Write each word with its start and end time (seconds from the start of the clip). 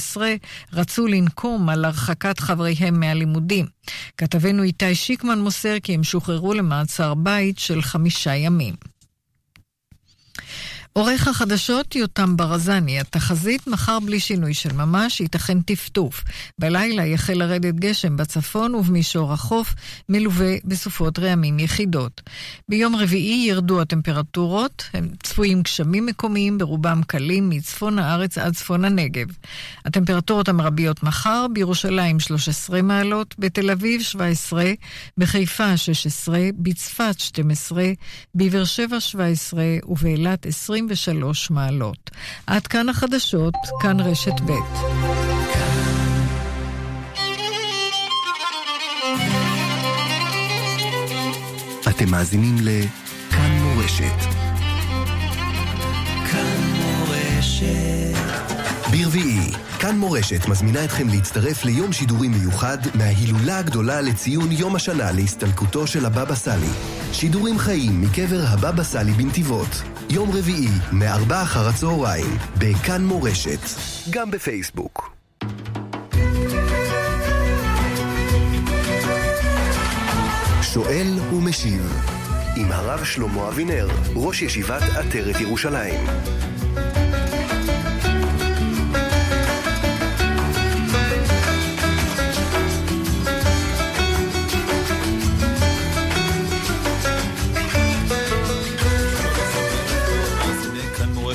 13 0.00 0.34
רצו 0.72 1.06
לנקום 1.06 1.68
על 1.68 1.84
הרחקת 1.84 2.40
חבריהם 2.40 3.00
מהלימודים. 3.00 3.66
כתבנו 4.16 4.62
איתי 4.62 4.94
שיקמן 4.94 5.38
מוסר 5.38 5.76
כי 5.82 5.94
הם 5.94 6.04
שוחררו 6.04 6.54
למעצר 6.54 7.14
בית 7.14 7.58
של 7.58 7.82
חמישה 7.82 8.34
ימים. 8.34 8.74
עורך 10.92 11.28
החדשות 11.28 11.96
יותם 11.96 12.36
ברזני, 12.36 13.00
התחזית 13.00 13.66
מחר 13.66 13.98
בלי 14.00 14.20
שינוי 14.20 14.54
של 14.54 14.72
ממש, 14.72 15.20
ייתכן 15.20 15.60
טפטוף. 15.60 16.24
בלילה 16.58 17.06
יחל 17.06 17.32
לרדת 17.32 17.74
גשם 17.74 18.16
בצפון 18.16 18.74
ובמישור 18.74 19.32
החוף, 19.32 19.74
מלווה 20.08 20.54
בסופות 20.64 21.18
רעמים 21.18 21.58
יחידות. 21.58 22.20
ביום 22.68 22.96
רביעי 22.96 23.46
ירדו 23.48 23.80
הטמפרטורות, 23.80 24.84
הם 24.94 25.08
צפויים 25.22 25.62
גשמים 25.62 26.06
מקומיים, 26.06 26.58
ברובם 26.58 27.00
קלים, 27.06 27.50
מצפון 27.50 27.98
הארץ 27.98 28.38
עד 28.38 28.54
צפון 28.54 28.84
הנגב. 28.84 29.26
הטמפרטורות 29.84 30.48
המרביות 30.48 31.02
מחר, 31.02 31.46
בירושלים 31.52 32.20
13 32.20 32.82
מעלות, 32.82 33.34
בתל 33.38 33.70
אביב 33.70 34.02
17, 34.02 34.64
בחיפה 35.18 35.76
16, 35.76 36.38
בצפת 36.58 37.14
12, 37.18 37.84
בבאר 38.34 38.64
שבע 38.64 39.00
17 39.00 39.64
ובאילת 39.86 40.46
20 40.46 40.79
23 40.88 41.50
מעלות. 41.50 42.10
עד 42.46 42.66
כאן 42.66 42.88
החדשות, 42.88 43.54
כאן 43.80 44.00
רשת 44.00 44.40
ב'. 44.46 44.52
אתם 51.88 52.10
מאזינים 52.10 52.56
לכאן 52.60 53.50
מורשת. 53.62 54.20
כאן 56.30 56.59
כאן 59.90 59.98
מורשת 59.98 60.48
מזמינה 60.48 60.84
אתכם 60.84 61.08
להצטרף 61.08 61.64
ליום 61.64 61.92
שידורים 61.92 62.30
מיוחד 62.30 62.78
מההילולה 62.94 63.58
הגדולה 63.58 64.00
לציון 64.00 64.52
יום 64.52 64.76
השנה 64.76 65.12
להסתלקותו 65.12 65.86
של 65.86 66.06
הבבא 66.06 66.34
סאלי. 66.34 66.70
שידורים 67.12 67.58
חיים 67.58 68.00
מקבר 68.00 68.40
הבבא 68.46 68.82
סאלי 68.82 69.12
בנתיבות. 69.12 69.82
יום 70.10 70.30
רביעי, 70.32 70.68
מארבע 70.92 71.42
אחר 71.42 71.68
הצהריים, 71.68 72.38
בכאן 72.58 73.04
מורשת. 73.04 73.60
גם 74.10 74.30
בפייסבוק. 74.30 75.16
שואל 80.62 81.18
ומשיב 81.32 82.02
עם 82.56 82.72
הרב 82.72 83.04
שלמה 83.04 83.48
אבינר, 83.48 83.88
ראש 84.14 84.42
ישיבת 84.42 84.82
עטרת 84.82 85.40
ירושלים. 85.40 86.00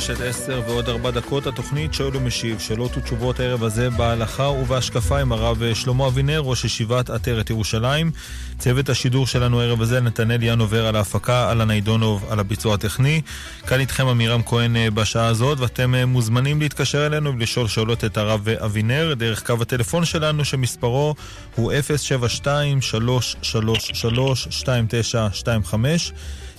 רשת 0.09 0.22
10 0.22 0.61
ועוד 0.67 0.89
4 0.89 1.11
דקות, 1.11 1.48
התוכנית 1.48 1.94
שואל 1.94 2.17
ומשיב, 2.17 2.59
שאלות 2.59 2.98
ותשובות 2.98 3.39
הערב 3.39 3.64
הזה 3.64 3.89
בהלכה 3.89 4.44
ובהשקפה 4.44 5.20
עם 5.20 5.31
הרב 5.31 5.73
שלמה 5.73 6.08
אבינר, 6.08 6.39
ראש 6.39 6.66
ישיבת 6.66 7.09
עטרת 7.09 7.50
ירושלים. 7.50 8.11
צוות 8.59 8.89
השידור 8.89 9.28
שלנו 9.28 9.61
הערב 9.61 9.81
הזה, 9.81 10.02
נתנאל 10.02 10.44
ינובר 10.44 10.88
על 10.88 10.95
ההפקה, 10.95 11.48
אהלן 11.48 11.72
עידונוב 11.72 12.26
על 12.30 12.39
הביצוע 12.39 12.73
הטכני. 12.73 13.22
כאן 13.67 13.80
איתכם 13.80 14.08
עמירם 14.08 14.42
כהן 14.44 14.76
אה, 14.76 14.92
בשעה 14.92 15.28
הזאת, 15.28 15.59
ואתם 15.59 15.95
אה, 15.95 16.06
מוזמנים 16.06 16.61
להתקשר 16.61 17.06
אלינו 17.06 17.33
ולשאול 17.33 17.67
שאלות 17.67 18.03
את 18.03 18.17
הרב 18.17 18.50
אבינר, 18.50 19.14
דרך 19.14 19.45
קו 19.45 19.56
הטלפון 19.61 20.06
שלנו 20.06 20.45
שמספרו 20.45 21.16
הוא 21.56 21.73
072 21.98 22.81
333 22.81 24.48
2925 24.48 26.14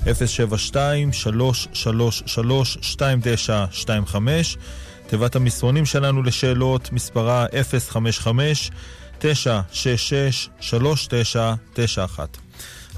072-333-2925, 0.07 0.09
תיבת 5.07 5.37
המסרונים 5.37 5.87
שלנו 5.87 6.23
לשאלות, 6.23 6.93
מספרה 6.93 7.47
055-966-3991. 9.21 9.25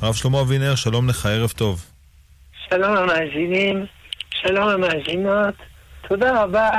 הרב 0.02 0.14
שלמה 0.14 0.40
אבינר, 0.40 0.74
שלום 0.74 1.08
לך, 1.08 1.26
ערב 1.26 1.50
טוב. 1.50 1.84
שלום 2.68 2.96
המאזינים, 2.96 3.86
שלום 4.30 4.68
המאזינות, 4.68 5.54
תודה 6.08 6.42
רבה 6.42 6.70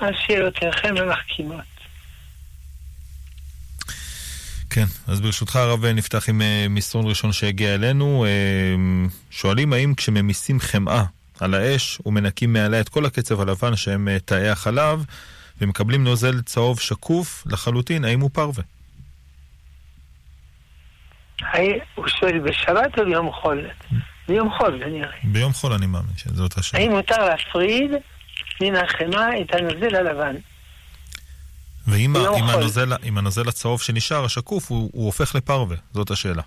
על 0.00 0.14
שאלותיכם 0.26 0.94
המחכימות. 0.98 1.75
כן, 4.76 4.84
אז 5.08 5.20
ברשותך 5.20 5.56
הרב 5.56 5.86
נפתח 5.86 6.28
עם 6.28 6.42
אה, 6.42 6.66
מסרון 6.70 7.06
ראשון 7.06 7.32
שהגיע 7.32 7.74
אלינו. 7.74 8.24
אה, 8.24 9.08
שואלים 9.30 9.72
האם 9.72 9.94
כשממיסים 9.94 10.60
חמאה 10.60 11.02
על 11.40 11.54
האש 11.54 11.98
ומנקים 12.06 12.52
מעליה 12.52 12.80
את 12.80 12.88
כל 12.88 13.06
הקצב 13.06 13.40
הלבן 13.40 13.76
שהם 13.76 14.08
אה, 14.08 14.18
תאי 14.18 14.48
החלב 14.48 15.04
ומקבלים 15.60 16.04
נוזל 16.04 16.42
צהוב 16.42 16.80
שקוף 16.80 17.44
לחלוטין, 17.46 18.04
האם 18.04 18.20
הוא 18.20 18.30
פרווה? 18.32 18.62
הוא 21.94 22.08
שואל 22.08 22.38
בשבת 22.38 22.98
או 22.98 23.04
ביום 23.04 23.32
חול? 23.32 23.68
ביום 24.28 24.50
חול 24.58 24.80
כנראה. 24.84 25.16
ביום 25.22 25.52
חול 25.52 25.72
אני 25.72 25.86
מאמין 25.86 26.16
שזאת 26.16 26.58
השאלה. 26.58 26.82
האם 26.82 26.92
מותר 26.92 27.24
להפריד 27.28 27.90
מן 28.60 28.76
החמאה 28.76 29.40
את 29.40 29.54
הנוזל 29.54 29.96
הלבן? 29.96 30.36
ואם 31.88 32.16
הנוזל, 32.16 32.92
הנוזל 33.16 33.48
הצהוב 33.48 33.82
שנשאר, 33.82 34.24
השקוף, 34.24 34.70
הוא, 34.70 34.90
הוא 34.92 35.06
הופך 35.06 35.34
לפרווה? 35.34 35.76
זאת 35.92 36.10
השאלה. 36.10 36.42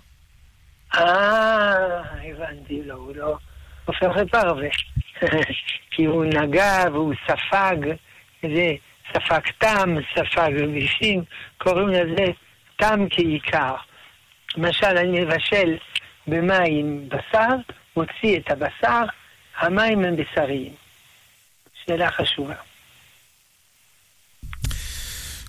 אה, 0.94 2.02
הבנתי, 2.24 2.82
לא, 2.84 2.94
הוא 2.94 3.16
לא 3.16 3.36
הופך 3.84 4.16
לפרווה. 4.16 4.68
כי 5.90 6.04
הוא 6.04 6.24
נגע 6.24 6.84
והוא 6.92 7.14
ספג, 7.26 7.76
זה 8.42 8.72
ספג 9.12 9.40
תם, 9.58 9.94
ספג 10.14 10.50
רבישים, 10.62 11.22
קוראים 11.58 11.88
לזה 11.88 12.24
תם 12.76 13.06
כעיקר. 13.10 13.74
למשל, 14.56 14.86
אני 14.86 15.20
מבשל 15.20 15.76
במים 16.26 17.08
בשר, 17.08 17.56
מוציא 17.96 18.38
את 18.38 18.50
הבשר, 18.50 19.04
המים 19.58 20.04
הם 20.04 20.16
בשריים. 20.16 20.72
שאלה 21.84 22.10
חשובה. 22.10 22.54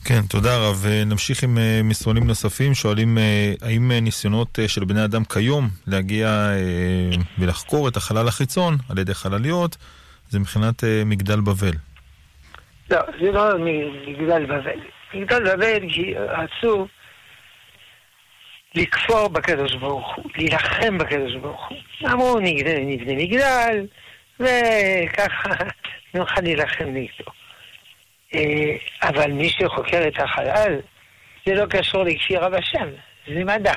כן, 0.06 0.22
תודה 0.30 0.58
רב. 0.58 0.86
נמשיך 1.06 1.44
עם 1.44 1.58
אה, 1.58 1.82
מסרונים 1.84 2.28
נוספים. 2.28 2.74
שואלים 2.74 3.18
אה, 3.18 3.54
האם 3.62 3.92
אה, 3.92 4.00
ניסיונות 4.00 4.60
של 4.68 4.86
בני 4.86 5.06
אדם 5.06 5.24
כיום 5.24 5.68
להגיע 5.88 6.50
ולחקור 7.40 7.88
את 7.88 7.98
החלל 7.98 8.28
החיצון 8.28 8.78
על 8.90 8.98
ידי 8.98 9.14
חלליות 9.14 9.78
זה 10.30 10.40
מבחינת 10.40 10.84
מגדל 11.06 11.40
בבל. 11.40 11.72
לא, 12.92 13.00
זה 13.22 13.32
לא 13.32 13.50
מגדל 14.08 14.46
בבל. 14.46 14.80
מגדל 15.14 15.56
בבל 15.56 15.88
רצו 16.18 16.88
לכפור 18.76 19.28
בקדוש 19.28 19.76
ברוך 19.76 20.16
הוא, 20.16 20.26
להילחם 20.36 20.98
בקדוש 20.98 21.36
ברוך 21.42 21.70
הוא. 21.70 22.10
אמרו 22.12 22.40
נבנה 22.40 23.16
מגדל, 23.16 23.86
וככה 24.40 25.50
נוכל 26.14 26.42
להילחם 26.42 26.86
נגדו. 26.86 27.41
אה, 28.36 28.76
אבל 29.04 29.32
מי 29.32 29.50
שחוקר 29.50 30.08
את 30.08 30.20
החלל, 30.20 30.80
זה 31.46 31.56
לא 31.56 31.66
קשור 31.66 32.04
לכפיר 32.04 32.44
רב 32.44 32.54
השם, 32.54 32.90
זה 33.28 33.44
מדע. 33.44 33.74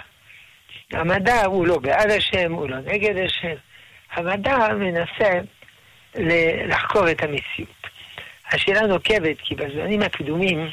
המדע 0.93 1.45
הוא 1.45 1.67
לא 1.67 1.79
בעד 1.79 2.11
השם, 2.11 2.53
הוא 2.53 2.69
לא 2.69 2.77
נגד 2.77 3.25
השם. 3.25 3.55
המדע 4.13 4.69
מנסה 4.69 5.31
לחקור 6.69 7.11
את 7.11 7.23
המציאות. 7.23 7.87
השאלה 8.53 8.81
נוקבת, 8.81 9.37
כי 9.43 9.55
בזמנים 9.55 10.03
הקדומים 10.03 10.71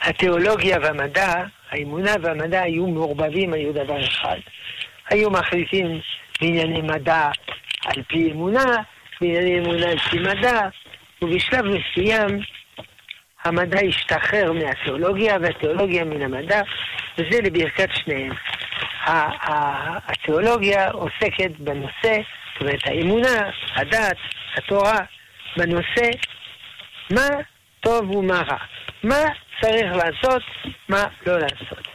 התיאולוגיה 0.00 0.78
והמדע, 0.82 1.32
האמונה 1.70 2.12
והמדע 2.22 2.62
היו 2.62 2.86
מעורבבים, 2.86 3.52
היו 3.52 3.72
דבר 3.72 4.06
אחד. 4.06 4.38
היו 5.10 5.30
מחליטים 5.30 6.00
בענייני 6.40 6.82
מדע 6.82 7.30
על 7.86 8.02
פי 8.08 8.30
אמונה, 8.32 8.76
בענייני 9.20 9.58
אמונה 9.58 9.90
על 9.90 9.98
פי 9.98 10.18
מדע, 10.18 10.60
ובשלב 11.22 11.64
מסוים 11.64 12.40
המדע 13.44 13.80
השתחרר 13.88 14.52
מהתיאולוגיה 14.52 15.36
והתיאולוגיה 15.42 16.04
מן 16.04 16.22
המדע, 16.22 16.62
וזה 17.18 17.40
לברכת 17.42 17.88
שניהם. 17.94 18.32
התיאולוגיה 20.06 20.90
עוסקת 20.90 21.50
בנושא, 21.58 22.16
זאת 22.52 22.60
אומרת 22.60 22.86
האמונה, 22.86 23.50
הדת, 23.74 24.16
התורה, 24.56 24.98
בנושא 25.56 26.10
מה 27.10 27.28
טוב 27.80 28.10
ומה 28.10 28.42
רע, 28.48 28.58
מה 29.02 29.24
צריך 29.60 29.92
לעשות, 29.92 30.42
מה 30.88 31.04
לא 31.26 31.38
לעשות. 31.38 31.88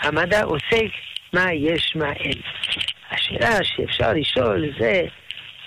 המדע 0.00 0.42
עוסק 0.42 0.90
מה 1.32 1.52
יש, 1.52 1.96
מה 1.96 2.12
אין. 2.12 2.40
השאלה 3.10 3.64
שאפשר 3.64 4.12
לשאול 4.12 4.72
זה, 4.78 5.02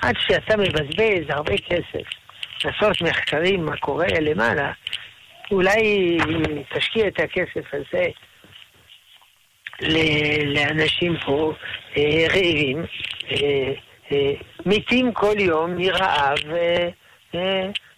עד 0.02 0.16
שאתה 0.20 0.58
מבזבז 0.58 1.26
הרבה 1.30 1.58
כסף 1.58 2.08
לעשות 2.66 3.02
מחקרים 3.02 3.66
מה 3.66 3.78
קורה 3.78 4.08
למעלה, 4.22 4.72
אולי 5.52 6.18
תשקיע 6.76 7.08
את 7.08 7.20
הכסף 7.20 7.74
הזה 7.74 8.06
לאנשים 10.46 11.18
פה 11.26 11.54
אה, 11.98 12.26
רעבים, 12.30 12.86
אה, 13.32 13.74
אה, 14.12 14.32
מתים 14.66 15.14
כל 15.14 15.40
יום 15.40 15.76
מרעב 15.78 16.38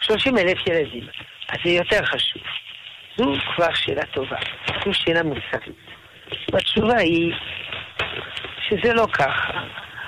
30 0.01 0.37
אלף 0.37 0.67
ילדים. 0.67 1.07
אז 1.49 1.57
זה 1.63 1.69
יותר 1.69 2.05
חשוב. 2.05 2.41
זו 3.17 3.33
כבר 3.55 3.73
שאלה 3.73 4.05
טובה, 4.05 4.37
זו 4.85 4.93
שאלה 4.93 5.23
מוסרית. 5.23 5.75
והתשובה 6.51 6.97
היא 6.97 7.33
שזה 8.69 8.93
לא 8.93 9.07
ככה. 9.13 9.61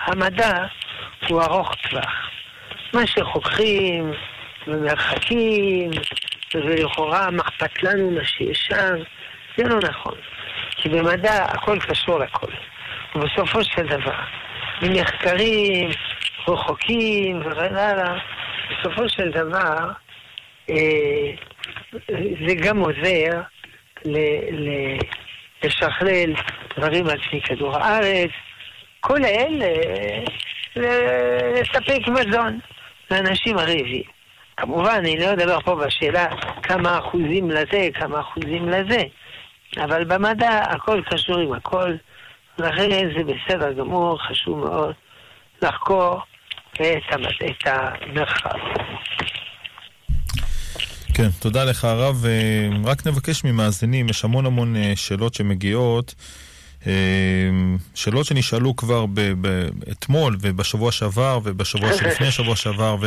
המדע 0.06 0.66
הוא 1.28 1.42
ארוך 1.42 1.76
טווח. 1.76 2.30
מה 2.94 3.08
שחוקרים 3.08 4.14
ומרחקים, 4.68 5.92
ולכאורה 6.56 7.32
מה 7.32 7.44
אכפת 7.44 7.84
לנו 7.84 8.12
מה 8.12 8.26
שיש 8.26 8.58
שם, 8.58 8.96
זה 9.58 9.64
לא 9.64 9.80
נכון. 9.90 10.16
כי 10.76 10.90
במדע 10.90 11.44
הכל 11.44 11.80
קשור 11.80 12.20
לכל. 12.20 12.52
ובסופו 13.16 13.64
של 13.64 13.88
דבר, 13.88 14.20
ממחקרים 14.82 15.90
רחוקים 16.48 17.40
וכן 17.40 17.76
הלאה, 17.76 18.18
בסופו 18.70 19.10
של 19.10 19.32
דבר 19.32 19.92
אה, 20.70 21.32
זה 22.48 22.56
גם 22.56 22.80
עוזר 22.80 23.42
לשכלל 25.64 26.34
דברים 26.78 27.08
על 27.08 27.18
פני 27.30 27.42
כדור 27.42 27.78
הארץ, 27.78 28.30
כל 29.00 29.20
אלה 29.26 29.74
לספק 30.76 32.08
מזון 32.08 32.60
לאנשים 33.12 33.58
הרעבים. 33.58 34.13
כמובן, 34.58 34.96
אני 35.00 35.18
לא 35.20 35.34
אדבר 35.34 35.60
פה 35.62 35.76
בשאלה 35.76 36.28
כמה 36.64 37.00
אחוזים 37.00 37.52
לזה, 37.52 37.90
כמה 37.94 38.20
אחוזים 38.20 38.70
לזה, 38.70 39.04
אבל 39.78 40.04
במדע 40.04 40.64
הכל 40.70 41.02
קשור 41.10 41.38
עם 41.38 41.54
הכל, 41.54 41.96
לכן 42.58 43.10
זה 43.18 43.24
בסדר 43.24 43.74
גמור, 43.74 44.20
חשוב 44.28 44.58
מאוד 44.58 44.94
לחקור 45.62 46.22
את 46.74 47.66
המרחב. 47.66 48.60
כן, 51.14 51.30
תודה 51.40 51.64
לך 51.64 51.86
הרב. 51.86 52.26
אה, 52.26 52.70
רק 52.86 53.08
נבקש 53.08 53.44
ממאזינים, 53.44 54.10
יש 54.10 54.24
המון 54.24 54.46
המון 54.46 54.76
אה, 54.76 54.94
שאלות 54.96 55.34
שמגיעות. 55.34 56.16
אה, 56.88 56.92
שאלות 57.96 58.26
שנשאלו 58.26 58.76
כבר 58.76 59.06
אתמול 59.92 60.38
ובשבוע 60.42 60.92
שעבר 60.92 61.40
ובשבוע 61.44 61.94
שלפני 61.98 62.32
שבוע 62.32 62.56
שעבר 62.56 62.98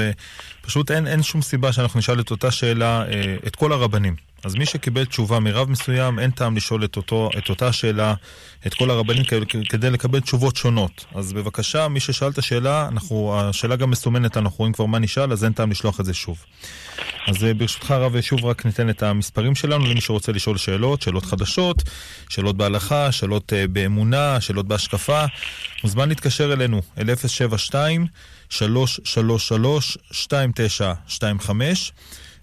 ופשוט 0.62 0.90
אין, 0.90 1.06
אין 1.06 1.23
שום 1.23 1.43
סיבה 1.43 1.73
שאנחנו 1.73 1.99
נשאל 1.99 2.20
את 2.20 2.31
אותה 2.31 2.50
שאלה 2.50 3.05
את 3.46 3.56
כל 3.56 3.73
הרבנים. 3.73 4.17
אז 4.44 4.54
מי 4.54 4.66
שקיבל 4.66 5.04
תשובה 5.04 5.40
מרב 5.40 5.70
מסוים, 5.70 6.18
אין 6.18 6.30
טעם 6.30 6.56
לשאול 6.56 6.84
את, 6.84 6.96
אותו, 6.96 7.30
את 7.38 7.48
אותה 7.50 7.72
שאלה, 7.72 8.14
את 8.66 8.74
כל 8.74 8.90
הרבנים 8.90 9.24
כדי 9.68 9.90
לקבל 9.90 10.20
תשובות 10.20 10.56
שונות. 10.56 11.04
אז 11.14 11.32
בבקשה, 11.32 11.88
מי 11.88 12.00
ששאל 12.00 12.28
את 12.28 12.38
השאלה, 12.38 12.88
אנחנו, 12.88 13.40
השאלה 13.40 13.76
גם 13.76 13.90
מסומנת, 13.90 14.36
אנחנו 14.36 14.56
רואים 14.58 14.72
כבר 14.72 14.86
מה 14.86 14.98
נשאל, 14.98 15.32
אז 15.32 15.44
אין 15.44 15.52
טעם 15.52 15.70
לשלוח 15.70 16.00
את 16.00 16.04
זה 16.04 16.14
שוב. 16.14 16.44
אז 17.26 17.44
אה, 17.44 17.54
ברשותך 17.54 17.90
הרב, 17.90 18.20
שוב 18.20 18.44
רק 18.44 18.66
ניתן 18.66 18.90
את 18.90 19.02
המספרים 19.02 19.54
שלנו 19.54 19.86
למי 19.86 20.00
שרוצה 20.00 20.32
לשאול 20.32 20.56
שאלות, 20.56 21.02
שאלות 21.02 21.24
חדשות, 21.24 21.82
שאלות 22.28 22.56
בהלכה, 22.56 23.12
שאלות 23.12 23.52
uh, 23.52 23.68
באמונה, 23.68 24.40
שאלות 24.40 24.68
בהשקפה. 24.68 25.24
מוזמן 25.84 26.08
להתקשר 26.08 26.52
אלינו, 26.52 26.82
אל 26.98 27.16
072 27.16 28.06
333 28.48 29.98
2925 30.10 31.92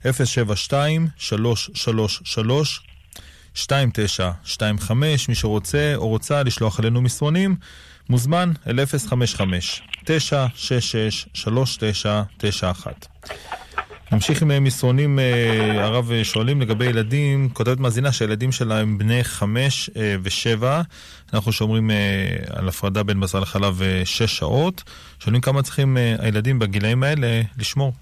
072-333-2925, 0.04 0.08
מי 5.30 5.36
שרוצה 5.36 5.94
או 5.96 6.08
רוצה 6.08 6.44
לשלוח 6.44 6.80
אלינו 6.80 7.02
מסרונים, 7.02 7.56
מוזמן 8.10 8.52
אל 8.68 8.80
055-966-3991. 8.80 8.86
נמשיך 14.12 14.42
עם 14.42 14.64
מסרונים, 14.64 15.20
אה, 15.20 15.86
הרב 15.86 16.12
שואלים 16.24 16.62
לגבי 16.62 16.86
ילדים, 16.86 17.50
כותבת 17.50 17.80
מאזינה 17.80 18.12
שהילדים 18.12 18.52
שלה 18.52 18.80
הם 18.80 18.98
בני 18.98 19.24
חמש 19.24 19.90
אה, 19.96 20.16
ושבע, 20.24 20.82
אנחנו 21.34 21.52
שומרים 21.52 21.92
אה, 21.92 21.96
על 22.50 22.70
הפרדה 22.70 23.04
בין 23.04 23.20
בשר 23.20 23.40
לחלב 23.40 23.82
שש 24.06 24.38
שעות, 24.38 24.84
שואלים 25.20 25.42
כמה 25.42 25.64
צריכים 25.64 25.98
הילדים 26.20 26.60
בגילאים 26.60 27.04
האלה 27.04 27.42
לשמור. 27.58 27.94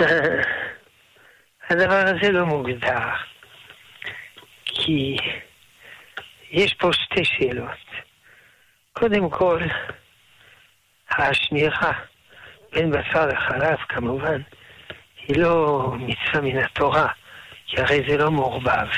הדבר 1.70 2.02
הזה 2.06 2.32
לא 2.32 2.46
מוגדר, 2.46 2.98
כי 4.64 5.16
יש 6.50 6.74
פה 6.74 6.92
שתי 6.92 7.24
שאלות. 7.24 7.78
קודם 8.92 9.30
כל, 9.30 9.60
השמירה 11.10 11.92
בין 12.72 12.90
בשר 12.90 13.26
לחלב, 13.26 13.76
כמובן, 13.88 14.40
היא 15.26 15.42
לא 15.42 15.86
מצווה 15.98 16.40
מן 16.42 16.58
התורה, 16.58 17.08
כי 17.66 17.80
הרי 17.80 18.02
זה 18.08 18.16
לא 18.16 18.30
מעורבב. 18.30 18.88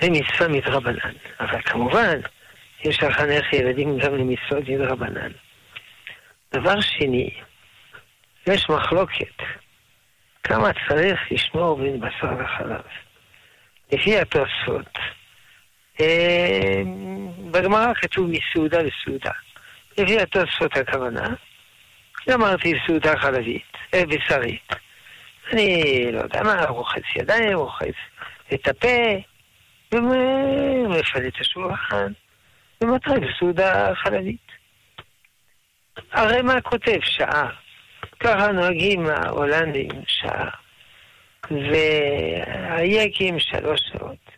זה 0.00 0.10
מצווה 0.10 0.48
מדרבנן. 0.48 1.12
אבל 1.40 1.62
כמובן, 1.62 2.18
יש 2.84 3.02
לחנך 3.02 3.52
ילדים 3.52 3.98
גם 3.98 4.14
למצוות 4.14 4.68
מדרבנן. 4.68 5.30
דבר 6.54 6.80
שני, 6.80 7.30
יש 8.46 8.70
מחלוקת 8.70 9.42
כמה 10.42 10.70
צריך 10.88 11.20
לשמור 11.30 11.76
בין 11.76 12.00
בשר 12.00 12.32
וחלב. 12.38 12.80
לפי 13.92 14.18
התוספות, 14.18 14.98
אה, 16.00 16.82
בגמרא 17.50 17.94
כתוב 17.94 18.30
מסעודה 18.30 18.78
לסעודה. 18.82 19.32
לפי 19.98 20.20
התוספות 20.20 20.76
הכוונה, 20.76 21.34
גמרתי 22.28 22.72
סעודה 22.86 23.16
חלבית, 23.16 23.72
אה, 23.94 24.06
בשרית. 24.06 24.72
אני 25.52 26.12
לא 26.12 26.20
יודע 26.20 26.42
מה, 26.42 26.64
רוחץ 26.64 27.02
ידיים, 27.16 27.56
רוחץ 27.56 27.94
את 28.54 28.68
הפה, 28.68 28.98
ומפנה 29.92 31.28
את 31.28 31.40
השולחן, 31.40 32.12
ומטריד 32.80 33.22
סעודה 33.38 33.94
חלבית. 33.94 34.46
הרי 36.12 36.42
מה 36.42 36.60
כותב 36.60 36.98
שעה? 37.02 37.63
ככה 38.24 38.52
נוהגים 38.52 39.06
ההולנדים 39.06 39.90
שעה, 40.06 40.50
והיקים 41.50 43.38
שלוש 43.38 43.80
שעות. 43.92 44.30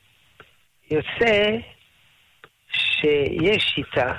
יוצא 0.91 1.57
שיש 2.73 3.65
שיטה 3.75 4.15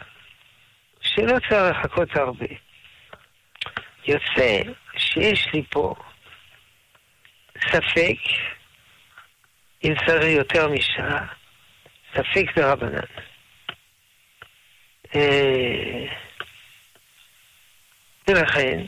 שלא 1.01 1.37
צריך 1.49 1.77
לחכות 1.77 2.15
הרבה. 2.15 2.45
יוצא 4.07 4.61
שיש 4.97 5.47
לי 5.53 5.63
פה 5.69 5.95
ספק, 7.57 8.17
אם 9.83 9.93
צריך 10.05 10.37
יותר 10.37 10.67
משעה, 10.67 11.27
ספק 12.13 12.45
ברבנן. 12.55 12.99
אה, 15.15 16.05
ולכן, 18.27 18.85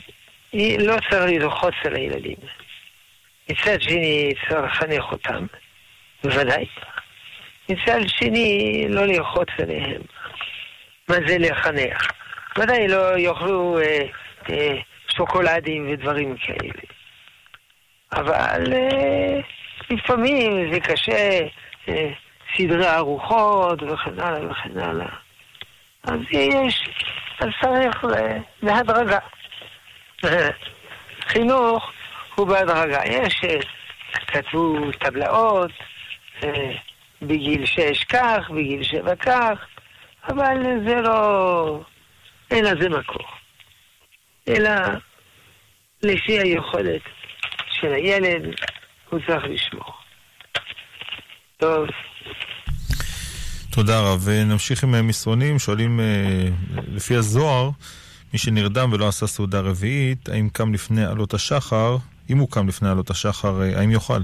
לא 0.54 0.94
צריך 1.10 1.22
ללחוץ 1.22 1.74
על 1.84 1.94
הילדים. 1.94 2.36
מצד 3.50 3.80
שני, 3.80 4.32
צריך 4.48 4.60
לחנך 4.64 5.12
אותם, 5.12 5.46
בוודאי. 6.24 6.66
מצד 7.68 8.00
שני, 8.06 8.84
לא 8.88 9.06
ללחוץ 9.06 9.48
עליהם. 9.62 10.02
מה 11.08 11.16
זה 11.26 11.38
לחנך? 11.38 12.06
ודאי 12.58 12.88
לא 12.88 13.18
יאכלו 13.18 13.78
אה, 13.78 14.06
אה, 14.50 14.76
שוקולדים 15.16 15.92
ודברים 15.92 16.36
כאלה. 16.36 16.72
אבל 18.12 18.72
אה, 18.72 19.40
לפעמים 19.90 20.72
זה 20.72 20.80
קשה, 20.80 21.40
אה, 21.88 22.10
סדרי 22.56 22.90
ארוחות 22.96 23.82
וכן 23.82 24.20
הלאה 24.20 24.50
וכן 24.50 24.78
הלאה. 24.78 25.08
אז 26.04 26.20
יש, 26.30 26.88
אז 27.40 27.48
צריך 27.62 28.04
להדרגה. 28.62 29.18
חינוך 31.28 31.92
הוא 32.34 32.46
בהדרגה. 32.46 33.00
יש, 33.06 33.44
אה, 33.44 33.60
כתבו 34.26 34.92
טבלאות, 35.00 35.70
אה, 36.44 36.72
בגיל 37.22 37.66
שש 37.66 38.04
כך, 38.04 38.50
בגיל 38.50 38.82
שבע 38.82 39.16
כך, 39.16 39.58
אבל 40.28 40.56
זה 40.86 40.94
לא... 40.94 41.80
אין 42.50 42.64
לזה 42.64 42.88
מקור. 42.88 43.26
אלא 44.48 44.70
לפי 46.02 46.38
היכולת 46.38 47.02
של 47.70 47.92
הילד, 47.92 48.42
הוא 49.10 49.20
צריך 49.26 49.44
לשמור. 49.44 49.92
טוב. 51.56 51.86
תודה 53.70 54.00
רב. 54.00 54.28
נמשיך 54.28 54.84
עם 54.84 55.06
מסרונים, 55.06 55.58
שואלים 55.58 56.00
אה, 56.00 56.48
לפי 56.94 57.16
הזוהר, 57.16 57.70
מי 58.32 58.38
שנרדם 58.38 58.92
ולא 58.92 59.08
עשה 59.08 59.26
סעודה 59.26 59.60
רביעית, 59.60 60.28
האם 60.28 60.48
קם 60.48 60.74
לפני 60.74 61.04
עלות 61.04 61.34
השחר, 61.34 61.96
אם 62.30 62.38
הוא 62.38 62.50
קם 62.50 62.68
לפני 62.68 62.90
עלות 62.90 63.10
השחר, 63.10 63.60
האם 63.76 63.90
יוכל? 63.90 64.20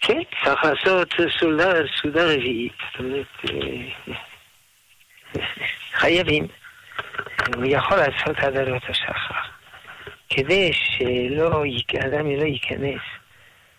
כן, 0.00 0.20
צריך 0.44 0.64
לעשות 0.64 1.14
סעודה, 1.40 1.72
סעודה 2.00 2.24
רביעית. 2.24 2.72
זאת 2.92 3.00
אומרת, 3.00 3.26
חייבים. 5.92 6.46
הוא 7.56 7.64
יכול 7.66 7.96
לעשות 7.96 8.38
עד 8.38 8.56
עלות 8.56 8.82
השחר. 8.88 9.34
כדי 10.30 10.70
שאדם 10.72 12.26
לא 12.26 12.44
ייכנס 12.44 13.00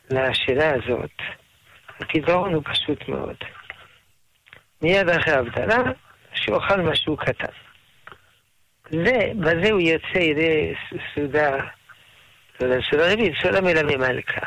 לשאלה 0.10 0.74
הזאת, 0.74 1.12
הפתרון 2.00 2.54
הוא 2.54 2.64
פשוט 2.66 3.10
מאוד. 3.10 3.36
מיד 4.82 5.10
אחרי 5.10 5.34
ההבדלה, 5.34 5.78
שיאכל 6.34 6.82
משהו 6.82 7.18
קטן. 7.18 7.69
זה, 8.91 9.31
בזה 9.36 9.72
הוא 9.72 9.81
יוצא 9.81 10.17
ידי 10.17 10.74
סעודה, 11.15 11.58
סעודה 12.60 12.75
סעודה 12.89 13.13
רביעית, 13.13 13.34
סעודה 13.41 13.62
מלווה 13.62 13.98
מלכה. 13.98 14.46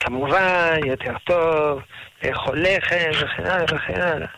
כמובן, 0.00 0.78
יותר 0.86 1.12
טוב, 1.24 1.80
לאכול 2.24 2.62
לחם 2.62 3.10
וכן 3.10 3.46
הלאה 3.46 3.64
וכן 3.64 4.00
הלאה. 4.00 4.28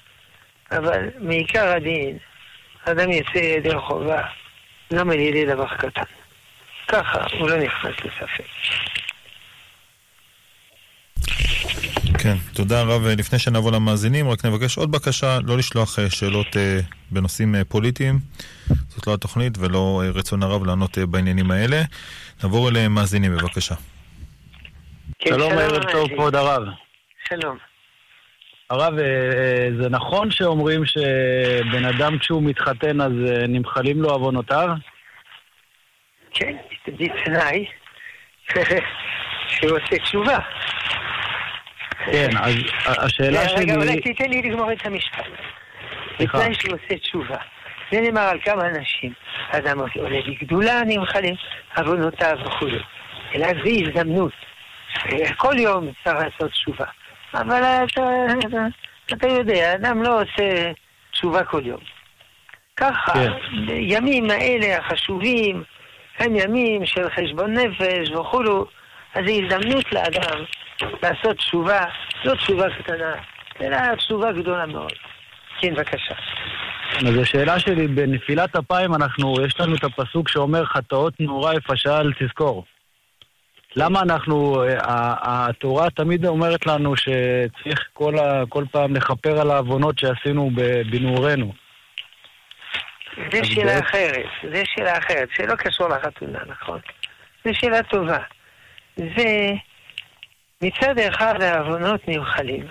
אבל 0.70 1.08
מעיקר 1.18 1.68
הדין, 1.68 2.18
אדם 2.84 3.10
יצא 3.10 3.38
ידי 3.38 3.78
חובה, 3.78 4.22
גם 4.94 5.10
על 5.10 5.18
ידי 5.18 5.46
דבר 5.46 5.76
קטן. 5.76 6.02
ככה, 6.88 7.24
הוא 7.38 7.50
לא 7.50 7.56
נכנס 7.56 7.94
לספק. 8.04 8.44
כן, 12.28 12.36
תודה 12.54 12.82
רב. 12.82 13.06
לפני 13.06 13.38
שנעבור 13.38 13.72
למאזינים, 13.72 14.28
רק 14.28 14.44
נבקש 14.44 14.78
עוד 14.78 14.92
בקשה, 14.92 15.38
לא 15.46 15.58
לשלוח 15.58 15.98
אה, 15.98 16.10
שאלות 16.10 16.56
אה, 16.56 16.78
בנושאים 17.10 17.54
אה, 17.54 17.64
פוליטיים. 17.64 18.18
זאת 18.88 19.06
לא 19.06 19.14
התוכנית 19.14 19.58
ולא 19.58 20.02
רצון 20.14 20.42
הרב 20.42 20.66
לענות 20.66 20.98
בעניינים 20.98 21.50
האלה. 21.50 21.82
נעבור 22.42 22.70
למאזינים, 22.72 23.32
בבקשה. 23.36 23.74
כן, 25.18 25.30
שלום, 25.30 25.52
ערב 25.52 25.82
טוב, 25.92 26.08
כבוד 26.08 26.34
הרב. 26.34 26.62
שלום. 27.28 27.58
הרב, 28.70 28.94
זה 29.82 29.88
נכון 29.88 30.30
שאומרים 30.30 30.86
שבן 30.86 31.84
אדם 31.84 32.18
כשהוא 32.18 32.42
מתחתן 32.42 33.00
אז 33.00 33.12
נמחלים 33.48 34.02
לו 34.02 34.10
עוונותיו? 34.10 34.68
כן, 36.30 36.56
בתנאי 36.86 37.66
שהוא 39.48 39.78
עושה 39.78 39.98
תשובה. 40.02 40.38
כן, 42.04 42.28
אז 42.36 42.54
השאלה 42.86 43.48
שלי... 43.48 43.60
רגע, 43.60 43.74
אולי 43.74 44.00
תיתן 44.00 44.30
לי 44.30 44.42
לגמור 44.42 44.72
את 44.72 44.86
המשפט. 44.86 45.24
בתנאי 46.20 46.54
שהוא 46.54 46.74
עושה 46.74 46.98
תשובה. 46.98 47.36
זה 47.92 48.00
נאמר 48.00 48.20
על 48.20 48.40
כמה 48.44 48.66
אנשים. 48.66 49.12
אדם 49.50 49.78
עולה 49.96 50.18
בגדולה, 50.26 50.82
נמחלים 50.86 51.34
עוונותיו 51.76 52.36
וכו'. 52.46 52.66
אלא 53.34 53.46
זה 53.46 53.70
הזדמנות. 53.70 54.32
כל 55.36 55.54
יום 55.58 55.88
צריך 56.04 56.16
לעשות 56.16 56.50
תשובה. 56.50 56.84
אבל 57.34 57.62
אתה, 57.62 58.02
אתה, 58.38 58.58
אתה 59.12 59.28
יודע, 59.28 59.74
אדם 59.74 60.02
לא 60.02 60.20
עושה 60.22 60.72
תשובה 61.12 61.44
כל 61.44 61.66
יום. 61.66 61.80
ככה, 62.76 63.12
כן. 63.12 63.32
ימים 63.68 64.30
האלה 64.30 64.78
החשובים, 64.78 65.62
הם 66.18 66.36
ימים 66.36 66.86
של 66.86 67.10
חשבון 67.10 67.52
נפש 67.52 68.10
וכולו, 68.10 68.66
אז 69.14 69.24
זו 69.26 69.32
הזדמנות 69.32 69.92
לאדם 69.92 70.44
לעשות 70.82 71.36
תשובה, 71.36 71.84
לא 72.24 72.34
תשובה 72.34 72.66
קטנה, 72.78 73.14
אלא 73.60 73.94
תשובה 73.94 74.32
גדולה 74.32 74.66
מאוד. 74.66 74.92
כן, 75.60 75.74
בבקשה. 75.74 76.14
אז 77.06 77.18
השאלה 77.22 77.58
שלי, 77.58 77.88
בנפילת 77.88 78.56
אפיים 78.56 78.94
אנחנו, 78.94 79.34
יש 79.46 79.60
לנו 79.60 79.74
את 79.74 79.84
הפסוק 79.84 80.28
שאומר 80.28 80.64
חטאות 80.64 81.20
נורא 81.20 81.54
יפשל 81.54 82.12
תזכור. 82.18 82.64
למה 83.76 84.00
אנחנו, 84.02 84.64
התורה 85.22 85.90
תמיד 85.90 86.26
אומרת 86.26 86.66
לנו 86.66 86.96
שצריך 86.96 87.88
כל, 87.92 88.18
ה, 88.18 88.42
כל 88.48 88.64
פעם 88.72 88.96
לכפר 88.96 89.40
על 89.40 89.50
העוונות 89.50 89.98
שעשינו 89.98 90.50
בנעורינו. 90.90 91.52
זה 93.32 93.44
שאלה 93.44 93.78
אחרת, 93.78 94.26
זה 94.52 94.62
שאלה 94.64 94.98
אחרת, 94.98 95.28
שלא 95.36 95.54
קשור 95.54 95.88
לחתונה, 95.88 96.38
נכון? 96.46 96.78
זו 97.44 97.50
שאלה 97.54 97.82
טובה. 97.82 98.18
זה 98.96 99.52
מצד 100.62 100.98
אחד 100.98 101.42
העוונות 101.42 102.08
נמחלים, 102.08 102.66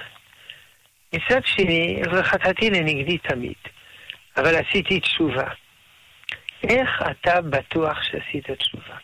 מצד 1.14 1.46
שני, 1.46 2.02
וחטאתי 2.12 2.70
לנגדי 2.70 3.18
תמיד, 3.18 3.56
אבל 4.38 4.56
עשיתי 4.56 5.00
תשובה. 5.00 5.48
איך 6.64 7.04
אתה 7.12 7.42
בטוח 7.42 8.04
שעשית 8.04 8.52
תשובה? 8.52 8.96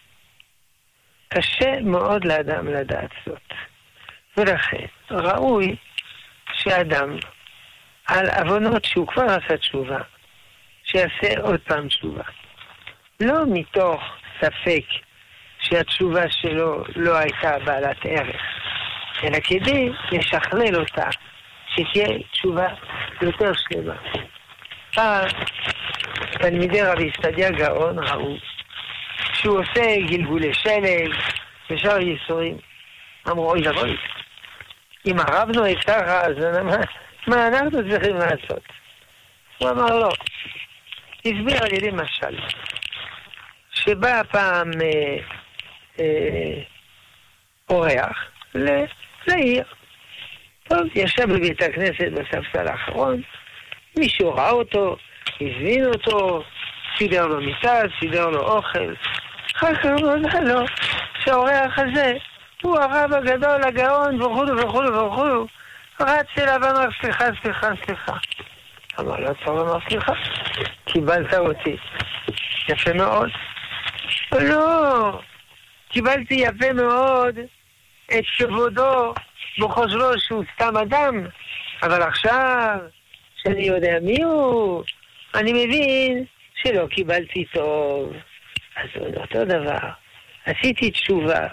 קשה 1.27 1.79
מאוד 1.81 2.25
לאדם 2.25 2.67
לדעת 2.67 3.09
זאת. 3.25 3.53
ולכן, 4.37 4.85
ראוי 5.11 5.75
שאדם, 6.53 7.17
על 8.07 8.29
עוונות 8.29 8.85
שהוא 8.85 9.07
כבר 9.07 9.23
עשה 9.23 9.57
תשובה, 9.57 9.99
שיעשה 10.83 11.39
עוד 11.41 11.59
פעם 11.67 11.87
תשובה. 11.87 12.23
לא 13.19 13.43
מתוך 13.47 14.01
ספק 14.41 14.85
שהתשובה 15.59 16.29
שלו 16.29 16.83
לא 16.95 17.17
הייתה 17.17 17.59
בעלת 17.65 17.97
ערך, 18.03 18.41
אלא 19.23 19.37
כדי 19.43 19.89
לשכלל 20.11 20.75
אותה, 20.75 21.09
שתהיה 21.67 22.19
תשובה 22.31 22.67
יותר 23.21 23.51
שלמה. 23.53 23.95
פעם 24.93 25.27
תלמידי 26.31 26.81
רבי 26.81 27.11
סטדיה 27.17 27.51
גאון 27.51 27.99
ראו 27.99 28.35
שהוא 29.33 29.59
עושה 29.59 29.95
גלגולי 30.07 30.53
שלג 30.53 31.13
ושאר 31.69 31.99
ייסורים. 31.99 32.57
אמרו, 33.29 33.51
אוי 33.51 33.67
ואבוי, 33.67 33.97
אם 35.05 35.19
הרב 35.19 35.49
נוהג 35.55 35.83
ככה, 35.83 36.21
אז 36.21 36.35
מה, 36.63 36.77
מה 37.27 37.47
אנחנו 37.47 37.89
צריכים 37.89 38.15
לעשות? 38.15 38.63
הוא 39.57 39.69
אמר 39.69 39.99
לא. 39.99 40.09
הסביר 41.25 41.63
על 41.63 41.73
ידי 41.73 41.89
משל, 41.91 42.39
שבא 43.71 44.23
פעם 44.23 44.71
אה, 44.81 45.17
אה, 45.99 46.63
אורח 47.69 48.32
לעיר. 48.55 49.63
טוב, 50.67 50.81
ישב 50.95 51.33
בבית 51.33 51.61
הכנסת 51.61 52.11
בספסל 52.11 52.67
האחרון, 52.67 53.21
מישהו 53.97 54.35
ראה 54.35 54.51
אותו, 54.51 54.95
הזמין 55.41 55.85
אותו, 55.85 56.43
סידר 56.97 57.27
לו 57.27 57.41
מיטה, 57.41 57.81
סידר 57.99 58.29
לו 58.29 58.39
אוכל. 58.39 58.93
אחר 59.55 59.75
כך 59.75 59.85
נודע 59.85 60.41
לו 60.41 60.65
שהאורח 61.19 61.79
הזה 61.79 62.13
הוא 62.61 62.79
הרב 62.79 63.13
הגדול, 63.13 63.63
הגאון, 63.63 64.21
וכולו 64.21 64.57
וכולו 64.57 65.07
וכולו. 65.07 65.47
רץ 65.99 66.27
אליו 66.37 66.59
ואמר, 66.61 66.87
סליחה, 67.01 67.25
סליחה, 67.41 67.67
סליחה. 67.85 68.13
אמר 68.99 69.19
לו, 69.19 69.27
הצור 69.27 69.61
אמר, 69.61 69.77
סליחה, 69.89 70.13
קיבלת 70.85 71.33
אותי. 71.33 71.77
יפה 72.69 72.93
מאוד. 72.93 73.29
לא, 74.31 75.19
קיבלתי 75.89 76.33
יפה 76.33 76.73
מאוד 76.73 77.35
את 78.17 78.23
כבודו 78.37 79.13
בחוזרו 79.59 80.19
שהוא 80.19 80.43
סתם 80.55 80.77
אדם, 80.77 81.25
אבל 81.83 82.01
עכשיו, 82.01 82.77
שאני 83.43 83.63
יודע 83.63 83.97
מי 84.01 84.23
הוא, 84.23 84.83
אני 85.35 85.53
מבין 85.53 86.25
שלא 86.55 86.87
קיבלתי 86.87 87.45
טוב. 87.53 88.13
אז 88.75 88.89
אותו 89.17 89.45
דבר, 89.45 89.89
עשיתי 90.45 90.91
תשובה, 90.91 91.47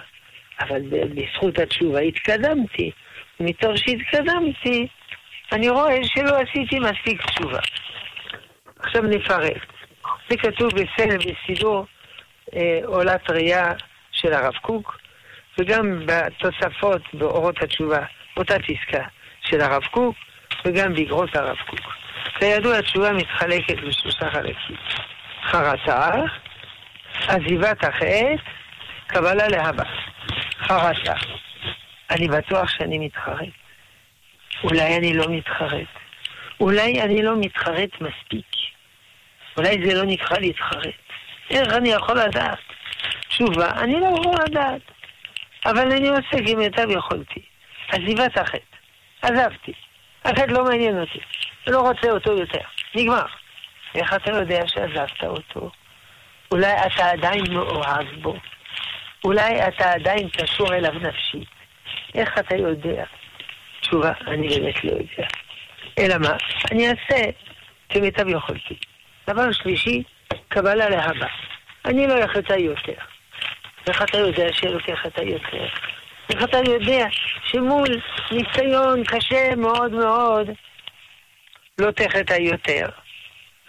אבל 0.60 0.82
בזכות 0.90 1.58
התשובה 1.58 2.00
התקדמתי. 2.00 2.90
מתוך 3.40 3.72
שהתקדמתי, 3.76 4.86
אני 5.52 5.68
רואה 5.68 6.04
שלא 6.04 6.36
עשיתי 6.40 6.78
מספיק 6.78 7.22
תשובה. 7.26 7.58
עכשיו 8.78 9.02
נפרט. 9.02 9.62
זה 10.30 10.36
כתוב 10.36 10.68
בסדר 10.72 11.18
בסידור 11.18 11.86
אה, 12.56 12.80
עולת 12.84 13.30
ראייה 13.30 13.72
של 14.12 14.32
הרב 14.32 14.54
קוק, 14.62 14.99
וגם 15.60 16.06
בתוספות 16.06 17.02
באורות 17.14 17.62
התשובה, 17.62 18.04
אותה 18.36 18.54
פסקה 18.58 19.04
של 19.42 19.60
הרב 19.60 19.82
קוק, 19.90 20.16
וגם 20.64 20.94
באגרות 20.94 21.36
הרב 21.36 21.56
קוק. 21.66 21.80
כידוע, 22.38 22.76
התשובה 22.78 23.12
מתחלקת 23.12 23.76
בשלושה 23.88 24.30
חלקים. 24.30 24.76
חרטה, 25.42 26.12
עזיבת 27.28 27.84
החטא, 27.84 28.34
קבלה 29.06 29.48
להבא. 29.48 29.84
חרטה. 30.58 31.14
אני 32.10 32.28
בטוח 32.28 32.68
שאני 32.68 32.98
מתחרט. 32.98 33.48
אולי 34.64 34.96
אני 34.96 35.14
לא 35.14 35.24
מתחרט. 35.28 35.88
אולי 36.60 37.02
אני 37.02 37.22
לא 37.22 37.36
מתחרט 37.40 37.90
מספיק. 38.00 38.46
אולי 39.56 39.88
זה 39.88 39.94
לא 39.94 40.02
נקרא 40.04 40.38
להתחרט. 40.38 40.94
איך 41.50 41.72
אני 41.72 41.88
יכול 41.88 42.18
לדעת? 42.18 42.58
תשובה, 43.28 43.70
אני 43.70 44.00
לא 44.00 44.06
יכול 44.06 44.34
לדעת. 44.48 44.80
אבל 45.66 45.92
אני 45.92 46.08
עושה 46.08 46.46
כמיטב 46.46 46.90
יכולתי. 46.90 47.40
עזיבת 47.88 48.38
החטא. 48.38 48.76
עזבתי. 49.22 49.72
החטא 50.24 50.52
לא 50.52 50.64
מעניין 50.64 51.00
אותי. 51.00 51.18
לא 51.66 51.80
רוצה 51.80 52.10
אותו 52.10 52.32
יותר. 52.32 52.60
נגמר. 52.94 53.26
איך 53.94 54.14
אתה 54.14 54.30
יודע 54.30 54.68
שעזבת 54.68 55.24
אותו? 55.24 55.70
אולי 56.52 56.72
אתה 56.86 57.10
עדיין 57.10 57.44
מאוהב 57.50 58.06
בו. 58.22 58.36
אולי 59.24 59.68
אתה 59.68 59.92
עדיין 59.92 60.28
קשור 60.28 60.74
אליו 60.74 60.92
נפשית. 60.92 61.48
איך 62.14 62.38
אתה 62.38 62.56
יודע? 62.56 63.04
תשובה, 63.80 64.12
אני 64.26 64.48
באמת 64.48 64.84
לא 64.84 64.90
יודע. 64.90 65.28
אלא 65.98 66.18
מה? 66.18 66.36
אני 66.72 66.88
אעשה 66.88 67.30
כמיטב 67.88 68.28
יכולתי. 68.28 68.74
דבר 69.28 69.52
שלישי, 69.52 70.02
קבלה 70.48 70.88
להבא. 70.88 71.26
אני 71.84 72.06
לא 72.06 72.24
אחטא 72.24 72.52
יותר. 72.52 73.09
איך 73.90 74.02
אתה 74.02 74.18
יודע 74.18 74.52
שלא 74.52 74.78
תחטא 74.78 75.20
יותר? 75.20 75.66
איך 76.30 76.42
אתה 76.44 76.58
יודע 76.58 77.06
שמול 77.44 77.88
ניסיון 78.30 79.04
קשה 79.04 79.56
מאוד 79.56 79.92
מאוד 79.92 80.50
לא 81.78 81.90
תחטא 81.90 82.34
יותר? 82.40 82.86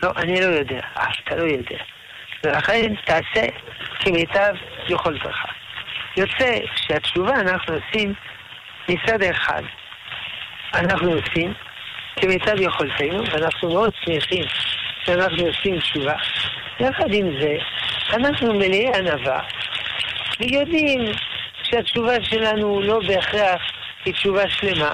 לא, 0.03 0.11
אני 0.17 0.41
לא 0.41 0.45
יודע. 0.45 0.79
אה, 0.97 1.07
אתה 1.23 1.35
לא 1.35 1.43
יודע. 1.43 1.77
ולכן 2.43 2.95
תעשה 3.05 3.47
כמיטב 3.99 4.53
יכולתך. 4.89 5.37
יוצא 6.17 6.59
שהתשובה 6.75 7.33
אנחנו 7.39 7.73
עושים 7.73 8.13
מצד 8.89 9.21
אחד. 9.23 9.63
אנחנו 10.73 11.11
עושים 11.11 11.53
כמיטב 12.15 12.61
יכולתנו, 12.61 13.23
ואנחנו 13.31 13.69
מאוד 13.69 13.93
שמחים 14.05 14.43
שאנחנו 15.05 15.45
עושים 15.45 15.79
תשובה. 15.79 16.13
יחד 16.79 17.13
עם 17.13 17.41
זה, 17.41 17.53
אנחנו 18.13 18.53
מלאי 18.53 18.87
ענווה, 18.95 19.39
ויודעים 20.41 21.11
שהתשובה 21.63 22.23
שלנו 22.23 22.81
לא 22.81 22.99
בהכרח 23.07 23.61
היא 24.05 24.13
תשובה 24.13 24.49
שלמה. 24.49 24.93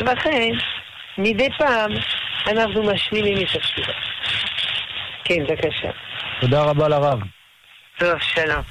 ולכן, 0.00 0.50
מדי 1.18 1.48
פעם 1.58 1.90
אנחנו 2.46 2.82
משלימים 2.82 3.36
את 3.36 3.56
התשובה. 3.56 3.92
כן, 5.24 5.46
בבקשה. 5.48 5.90
תודה 6.40 6.62
רבה 6.62 6.88
לרב. 6.88 7.18
טוב, 7.98 8.18
שלום. 8.20 8.62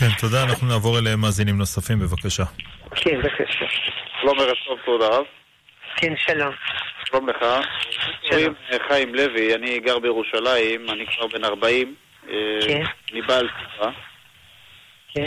כן, 0.00 0.08
תודה. 0.20 0.44
אנחנו 0.44 0.66
נעבור 0.66 0.98
אליהם 0.98 1.20
מאזינים 1.20 1.58
נוספים, 1.58 1.98
בבקשה. 1.98 2.44
כן, 2.94 3.18
בבקשה. 3.18 3.64
שלום 4.20 4.38
ערב 4.38 4.54
טוב, 4.66 4.78
כבוד 4.84 5.02
הרב. 5.02 5.24
כן, 5.96 6.12
שלום. 6.16 6.52
שלום 7.04 7.28
לך. 7.28 7.44
קוראים 8.30 8.54
חיים 8.88 9.14
לוי, 9.14 9.54
אני 9.54 9.80
גר 9.80 9.98
בירושלים, 9.98 10.90
אני 10.90 11.06
כבר 11.06 11.26
בן 11.26 11.44
40. 11.44 11.94
כן. 12.68 12.82
אני 13.12 13.22
בעל 13.22 13.48
סדרה. 13.76 13.90
כן. 15.14 15.26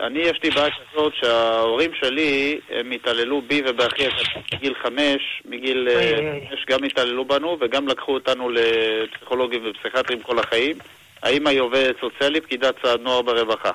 אני, 0.00 0.18
יש 0.18 0.38
לי 0.42 0.50
בעיה 0.50 0.70
כזאת 0.70 1.12
שההורים 1.14 1.90
שלי, 1.94 2.60
הם 2.70 2.90
התעללו 2.90 3.42
בי 3.42 3.62
ובאחי 3.66 4.06
הקטן 4.06 4.40
מגיל 4.56 4.74
חמש, 4.82 5.42
מגיל 5.44 5.88
אה. 5.90 6.38
חמש 6.50 6.64
גם 6.70 6.84
התעללו 6.84 7.24
בנו 7.24 7.58
וגם 7.60 7.88
לקחו 7.88 8.14
אותנו 8.14 8.50
לפסיכולוגים 8.50 9.62
ופסיכיאטרים 9.70 10.20
כל 10.20 10.38
החיים. 10.38 10.76
האמא 11.22 11.48
היא 11.48 11.60
עובדת 11.60 11.96
סוציאלית, 12.00 12.44
פקידת 12.44 12.74
סעד 12.82 13.00
נוער 13.00 13.22
ברווחה. 13.22 13.70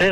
לא 0.00 0.06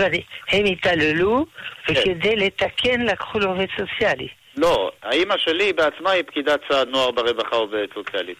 הם 0.48 0.64
התעללו, 0.64 1.46
וכדי 1.88 2.36
לתקן 2.36 3.00
לקחו 3.00 3.38
לו 3.38 3.48
עובד 3.48 3.66
סוציאלי. 3.76 4.28
לא, 4.56 4.90
האמא 5.02 5.34
שלי 5.38 5.72
בעצמה 5.72 6.10
היא 6.10 6.22
פקידת 6.22 6.60
סעד 6.68 6.88
נוער 6.88 7.10
ברווחה 7.10 7.56
עובדת 7.56 7.94
סוציאלית. 7.94 8.38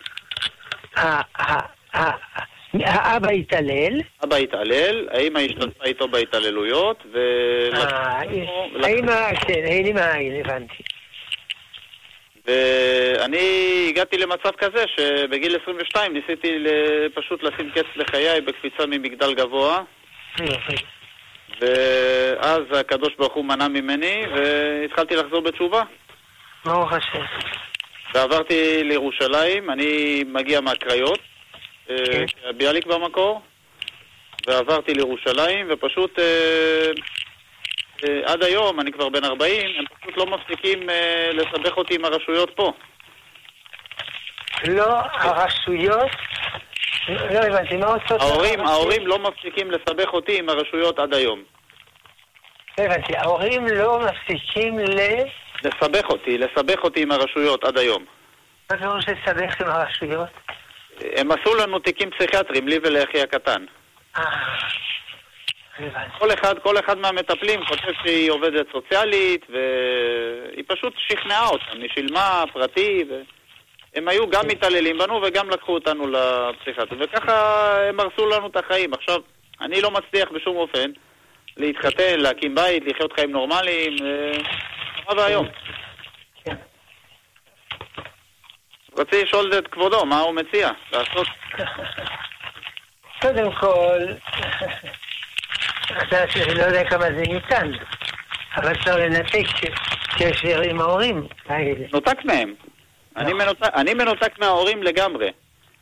האבא 2.81 3.31
התעלל, 3.31 4.00
אבא 4.25 4.37
התעלל, 4.37 5.09
האמא 5.11 5.38
השתתפה 5.38 5.85
איתו 5.85 6.09
בהתעללויות, 6.09 7.02
ו... 7.12 7.19
אה, 7.75 8.21
האמא, 8.83 9.35
כן, 9.35 9.62
האמא, 9.64 10.41
הבנתי. 10.41 10.83
ואני 12.47 13.87
הגעתי 13.88 14.17
למצב 14.19 14.50
כזה 14.59 14.85
שבגיל 14.97 15.57
22 15.62 16.12
ניסיתי 16.12 16.64
פשוט 17.14 17.43
לשים 17.43 17.71
קץ 17.71 17.87
לחיי 17.97 18.41
בקפיצה 18.41 18.87
ממגדל 18.87 19.35
גבוה 19.35 19.83
ואז 21.61 22.61
הקדוש 22.73 23.14
ברוך 23.19 23.35
הוא 23.35 23.45
מנע 23.45 23.69
ממני 23.69 24.23
והתחלתי 24.35 25.17
לחזור 25.17 25.41
בתשובה 25.41 25.83
ברוך 26.64 26.92
השם. 26.92 27.25
ועברתי 28.14 28.85
לירושלים, 28.85 29.70
אני 29.70 30.25
מגיע 30.27 30.61
מהקריות, 30.61 31.18
אה. 31.18 31.32
ביאליק 32.57 32.87
במקור 32.87 33.42
ועברתי 34.46 34.94
לירושלים 34.94 35.66
ופשוט 35.70 36.18
אה, 36.18 36.90
אה, 38.05 38.33
עד 38.33 38.42
היום, 38.42 38.81
אני 38.81 38.92
כבר 38.92 39.09
בן 39.09 39.24
40, 39.24 39.70
הם 39.78 39.85
פשוט 40.00 40.16
לא 40.16 40.26
מפסיקים 40.26 40.90
אה, 40.90 41.31
לסבך 41.33 41.76
אותי 41.76 41.94
עם 41.94 42.05
הרשויות 42.05 42.50
פה 42.57 42.72
לא, 44.68 44.98
הרשויות, 45.12 46.11
לא 47.09 47.38
הבנתי, 47.38 47.76
מה 47.76 47.87
עושות... 47.87 48.20
ההורים? 48.20 48.61
ההורים 48.61 49.07
לא 49.07 49.18
מפסיקים 49.18 49.70
לסבך 49.70 50.12
אותי 50.12 50.38
עם 50.38 50.48
הרשויות 50.48 50.98
עד 50.98 51.14
היום. 51.14 51.42
לא 52.78 52.85
הבנתי, 52.85 53.16
ההורים 53.16 53.66
לא 53.66 54.00
מפסיקים 54.00 54.78
ל... 54.78 55.00
לסבך 55.64 56.11
אותי, 56.11 56.38
לסבך 56.38 56.85
אותי 56.85 57.02
עם 57.02 57.12
הרשויות 57.12 57.64
עד 57.64 57.78
היום. 57.78 58.05
מה 58.70 58.78
פירוש 58.78 59.05
לסבך 59.09 59.61
עם 59.61 59.66
הרשויות? 59.66 60.28
הם 61.00 61.31
עשו 61.33 61.55
לנו 61.55 61.78
תיקים 61.78 62.11
פסיכיאטריים, 62.11 62.68
לי 62.68 62.78
ולאחי 62.83 63.20
הקטן. 63.20 63.64
אה. 64.16 64.24
כל 66.18 66.33
אחד, 66.33 66.59
כל 66.59 66.78
אחד 66.78 66.98
מהמטפלים 66.98 67.64
חושב 67.64 67.92
שהיא 68.02 68.31
עובדת 68.31 68.66
סוציאלית, 68.72 69.46
והיא 69.48 70.64
פשוט 70.66 70.94
שכנעה 71.09 71.48
אותם, 71.48 71.81
היא 71.81 71.90
שילמה 71.94 72.44
פרטי, 72.52 73.05
והם 73.09 74.09
היו 74.09 74.31
גם 74.31 74.46
מתעללים 74.48 74.98
בנו 74.98 75.20
וגם 75.22 75.50
לקחו 75.50 75.74
אותנו 75.74 76.07
לפסיכיאטר, 76.07 76.96
וככה 77.00 77.76
הם 77.88 78.00
הרסו 78.00 78.26
לנו 78.26 78.46
את 78.46 78.57
החיים. 78.57 78.94
עכשיו, 78.94 79.20
אני 79.61 79.81
לא 79.81 79.90
מצליח 79.90 80.31
בשום 80.31 80.57
אופן 80.57 80.90
להתחתן, 81.57 82.20
להקים 82.20 82.55
בית, 82.55 82.83
לחיות 82.87 83.12
חיים 83.12 83.31
נורמליים, 83.31 83.96
אה, 84.05 84.33
נורא 85.09 85.22
ואיום. 85.22 85.48
כן. 86.44 86.55
רציתי 88.96 89.22
לשאול 89.22 89.52
את 89.59 89.68
כבודו, 89.68 90.07
מה 90.07 90.20
הוא 90.20 90.35
מציע 90.35 90.70
לעשות? 90.92 91.26
קודם 93.22 93.52
כל, 93.52 93.98
שאני 96.28 96.55
לא 96.55 96.62
יודע 96.62 96.90
כמה 96.90 97.05
זה 97.05 97.22
ניתן, 97.28 97.72
אבל 98.57 98.74
צריך 98.85 98.96
לנתק 98.96 99.46
קשר 100.18 100.61
עם 100.61 100.81
ההורים 100.81 101.26
האלה. 101.48 101.87
נותק 101.92 102.24
מהם. 102.24 102.55
אני 103.16 103.33
מנותק, 103.33 103.68
אני 103.74 103.94
מנותק 103.94 104.38
מההורים 104.38 104.83
לגמרי. 104.83 105.31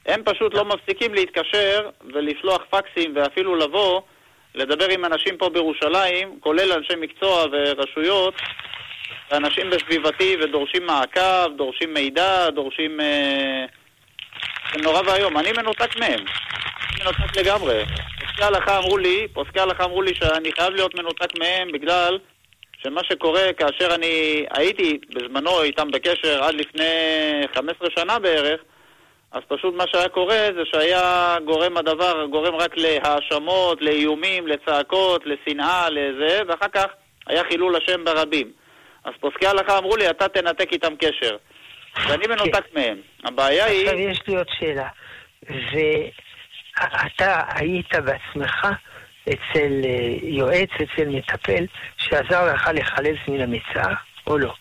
הם 0.07 0.23
פשוט 0.25 0.55
לא 0.55 0.65
מפסיקים 0.65 1.15
להתקשר 1.15 1.91
ולשלוח 2.15 2.63
פקסים 2.71 3.17
ואפילו 3.17 3.57
לבוא 3.57 4.01
לדבר 4.55 4.89
עם 4.91 5.05
אנשים 5.05 5.37
פה 5.37 5.49
בירושלים, 5.49 6.41
כולל 6.41 6.73
אנשי 6.73 6.95
מקצוע 7.01 7.45
ורשויות, 7.53 8.35
ואנשים 9.31 9.71
בסביבתי 9.71 10.37
ודורשים 10.43 10.87
מעקב, 10.87 11.57
דורשים 11.57 11.95
מידע, 11.95 12.51
דורשים... 12.51 13.01
אה... 13.01 13.65
זה 14.73 14.83
נורא 14.83 15.01
ואיום. 15.07 15.39
אני 15.39 15.53
מנותק 15.53 15.97
מהם. 15.97 16.21
אני 16.21 17.01
מנותק 17.01 17.37
לגמרי. 17.37 17.85
פוסקי 18.21 18.43
ההלכה 18.43 18.79
אמרו 18.79 18.99
לי, 18.99 19.29
פוסקי 19.33 19.61
ההלכה 19.61 19.85
אמרו 19.85 20.03
לי 20.03 20.15
שאני 20.15 20.53
חייב 20.53 20.75
להיות 20.75 20.95
מנותק 20.95 21.39
מהם 21.39 21.73
בגלל 21.73 22.19
שמה 22.83 23.01
שקורה 23.05 23.53
כאשר 23.53 23.95
אני 23.95 24.45
הייתי 24.51 24.99
בזמנו 25.15 25.63
איתם 25.63 25.91
בקשר 25.91 26.45
עד 26.45 26.55
לפני 26.55 26.85
15 27.55 27.89
שנה 27.99 28.19
בערך, 28.19 28.61
אז 29.33 29.43
פשוט 29.49 29.75
מה 29.75 29.85
שהיה 29.87 30.09
קורה 30.09 30.49
זה 30.57 30.63
שהיה 30.65 31.37
גורם 31.45 31.77
הדבר, 31.77 32.27
גורם 32.27 32.55
רק 32.55 32.77
להאשמות, 32.77 33.83
לאיומים, 33.83 34.47
לצעקות, 34.47 35.23
לשנאה, 35.27 35.91
לזה, 35.91 36.41
ואחר 36.49 36.69
כך 36.69 36.87
היה 37.27 37.45
חילול 37.45 37.77
השם 37.77 38.05
ברבים. 38.05 38.60
אז 39.05 39.13
פוסקי 39.21 39.47
ההלכה 39.47 39.79
אמרו 39.79 39.97
לי, 39.97 40.11
אתה 40.11 40.29
תנתק 40.29 40.73
איתם 40.73 40.97
קשר. 40.97 41.37
ואני 42.09 42.27
מנותק 42.27 42.65
מהם. 42.75 43.01
הבעיה 43.25 43.65
היא... 43.65 43.85
עכשיו 43.85 43.99
יש 43.99 44.21
לי 44.29 44.37
עוד 44.37 44.47
שאלה. 44.59 44.89
ואתה 45.51 47.43
היית 47.55 47.95
בעצמך 47.95 48.67
אצל 49.23 49.73
אה, 49.85 50.17
יועץ, 50.23 50.71
אצל 50.75 51.09
מטפל, 51.09 51.65
שעזר 51.97 52.55
לך 52.55 52.71
לחלץ 52.75 53.17
מן 53.29 53.41
המצער, 53.41 53.95
או 54.27 54.39
לא? 54.39 54.53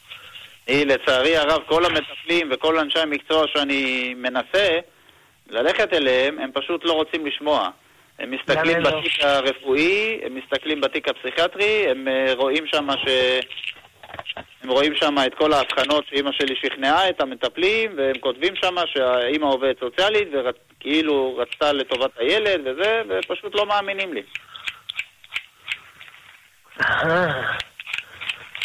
היא, 0.68 0.86
לצערי 0.86 1.38
הרב, 1.38 1.62
כל 1.66 1.86
המטפלים 1.86 2.50
וכל 2.52 2.80
אנשי 2.80 3.00
המקצוע 3.00 3.46
שאני 3.48 4.14
מנסה 4.18 4.80
ללכת 5.50 5.94
אליהם, 5.94 6.40
הם 6.40 6.52
פשוט 6.54 6.86
לא 6.86 6.94
רוצים 6.94 7.26
לשמוע. 7.26 7.70
הם 8.20 8.32
מסתכלים 8.32 8.80
לא? 8.80 8.90
בתיק 8.90 9.14
הרפואי, 9.22 10.20
הם 10.26 10.36
מסתכלים 10.36 10.82
בתיק 10.82 11.08
הפסיכיאטרי, 11.08 11.86
הם 11.90 12.08
אה, 12.08 12.34
רואים 12.34 12.68
שם 12.68 12.88
ש... 13.06 13.08
הם 14.64 14.70
רואים 14.70 14.96
שם 14.96 15.16
את 15.26 15.36
כל 15.36 15.54
ההבחנות 15.54 16.08
שאימא 16.08 16.32
שלי 16.32 16.56
שכנעה 16.56 17.10
את 17.10 17.22
המטפלים, 17.22 17.92
והם 17.98 18.18
כותבים 18.20 18.56
שם 18.56 18.76
שהאימא 18.86 19.46
עובדת 19.46 19.80
סוציאלית, 19.80 20.28
וכאילו 20.34 21.38
רצתה 21.38 21.72
לטובת 21.72 22.12
הילד 22.18 22.62
וזה, 22.66 23.02
ופשוט 23.10 23.56
לא 23.56 23.66
מאמינים 23.66 24.14
לי. 24.14 24.22
אה, 26.82 27.56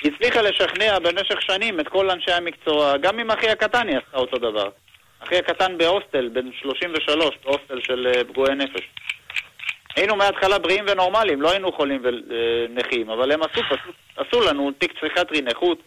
היא 0.02 0.12
הצליחה 0.12 0.42
לשכנע 0.42 0.98
במשך 0.98 1.42
שנים 1.42 1.80
את 1.80 1.88
כל 1.88 2.10
אנשי 2.10 2.32
המקצוע, 2.32 2.96
גם 2.96 3.18
עם 3.18 3.30
אחי 3.30 3.50
הקטן 3.50 3.88
היא 3.88 3.96
עשתה 3.96 4.16
אותו 4.16 4.38
דבר. 4.38 4.68
אחי 5.20 5.38
הקטן 5.38 5.78
בהוסטל, 5.78 6.28
בן 6.28 6.52
33, 6.52 7.30
בהוסטל 7.44 7.80
של 7.80 8.06
אה, 8.06 8.24
פגועי 8.24 8.54
נפש. 8.54 8.88
היינו 9.96 10.16
מההתחלה 10.16 10.58
בריאים 10.58 10.84
ונורמליים, 10.88 11.42
לא 11.42 11.50
היינו 11.50 11.72
חולים 11.72 12.02
ונכים, 12.04 13.10
אבל 13.10 13.32
הם 13.32 13.42
עשו 13.42 13.60
פשוט, 13.70 13.94
עשו 14.16 14.40
לנו 14.40 14.70
תיק 14.78 14.92
פסיכיאטרי 14.98 15.40
נכות 15.42 15.78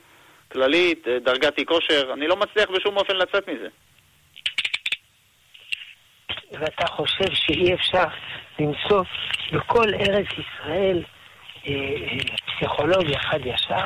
כללית, 0.52 1.08
אה, 1.08 1.20
דרגת 1.20 1.58
אי 1.58 1.66
כושר, 1.66 2.14
אני 2.14 2.28
לא 2.28 2.36
מצליח 2.36 2.70
בשום 2.70 2.98
אופן 2.98 3.16
לצאת 3.16 3.50
מזה. 3.50 3.68
ואתה 6.52 6.88
חושב 6.88 7.34
שאי 7.34 7.74
אפשר 7.74 8.06
למצוא 8.60 9.04
בכל 9.54 9.94
ארץ 9.94 10.28
ישראל 10.32 11.04
אה, 11.68 11.74
פסיכולוג 12.46 13.12
אחד 13.16 13.40
ישר? 13.46 13.86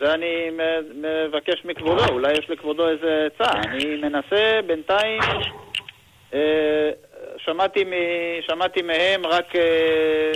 ואני 0.00 0.50
מבקש 0.94 1.64
מכבודו, 1.64 2.04
אולי 2.08 2.32
יש 2.32 2.50
לכבודו 2.50 2.88
איזה 2.88 3.26
עצה. 3.26 3.58
אני 3.58 3.96
מנסה 3.96 4.60
בינתיים, 4.66 5.20
אה, 6.34 6.90
שמעתי, 7.38 7.84
מ, 7.84 7.92
שמעתי 8.46 8.82
מהם 8.82 9.26
רק 9.26 9.56
אה, 9.56 10.32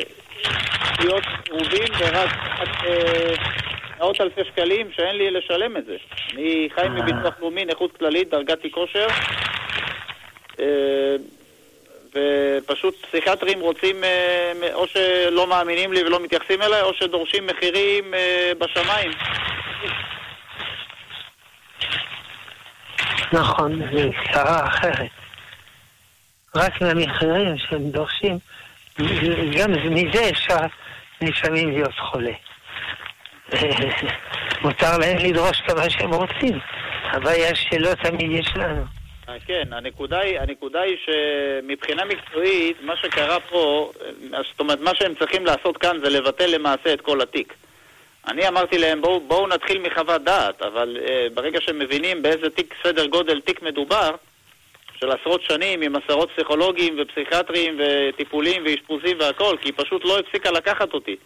להיות 1.00 1.24
קרובים 1.44 1.88
ורק 1.98 2.30
אה, 2.86 3.34
מאות 3.98 4.20
אלפי 4.20 4.44
שקלים 4.44 4.92
שאין 4.92 5.16
לי 5.16 5.30
לשלם 5.30 5.76
את 5.76 5.86
זה. 5.86 5.96
אני 6.32 6.68
חי 6.74 6.86
מביטוח 6.90 7.34
לאומי, 7.40 7.64
נכות 7.64 7.96
כללית, 7.96 8.30
דרגת 8.30 8.64
אי 8.64 8.70
כושר. 8.70 9.06
ופשוט 12.14 13.06
פסיכיאטרים 13.06 13.60
רוצים, 13.60 14.04
אה, 14.04 14.52
או 14.74 14.86
שלא 14.86 15.46
מאמינים 15.46 15.92
לי 15.92 16.02
ולא 16.02 16.20
מתייחסים 16.20 16.62
אליי, 16.62 16.82
או 16.82 16.94
שדורשים 16.94 17.46
מחירים 17.46 18.14
אה, 18.14 18.52
בשמיים. 18.58 19.10
נכון, 23.32 23.80
זו 23.92 24.10
צרה 24.32 24.66
אחרת. 24.66 25.10
רק 26.54 26.80
מהמחירים 26.80 27.58
שהם 27.58 27.90
דורשים, 27.90 28.38
גם 29.58 29.72
מזה 29.90 30.30
אפשר 30.30 30.56
לפעמים 31.22 31.70
להיות 31.70 31.94
חולה. 31.98 32.32
מותר 34.62 34.98
להם 34.98 35.16
לדרוש 35.18 35.60
כמה 35.60 35.90
שהם 35.90 36.14
רוצים. 36.14 36.58
הבעיה 37.04 37.54
שלא 37.54 37.94
תמיד 37.94 38.30
יש 38.30 38.56
לנו. 38.56 38.84
אה, 39.28 39.36
כן, 39.46 39.72
הנקודה 39.72 40.18
היא, 40.18 40.40
הנקודה 40.40 40.80
היא 40.80 40.96
שמבחינה 41.04 42.04
מקצועית, 42.04 42.76
מה 42.82 42.96
שקרה 42.96 43.40
פה, 43.40 43.92
אה, 44.34 44.38
זאת 44.50 44.60
אומרת, 44.60 44.80
מה 44.80 44.90
שהם 44.94 45.14
צריכים 45.14 45.46
לעשות 45.46 45.76
כאן 45.76 45.96
זה 46.04 46.10
לבטל 46.10 46.46
למעשה 46.46 46.92
את 46.92 47.00
כל 47.00 47.20
התיק. 47.20 47.54
אני 48.28 48.48
אמרתי 48.48 48.78
להם, 48.78 49.00
בואו 49.00 49.20
בוא 49.20 49.48
נתחיל 49.48 49.82
מחוות 49.82 50.24
דעת, 50.24 50.62
אבל 50.62 50.96
uh, 51.04 51.34
ברגע 51.34 51.60
שהם 51.60 51.78
מבינים 51.78 52.22
באיזה 52.22 52.50
תיק 52.50 52.74
סדר 52.82 53.06
גודל 53.06 53.40
תיק 53.40 53.62
מדובר, 53.62 54.10
של 55.00 55.10
עשרות 55.10 55.42
שנים 55.42 55.82
עם 55.82 55.92
עשרות 55.96 56.30
פסיכולוגים 56.36 56.96
ופסיכיאטרים 56.98 57.78
וטיפולים 57.78 58.62
ואשפוזים 58.64 59.16
והכל, 59.20 59.56
כי 59.60 59.68
היא 59.68 59.74
פשוט 59.76 60.04
לא 60.04 60.18
הפסיקה 60.18 60.50
לקחת 60.50 60.94
אותי. 60.94 61.16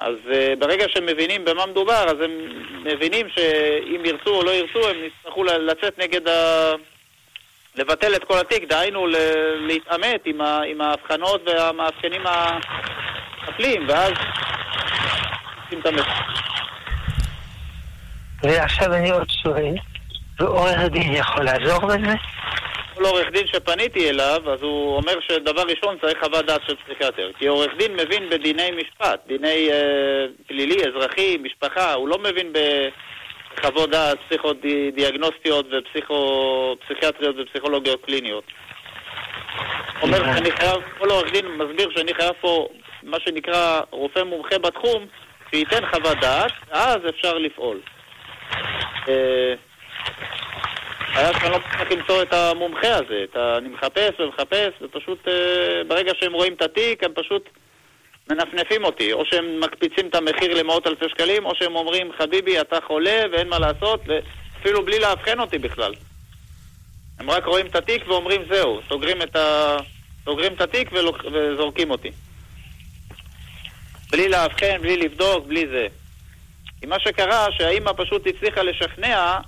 אז 0.00 0.14
uh, 0.26 0.58
ברגע 0.58 0.84
שהם 0.88 1.06
מבינים 1.06 1.44
במה 1.44 1.66
מדובר, 1.66 2.04
אז 2.08 2.16
הם 2.20 2.30
מבינים 2.84 3.28
שאם 3.28 4.02
ירצו 4.04 4.30
או 4.30 4.42
לא 4.44 4.50
ירצו, 4.50 4.88
הם 4.88 4.96
יצטרכו 5.04 5.44
לצאת 5.44 5.98
נגד 5.98 6.28
ה... 6.28 6.72
לבטל 7.76 8.14
את 8.16 8.24
כל 8.24 8.38
התיק, 8.38 8.64
דהיינו 8.68 9.06
להתעמת 9.56 10.20
עם, 10.24 10.40
ה, 10.40 10.60
עם 10.66 10.80
ההבחנות 10.80 11.42
והמאפיינים 11.46 12.22
המפלים, 12.26 13.88
ואז 13.88 14.12
עושים 15.64 15.80
את. 15.80 16.06
ועכשיו 18.42 18.94
אני 18.94 19.10
עוד 19.10 19.30
שואל, 19.42 19.74
ועורך 20.42 20.78
הדין 20.78 21.12
יכול 21.14 21.44
לעזור 21.44 21.86
בזה? 21.86 22.14
כל 22.94 23.04
עורך 23.04 23.30
דין 23.32 23.46
שפניתי 23.46 24.10
אליו, 24.10 24.52
אז 24.52 24.62
הוא 24.62 24.96
אומר 24.96 25.12
שדבר 25.20 25.62
ראשון 25.62 25.96
צריך 26.02 26.18
חוות 26.24 26.46
דעת 26.46 26.60
של 26.66 26.74
פסיכיאטר. 26.76 27.30
כי 27.38 27.46
עורך 27.46 27.70
דין 27.78 27.92
מבין 27.92 28.28
בדיני 28.30 28.70
משפט, 28.70 29.20
דיני 29.26 29.68
אה, 29.70 30.26
פלילי, 30.46 30.76
אזרחי, 30.86 31.38
משפחה, 31.42 31.92
הוא 31.92 32.08
לא 32.08 32.18
מבין 32.18 32.52
ב... 32.52 32.58
חוות 33.60 33.90
דעת 33.90 34.18
פסיכודיאגנוסטיות 34.28 35.66
ופסיכיאטריות 35.66 37.36
ופסיכולוגיות 37.38 38.04
קליניות. 38.04 38.44
אומר 40.02 40.18
שאני 40.18 40.50
חייב, 40.50 40.80
כל 40.98 41.10
עורך 41.10 41.32
דין 41.32 41.46
מסביר 41.46 41.90
שאני 41.96 42.14
חייב 42.14 42.32
פה 42.40 42.68
מה 43.02 43.16
שנקרא 43.20 43.80
רופא 43.90 44.22
מומחה 44.22 44.58
בתחום, 44.58 45.06
שייתן 45.50 45.86
חוות 45.90 46.18
דעת, 46.20 46.52
אז 46.70 46.98
אפשר 47.08 47.38
לפעול. 47.38 47.80
אה, 49.08 49.54
היה 51.14 51.32
שאני 51.40 51.50
לא 51.50 51.58
מצליח 51.58 51.90
למצוא 51.90 52.22
את 52.22 52.32
המומחה 52.32 52.94
הזה, 52.94 53.24
אני 53.58 53.68
מחפש 53.68 54.20
ומחפש, 54.20 54.70
ופשוט 54.82 55.28
אה, 55.28 55.82
ברגע 55.88 56.12
שהם 56.20 56.32
רואים 56.32 56.52
את 56.52 56.62
התיק, 56.62 57.04
הם 57.04 57.12
פשוט 57.14 57.48
מנפנפים 58.30 58.84
אותי, 58.84 59.12
או 59.12 59.24
שהם 59.26 59.60
מקפיצים 59.60 60.08
את 60.08 60.14
המחיר 60.14 60.54
למאות 60.54 60.86
אלפי 60.86 61.08
שקלים, 61.08 61.44
או 61.46 61.54
שהם 61.54 61.76
אומרים, 61.76 62.12
חביבי, 62.18 62.60
אתה 62.60 62.78
חולה 62.86 63.22
ואין 63.32 63.48
מה 63.48 63.58
לעשות, 63.58 64.00
ואפילו 64.06 64.84
בלי 64.84 64.98
לאבחן 64.98 65.40
אותי 65.40 65.58
בכלל. 65.58 65.94
הם 67.18 67.30
רק 67.30 67.44
רואים 67.44 67.66
את 67.66 67.76
התיק 67.76 68.08
ואומרים, 68.08 68.42
זהו, 68.50 68.80
סוגרים 68.88 69.22
את, 69.22 69.36
ה... 69.36 69.76
סוגרים 70.24 70.52
את 70.52 70.60
התיק 70.60 70.88
ולוק... 70.92 71.24
וזורקים 71.32 71.90
אותי. 71.90 72.10
בלי 74.10 74.28
לאבחן, 74.28 74.78
בלי 74.82 74.96
לבדוק, 74.96 75.46
בלי 75.46 75.66
זה. 75.66 75.86
כי 76.80 76.86
מה 76.86 77.00
שקרה, 77.00 77.46
שהאימא 77.52 77.90
פשוט 77.96 78.26
הצליחה 78.26 78.62
לשכנע... 78.62 79.38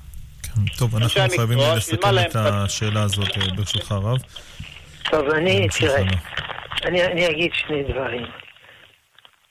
טוב, 0.78 0.96
אנחנו 0.96 1.20
חייבים 1.36 1.58
לסכם 1.76 2.18
את 2.28 2.36
השאלה 2.36 3.02
הזאת, 3.02 3.38
אה, 3.38 3.54
ברשותך, 3.56 3.92
הרב. 3.92 4.18
טוב, 5.10 5.28
אני, 5.30 5.68
תראה, 5.78 6.02
אני, 6.84 7.04
אני 7.04 7.30
אגיד 7.30 7.50
שני 7.54 7.82
דברים. 7.82 8.26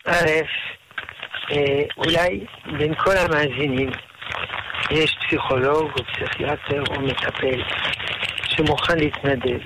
א', 0.07 0.29
אה, 1.51 1.83
אולי 1.97 2.45
בין 2.77 2.95
כל 2.95 3.17
המאזינים 3.17 3.89
יש 4.91 5.15
פסיכולוג 5.25 5.91
או 5.91 6.05
פסיכיאטר 6.05 6.83
או 6.89 7.01
מטפל 7.01 7.63
שמוכן 8.47 8.99
להתנדב 8.99 9.59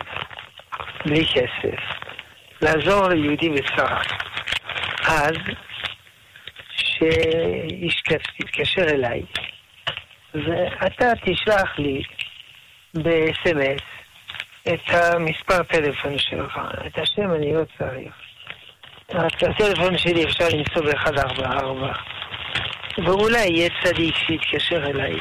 בלי 1.06 1.26
כסף, 1.26 1.80
לעזור 2.62 3.08
ליהודי 3.08 3.50
בצרה. 3.50 4.02
אז 5.08 5.36
שיתקשר 8.38 8.82
אליי 8.82 9.22
ואתה 10.34 11.12
תשלח 11.26 11.80
לי 11.80 12.04
ב-SMS 12.94 13.82
את 14.74 14.90
המספר 14.90 15.64
טלפון 15.64 16.18
שלך, 16.18 16.60
את 16.88 17.00
השם 17.00 17.34
אני 17.36 17.54
לא 17.54 17.62
צריך. 17.78 18.14
הטלפון 19.10 19.98
שלי 19.98 20.26
אפשר 20.26 20.48
למצוא 20.54 20.82
ב-144. 20.82 21.98
ואולי 23.06 23.40
יהיה 23.40 23.70
צדיק 23.84 24.16
שיתקשר 24.16 24.86
אליי. 24.86 25.20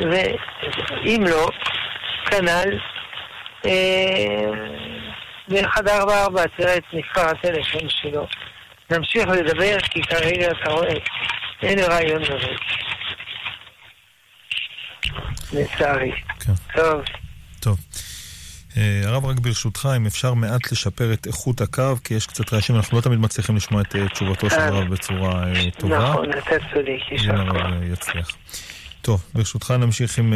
ואם 0.00 1.24
לא, 1.30 1.48
כנ"ל, 2.30 2.78
אה, 3.66 4.50
ב-144 5.48 6.48
תראה 6.56 6.76
את 6.76 6.84
מספר 6.92 7.20
הטלפון 7.20 7.88
שלו. 7.88 8.26
נמשיך 8.90 9.28
לדבר, 9.28 9.78
כי 9.90 10.02
כרגע 10.02 10.50
אתה 10.50 10.70
רואה, 10.70 10.94
אין 11.62 11.78
רעיון 11.78 12.22
דבר. 12.22 12.54
לצערי. 15.52 16.12
כן. 16.40 16.52
טוב. 16.74 17.02
טוב. 17.60 17.78
אה, 18.76 19.02
הרב, 19.04 19.24
רק 19.24 19.38
ברשותך, 19.38 19.88
אם 19.96 20.06
אפשר 20.06 20.34
מעט 20.34 20.72
לשפר 20.72 21.12
את 21.12 21.26
איכות 21.26 21.60
הקו, 21.60 21.96
כי 22.04 22.14
יש 22.14 22.26
קצת 22.26 22.52
רעשים, 22.52 22.76
אנחנו 22.76 22.96
לא 22.96 23.02
תמיד 23.02 23.18
מצליחים 23.18 23.56
לשמוע 23.56 23.82
את 23.82 23.96
אה, 23.96 24.08
תשובתו 24.08 24.50
של 24.50 24.60
הרב 24.60 24.88
בצורה 24.88 25.44
אה, 25.48 25.70
טובה. 25.78 25.98
נכון, 25.98 26.30
אתה 26.30 26.56
צודק, 26.74 27.12
יישר 27.12 27.50
כוח. 27.50 27.66
יצליח. 27.92 28.28
טוב, 29.02 29.24
ברשותך 29.34 29.70
נמשיך 29.70 30.18
עם 30.18 30.34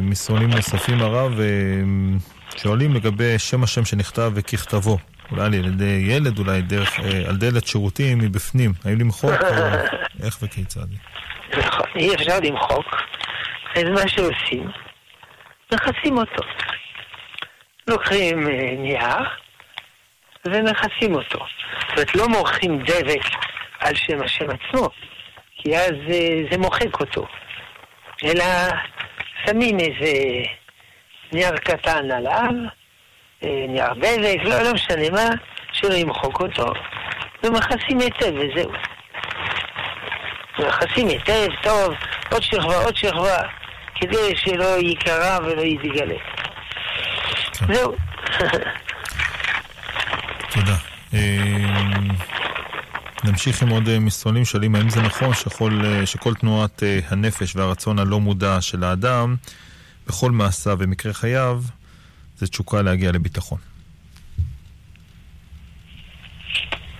מסרונים 0.00 0.50
נוספים, 0.50 1.02
הרב. 1.02 1.40
שואלים 2.56 2.94
לגבי 2.94 3.38
שם 3.38 3.64
השם 3.64 3.84
שנכתב 3.84 4.32
וככתבו. 4.34 4.98
אולי 5.30 5.44
על 5.44 5.54
ידי 5.54 6.04
ילד, 6.08 6.38
אולי 6.38 6.62
דרך, 6.62 6.98
על 7.28 7.36
דלת 7.36 7.66
שירותים 7.66 8.18
מבפנים. 8.18 8.72
האם 8.84 8.98
למחוק 8.98 9.32
איך 10.22 10.38
וכיצד? 10.42 10.86
נכון, 11.58 11.86
אי 11.96 12.14
אפשר 12.14 12.40
למחוק. 12.40 12.86
אז 13.76 13.84
מה 13.84 14.08
שעושים, 14.08 14.70
מכסים 15.72 16.18
אותו. 16.18 16.42
לוקחים 17.88 18.48
אה, 18.48 18.70
נייר 18.78 19.28
ומכסים 20.44 21.14
אותו. 21.14 21.38
זאת 21.38 21.92
אומרת, 21.92 22.14
לא 22.14 22.28
מורחים 22.28 22.78
דבק 22.78 23.24
על 23.80 23.94
שם 23.94 24.22
השם 24.22 24.46
עצמו, 24.50 24.88
כי 25.56 25.76
אז 25.76 25.92
אה, 26.10 26.42
זה 26.50 26.58
מוחק 26.58 27.00
אותו. 27.00 27.26
אלא 28.24 28.44
שמים 29.46 29.78
איזה 29.80 30.12
נייר 31.32 31.56
קטן 31.56 32.10
עליו, 32.10 32.50
אה, 33.44 33.64
נייר 33.68 33.92
דבק, 33.94 34.44
לא, 34.44 34.62
לא 34.62 34.74
משנה 34.74 35.10
מה, 35.10 35.28
שלא 35.72 35.94
ימחוק 35.94 36.40
אותו, 36.40 36.66
ומכסים 37.42 38.00
היטב 38.00 38.32
וזהו. 38.34 38.72
מכסים 40.58 41.08
היטב, 41.08 41.48
טוב, 41.62 41.94
עוד 42.32 42.42
שכבה, 42.42 42.84
עוד 42.84 42.96
שכבה, 42.96 43.38
כדי 44.00 44.36
שלא 44.36 44.78
ייקרע 44.78 45.38
ולא 45.44 45.60
יתגלה. 45.60 46.16
זהו. 47.74 47.96
תודה. 50.50 50.76
נמשיך 53.24 53.62
עם 53.62 53.68
עוד 53.68 53.98
מסרונים, 53.98 54.44
שואלים 54.44 54.74
האם 54.74 54.90
זה 54.90 55.02
נכון 55.02 55.34
שכל, 55.34 55.80
שכל 56.04 56.34
תנועת 56.34 56.82
הנפש 57.08 57.56
והרצון 57.56 57.98
הלא 57.98 58.20
מודע 58.20 58.60
של 58.60 58.84
האדם 58.84 59.36
בכל 60.06 60.30
מעשיו 60.30 60.76
ומקרה 60.80 61.12
חייו 61.12 61.60
זה 62.38 62.46
תשוקה 62.46 62.82
להגיע 62.82 63.12
לביטחון. 63.12 63.58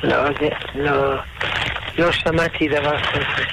לא, 0.02 0.24
זה, 0.40 0.48
לא, 0.74 1.14
לא 1.98 2.12
שמעתי 2.12 2.68
דבר 2.68 3.02
כזה. 3.02 3.44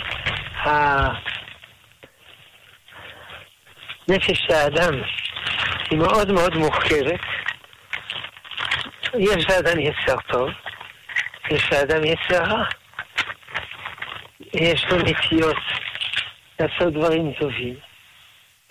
הנפש 4.08 4.38
של 4.48 4.54
האדם 4.54 4.94
היא 5.89 6.00
מאוד 6.00 6.32
מאוד 6.32 6.56
מוחכרת. 6.58 7.20
יש 9.20 9.46
לאדם 9.50 9.80
יצר 9.80 10.16
טוב, 10.32 10.50
יש 11.52 11.74
לאדם 11.74 12.04
יצר 12.04 12.44
רע. 12.44 12.63
יש 14.54 14.86
לו 14.86 14.98
נטיות 14.98 15.58
לעשות 16.60 16.94
דברים 16.94 17.34
טובים, 17.39 17.76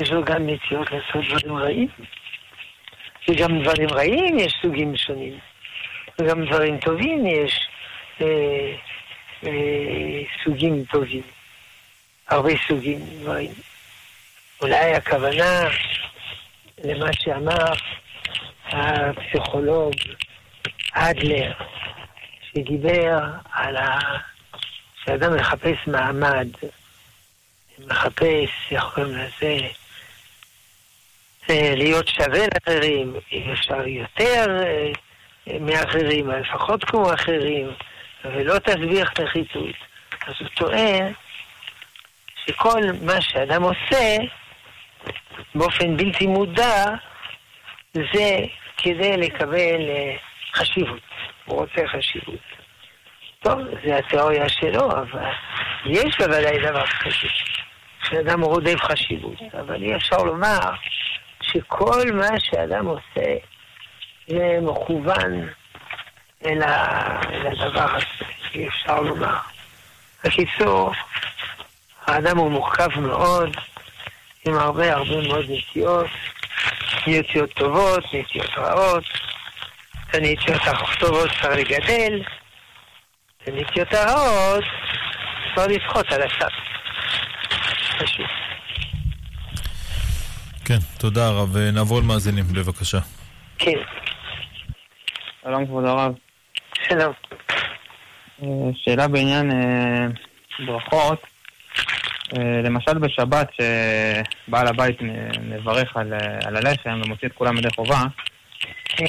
יש 0.03 0.11
לו 0.11 0.25
גם 0.25 0.47
נטיות 0.47 0.89
לעשות 0.93 1.25
דברים 1.29 1.57
רעים. 1.57 1.89
וגם 3.29 3.63
דברים 3.63 3.89
רעים 3.89 4.39
יש 4.39 4.55
סוגים 4.63 4.97
שונים. 4.97 5.39
וגם 6.19 6.45
דברים 6.45 6.79
טובים 6.79 7.27
יש 7.27 7.69
אה, 8.21 8.27
אה, 9.47 10.23
סוגים 10.45 10.85
טובים. 10.91 11.23
הרבה 12.29 12.51
סוגים 12.69 12.99
דברים. 13.21 13.51
אולי 14.63 14.95
הכוונה 14.95 15.69
למה 16.85 17.13
שאמר 17.13 17.73
הפסיכולוג 18.67 19.95
אדלר, 20.93 21.53
שדיבר 22.51 23.21
על 23.53 23.77
ה... 23.77 23.99
שאדם 25.05 25.37
מחפש 25.37 25.87
מעמד, 25.87 26.49
מחפש, 27.79 28.51
איך 28.71 28.85
קוראים 28.95 29.17
לזה, 29.17 29.59
אה, 31.51 31.75
להיות 31.77 32.09
שווה 32.09 32.47
לאחרים, 32.55 33.15
אם 33.33 33.53
אפשר 33.53 33.87
יותר 33.87 34.47
אה, 34.67 35.59
מאחרים, 35.61 36.31
לפחות 36.31 36.85
כמו 36.85 37.15
אחרים, 37.15 37.71
ולא 38.25 38.59
תסביך 38.59 39.21
נחיתות. 39.21 39.77
אז 40.27 40.35
הוא 40.41 40.49
טוען 40.49 41.13
שכל 42.47 42.81
מה 43.03 43.21
שאדם 43.21 43.63
עושה 43.63 44.17
באופן 45.55 45.97
בלתי 45.97 46.27
מודע 46.27 46.85
זה 47.95 48.39
כדי 48.77 49.17
לקבל 49.17 49.81
אה, 49.89 50.15
חשיבות. 50.55 51.01
הוא 51.45 51.61
רוצה 51.61 51.89
חשיבות. 51.89 52.41
טוב, 53.41 53.59
זה 53.85 53.97
התיאוריה 53.97 54.49
שלו, 54.49 54.91
אבל 54.91 55.31
יש 55.87 56.19
בוודאי 56.19 56.59
דבר 56.59 56.87
כזה, 56.87 57.29
שאדם 58.09 58.43
רודף 58.43 58.81
חשיבות. 58.83 59.39
אבל 59.61 59.83
אי 59.83 59.97
אפשר 59.97 60.17
לומר 60.17 60.59
שכל 61.43 62.13
מה 62.13 62.41
שאדם 62.41 62.87
עושה 62.87 63.35
זה 64.27 64.59
מכוון 64.63 65.49
אל, 66.47 66.63
הדבר 66.63 67.97
הזה, 67.97 68.31
אי 68.55 68.69
אפשר 68.69 69.01
לומר. 69.01 69.37
בקיצור, 70.25 70.93
האדם 72.07 72.39
הוא 72.39 72.51
מורכב 72.51 73.01
מאוד, 73.01 73.57
עם 74.47 74.55
הרבה 74.55 74.95
הרבה 74.95 75.29
מאוד 75.29 75.45
נטיות, 75.49 76.07
נטיות 77.07 77.53
טובות, 77.53 78.05
נטיות 78.15 78.51
רעות, 78.59 79.05
את 80.11 80.15
הנטיות 80.15 80.61
הטובות 80.67 81.31
צריך 81.43 81.57
לגדל, 81.57 82.23
את 83.43 83.49
הנטיות 83.49 83.93
הרעות 83.93 84.65
צריך 85.55 85.69
לדחות 85.69 86.13
על 86.13 86.23
הסף. 86.23 86.53
פשוט. 87.99 88.27
כן, 90.65 90.79
תודה 90.99 91.27
הרב. 91.27 91.57
נעבור 91.57 92.01
למאזינים, 92.01 92.45
בבקשה. 92.45 92.99
כן. 93.59 93.79
שלום 95.43 95.67
כבוד 95.67 95.85
הרב. 95.85 96.13
שלום. 96.89 97.13
אה, 98.43 98.49
שאלה 98.75 99.09
בעניין 99.09 99.51
אה, 99.51 100.07
ברכות. 100.67 101.32
אה, 102.39 102.63
למשל 102.65 102.99
בשבת, 102.99 103.49
שבעל 103.53 104.67
הבית 104.67 104.99
מברך 105.43 105.97
על, 105.97 106.13
על 106.47 106.57
הלחם 106.57 107.01
ומוציא 107.05 107.29
את 107.29 107.33
כולם 107.33 107.59
ידי 107.59 107.69
חובה, 107.77 108.03
כן. 108.89 109.07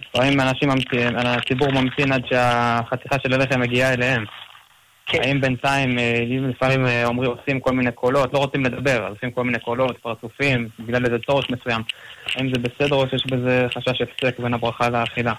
לפעמים 0.00 0.40
אנשים, 0.40 0.68
הציבור 1.16 1.70
ממתין 1.72 2.12
עד 2.12 2.22
שהחתיכה 2.26 3.16
של 3.18 3.34
הלחם 3.34 3.60
מגיעה 3.60 3.92
אליהם. 3.92 4.24
כן. 5.06 5.18
האם 5.22 5.40
בינתיים, 5.40 5.98
אה, 5.98 6.24
לפעמים 6.48 6.86
אה, 6.86 7.06
אומרים, 7.06 7.30
עושים 7.30 7.60
כל 7.60 7.72
מיני 7.72 7.92
קולות, 7.92 8.34
לא 8.34 8.38
רוצים 8.38 8.64
לדבר, 8.64 9.06
עושים 9.08 9.30
כל 9.30 9.44
מיני 9.44 9.58
קולות, 9.58 9.98
פרצופים, 9.98 10.68
בגלל 10.78 11.04
איזה 11.04 11.18
צורך 11.26 11.50
מסוים. 11.50 11.82
האם 12.34 12.54
זה 12.54 12.60
בסדר 12.60 12.96
או 12.96 13.08
שיש 13.08 13.26
בזה 13.26 13.66
חשש 13.74 14.00
הפסק 14.02 14.38
בין 14.38 14.54
הברכה 14.54 14.88
לאכילה? 14.88 15.32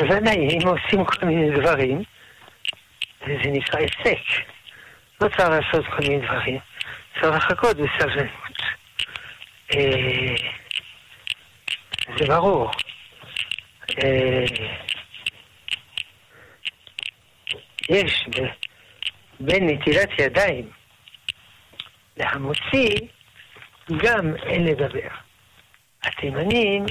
אם 0.00 0.68
עושים 0.68 1.04
כל 1.04 1.26
מיני 1.26 1.50
דברים, 1.50 2.02
זה 3.26 3.50
נקרא 3.50 3.80
הפסק. 3.80 4.44
לא 5.20 5.28
צריך 5.28 5.48
לעשות 5.48 5.86
כל 5.86 6.02
מיני 6.08 6.26
דברים, 6.26 6.58
צריך 7.20 7.36
לחכות 7.36 7.76
בסבלנות. 7.76 8.62
אה, 9.74 10.34
זה 12.18 12.26
ברור. 12.26 12.70
יש 17.90 18.26
בין 19.40 19.66
נטילת 19.66 20.08
ידיים 20.18 20.70
להמוציא 22.16 22.96
גם 23.96 24.36
אין 24.36 24.64
לדבר. 24.64 25.08
התימנים 26.02 26.84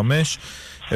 072-333-2925 0.89 0.93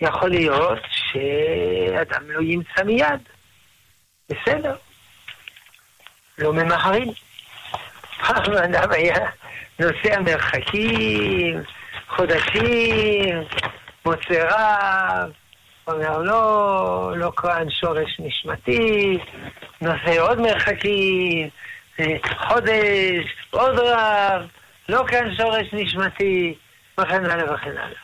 יכול 0.00 0.30
להיות 0.30 0.93
שאדם 1.14 2.30
לא 2.30 2.40
ימצא 2.42 2.82
מיד. 2.84 3.20
בסדר. 4.28 4.74
לא 6.38 6.52
ממהרים. 6.52 7.12
פעם 8.20 8.52
אדם 8.52 8.90
היה 8.90 9.30
נוסע 9.78 10.20
מרחקים, 10.20 11.62
חודשים, 12.08 13.42
מוצא 14.06 14.48
רב, 14.50 15.30
אומר 15.86 16.18
לא, 16.18 17.12
לא 17.16 17.32
כהן 17.36 17.70
שורש 17.70 18.16
נשמתי, 18.18 19.18
נוסע 19.80 20.20
עוד 20.20 20.40
מרחקים, 20.40 21.48
חודש, 22.48 23.24
עוד 23.50 23.78
רב, 23.78 24.46
לא 24.88 25.04
כאן 25.08 25.34
שורש 25.36 25.66
נשמתי, 25.72 26.54
וכן 27.00 27.24
הלאה 27.24 27.54
וכן 27.54 27.70
הלאה. 27.70 27.98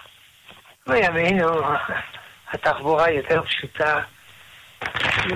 בימינו 0.86 1.62
התחבורה 2.52 3.10
יותר 3.10 3.42
פשוטה, 3.42 4.00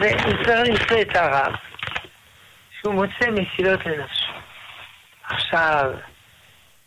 וצריך 0.01 0.49
למצוא 0.49 1.01
את 1.03 1.17
הרב, 1.17 1.55
שהוא 2.81 2.95
מוצא 2.95 3.31
מסילות 3.31 3.87
לנפשו. 3.87 4.33
עכשיו, 5.25 5.91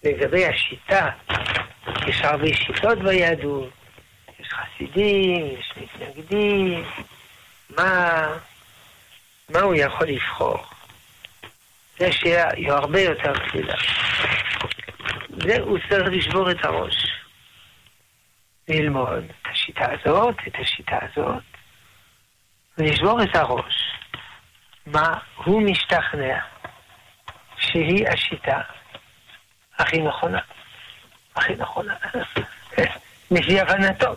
לגבי 0.04 0.46
השיטה, 0.46 1.10
יש 2.08 2.22
הרבה 2.22 2.48
שיטות 2.54 3.00
ביהדות, 3.00 3.70
יש 4.40 4.48
חסידים, 4.50 5.46
יש 5.60 5.74
מתנגדים, 5.78 6.84
מה, 7.78 8.28
מה 9.50 9.60
הוא 9.60 9.76
יכול 9.76 10.08
לבחור? 10.08 10.58
שאלה 12.12 12.50
היא 12.54 12.72
הרבה 12.72 13.02
יותר 13.02 13.34
כבדה. 13.34 13.76
זה 15.44 15.58
הוא 15.60 15.78
צריך 15.90 16.10
לשבור 16.12 16.52
את 16.52 16.66
הראש. 16.66 17.17
ללמוד 18.68 19.24
את 19.24 19.48
השיטה 19.52 19.86
הזאת, 19.92 20.36
את 20.48 20.56
השיטה 20.60 20.98
הזאת, 21.02 21.44
ולשבור 22.78 23.24
את 23.24 23.36
הראש. 23.36 23.76
מה 24.86 25.20
הוא 25.36 25.62
משתכנע 25.62 26.40
שהיא 27.58 28.08
השיטה 28.08 28.62
הכי 29.78 30.02
נכונה. 30.02 30.40
הכי 31.36 31.54
נכונה. 31.56 31.96
לפי 33.32 33.60
הבנתו. 33.60 34.16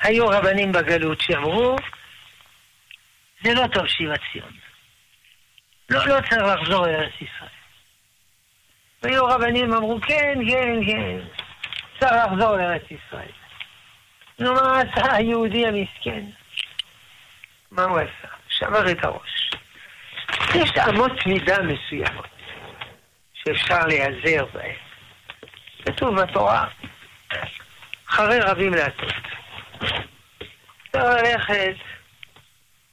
היו 0.00 0.28
רבנים 0.28 0.72
בגלות 0.72 1.20
שאמרו, 1.20 1.76
זה 3.42 3.54
לא 3.54 3.66
טוב 3.66 3.86
שיבת 3.86 4.20
ציון. 4.32 4.52
לא, 5.90 6.06
לא 6.06 6.20
צריך 6.20 6.42
לחזור 6.42 6.86
לארץ 6.86 7.12
ישראל. 7.14 7.50
והיו 9.02 9.26
רבנים 9.26 9.72
אמרו, 9.72 10.00
כן, 10.00 10.38
כן, 10.50 10.86
כן, 10.86 11.18
צריך 12.00 12.12
לחזור 12.12 12.56
לארץ 12.56 12.82
ישראל. 12.90 13.32
נו, 14.38 14.54
מה 14.54 14.80
עשה 14.80 15.14
היהודי 15.14 15.66
המסכן? 15.66 16.24
מה 17.70 17.82
הוא 17.82 17.98
עשה? 17.98 18.28
שבר 18.48 18.90
את 18.90 19.04
הראש. 19.04 19.50
יש 20.54 20.70
אמות 20.88 21.26
מידה 21.26 21.56
מסוימות 21.62 22.26
שאפשר 23.34 23.86
להיעזר 23.86 24.44
בהן. 24.52 24.74
כתוב 25.84 26.20
בתורה, 26.20 26.66
אחרי 28.08 28.40
רבים 28.40 28.74
להטות. 28.74 29.12
צריך 30.92 31.04
ללכת 31.04 31.74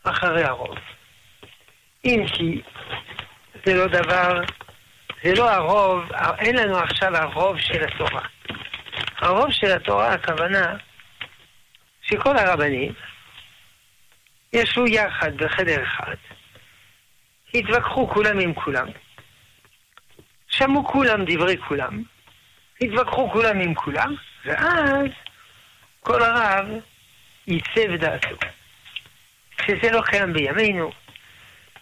אחרי 0.04 0.44
הרוב. 0.44 0.78
אם 2.06 2.26
כי 2.34 2.62
זה 3.66 3.74
לא 3.74 3.88
דבר, 3.88 4.42
זה 5.24 5.34
לא 5.36 5.52
הרוב, 5.52 6.12
אין 6.40 6.56
לנו 6.56 6.78
עכשיו 6.78 7.18
הרוב 7.18 7.60
של 7.60 7.84
התורה. 7.84 8.22
הרוב 9.18 9.52
של 9.52 9.72
התורה, 9.72 10.14
הכוונה 10.14 10.76
שכל 12.02 12.38
הרבנים 12.38 12.94
ישבו 14.54 14.88
יחד 14.88 15.38
בחדר 15.38 15.84
אחד, 15.84 16.16
התווכחו 17.54 18.10
כולם 18.10 18.40
עם 18.40 18.54
כולם, 18.54 18.88
שמעו 20.48 20.88
כולם 20.88 21.26
דברי 21.26 21.58
כולם, 21.58 22.04
התווכחו 22.82 23.32
כולם 23.32 23.60
עם 23.60 23.74
כולם, 23.76 24.16
ואז 24.46 25.08
כל 26.00 26.24
הרב 26.24 26.66
ייצב 27.48 27.96
דעתו. 28.00 28.36
שזה 29.66 29.92
לא 29.92 30.02
קיים 30.02 30.34
בימינו, 30.34 30.92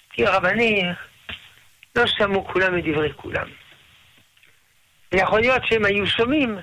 כי 0.10 0.26
הרבנים 0.26 0.94
לא 1.96 2.08
שמעו 2.08 2.48
כולם 2.48 2.78
את 2.78 2.84
דברי 2.84 3.14
כולם. 3.16 3.48
ויכול 5.12 5.40
להיות 5.40 5.66
שהם 5.66 5.86
היו 5.86 6.08
שומעים, 6.08 6.58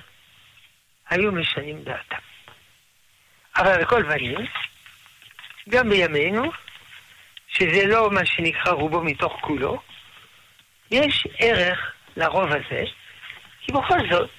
היו 1.09 1.31
משנים 1.31 1.83
דעתם. 1.83 2.15
אבל 3.57 3.71
על 3.71 4.03
פנים, 4.03 4.45
גם 5.69 5.89
בימינו, 5.89 6.51
שזה 7.47 7.85
לא 7.87 8.11
מה 8.11 8.25
שנקרא 8.25 8.71
רובו 8.71 9.03
מתוך 9.03 9.37
כולו, 9.41 9.81
יש 10.91 11.27
ערך 11.39 11.93
לרוב 12.17 12.51
הזה, 12.51 12.83
כי 13.61 13.71
בכל 13.71 13.99
זאת, 14.11 14.29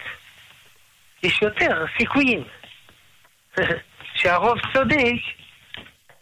יש 1.23 1.43
יותר 1.43 1.85
סיכויים 1.99 2.45
שהרוב 4.17 4.59
צודק 4.73 5.23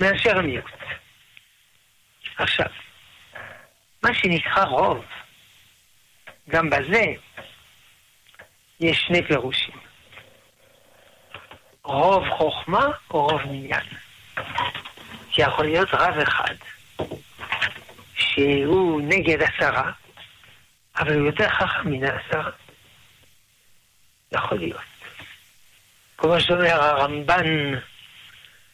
מאשר 0.00 0.40
מיעוט. 0.42 0.72
עכשיו, 2.36 2.66
מה 4.02 4.14
שנקרא 4.14 4.64
רוב, 4.64 5.04
גם 6.48 6.70
בזה 6.70 7.04
יש 8.80 9.00
שני 9.06 9.26
פירושים. 9.26 9.81
רוב 11.84 12.28
חוכמה 12.28 12.86
או 13.10 13.26
רוב 13.26 13.42
מניין. 13.44 13.86
כי 15.30 15.42
יכול 15.42 15.64
להיות 15.64 15.88
רב 15.92 16.18
אחד 16.18 16.54
שהוא 18.14 19.02
נגד 19.02 19.42
עשרה, 19.42 19.92
אבל 20.98 21.18
הוא 21.18 21.26
יותר 21.26 21.48
חכם 21.48 21.90
מן 21.90 22.04
העשרה. 22.04 22.50
יכול 24.32 24.58
להיות. 24.58 24.80
כמו 26.18 26.40
שאומר 26.40 26.82
הרמב"ן 26.82 27.74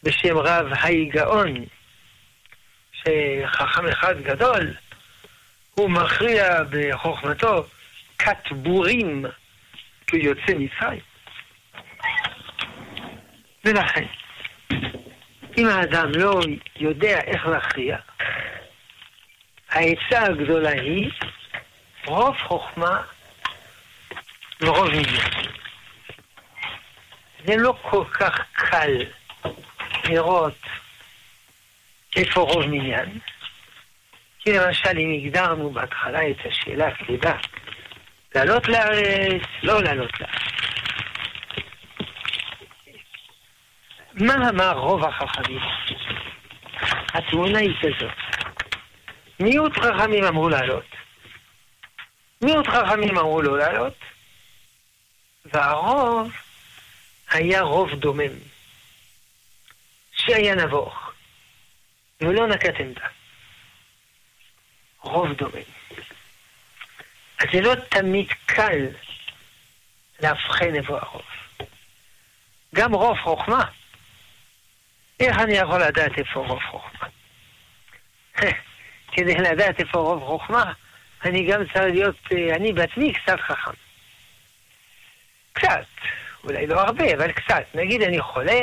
בשם 0.03 0.37
רב 0.37 0.65
ההיגאון, 0.71 1.65
שחכם 2.93 3.87
אחד 3.87 4.21
גדול, 4.21 4.73
הוא 5.75 5.89
מכריע 5.89 6.63
בחוכמתו 6.69 7.65
כת 8.17 8.51
בורים 8.51 9.25
כיוצא 10.07 10.53
מצרים. 10.57 11.08
ולכן, 13.65 14.05
אם 15.57 15.67
האדם 15.67 16.11
לא 16.15 16.39
יודע 16.75 17.21
איך 17.21 17.45
להכריע, 17.45 17.97
העצה 19.69 20.23
הגדולה 20.23 20.69
היא 20.69 21.11
רוב 22.05 22.37
חוכמה 22.37 23.01
ורוב 24.61 24.87
עניין. 24.87 25.49
זה 27.45 27.55
לא 27.57 27.77
כל 27.81 28.03
כך 28.11 28.39
קל 28.53 28.91
לראות 30.05 30.57
איפה 32.15 32.41
רוב 32.41 32.65
מניין. 32.65 33.19
כי 34.39 34.53
למשל, 34.53 34.97
אם 34.97 35.19
הגדרנו 35.21 35.71
בהתחלה 35.71 36.29
את 36.29 36.45
השאלה 36.45 36.87
הכבדה, 36.87 37.37
לעלות 38.35 38.67
לארץ, 38.67 39.41
לא 39.63 39.83
לעלות 39.83 40.19
לארץ. 40.21 40.48
מה 44.19 44.49
אמר 44.49 44.71
רוב 44.71 45.03
החכמים? 45.05 45.59
התמונה 47.13 47.59
היא 47.59 47.75
כזאת. 47.81 48.11
מיעוט 49.39 49.77
חכמים 49.77 50.23
אמרו 50.23 50.49
לעלות. 50.49 50.85
מיעוט 52.41 52.67
חכמים 52.67 53.17
אמרו 53.17 53.41
לא 53.41 53.57
לעלות, 53.57 53.93
והרוב 55.45 56.31
היה 57.31 57.61
רוב 57.61 57.95
דומם, 57.95 58.33
שהיה 60.11 60.55
נבוך, 60.55 61.11
ולא 62.21 62.47
נקט 62.47 62.79
עמדה. 62.79 63.07
רוב 65.01 65.33
דומם. 65.33 65.69
אז 67.39 67.47
זה 67.53 67.61
לא 67.61 67.75
תמיד 67.75 68.27
קל 68.45 68.87
לאבחן 70.23 70.75
איפה 70.75 70.97
הרוב. 71.01 71.21
גם 72.75 72.93
רוב 72.93 73.17
חוכמה. 73.23 73.65
איך 75.19 75.39
אני 75.39 75.53
יכול 75.53 75.83
לדעת 75.83 76.17
איפה 76.17 76.39
רוב 76.39 76.59
חוכמה? 76.71 77.07
כדי 79.11 79.35
לדעת 79.35 79.79
איפה 79.79 79.99
רוב 79.99 80.23
חוכמה, 80.23 80.73
אני 81.25 81.45
גם 81.45 81.61
צריך 81.73 81.85
להיות, 81.85 82.15
אה, 82.31 82.55
אני 82.55 82.73
בעצמי 82.73 83.13
קצת 83.13 83.39
חכם. 83.39 83.71
קצת, 85.53 85.85
אולי 86.43 86.67
לא 86.67 86.81
הרבה, 86.81 87.13
אבל 87.13 87.31
קצת. 87.31 87.63
נגיד 87.75 88.01
אני 88.01 88.21
חולה, 88.21 88.59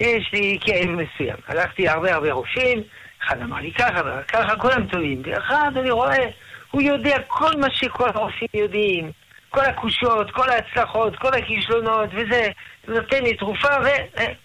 יש 0.00 0.32
לי 0.32 0.58
כאב 0.60 0.90
מסוים. 0.90 1.36
הלכתי 1.48 1.88
הרבה 1.88 2.14
הרבה 2.14 2.32
רופאים, 2.32 2.82
אחד 3.24 3.42
אמר 3.42 3.60
לי 3.60 3.72
ככה, 3.72 4.22
ככה, 4.22 4.56
כולם 4.56 4.86
טובים. 4.86 5.22
ואחד 5.24 5.70
אני 5.76 5.90
רואה, 5.90 6.24
הוא 6.70 6.82
יודע 6.82 7.16
כל 7.26 7.56
מה 7.60 7.70
שכל 7.70 8.08
הרופאים 8.14 8.48
יודעים. 8.54 9.10
כל 9.50 9.64
הקושיות, 9.64 10.30
כל 10.30 10.50
ההצלחות, 10.50 11.16
כל 11.16 11.34
הכישלונות, 11.34 12.10
וזה, 12.12 12.48
נותן 12.88 13.22
לי 13.22 13.36
תרופה, 13.36 13.68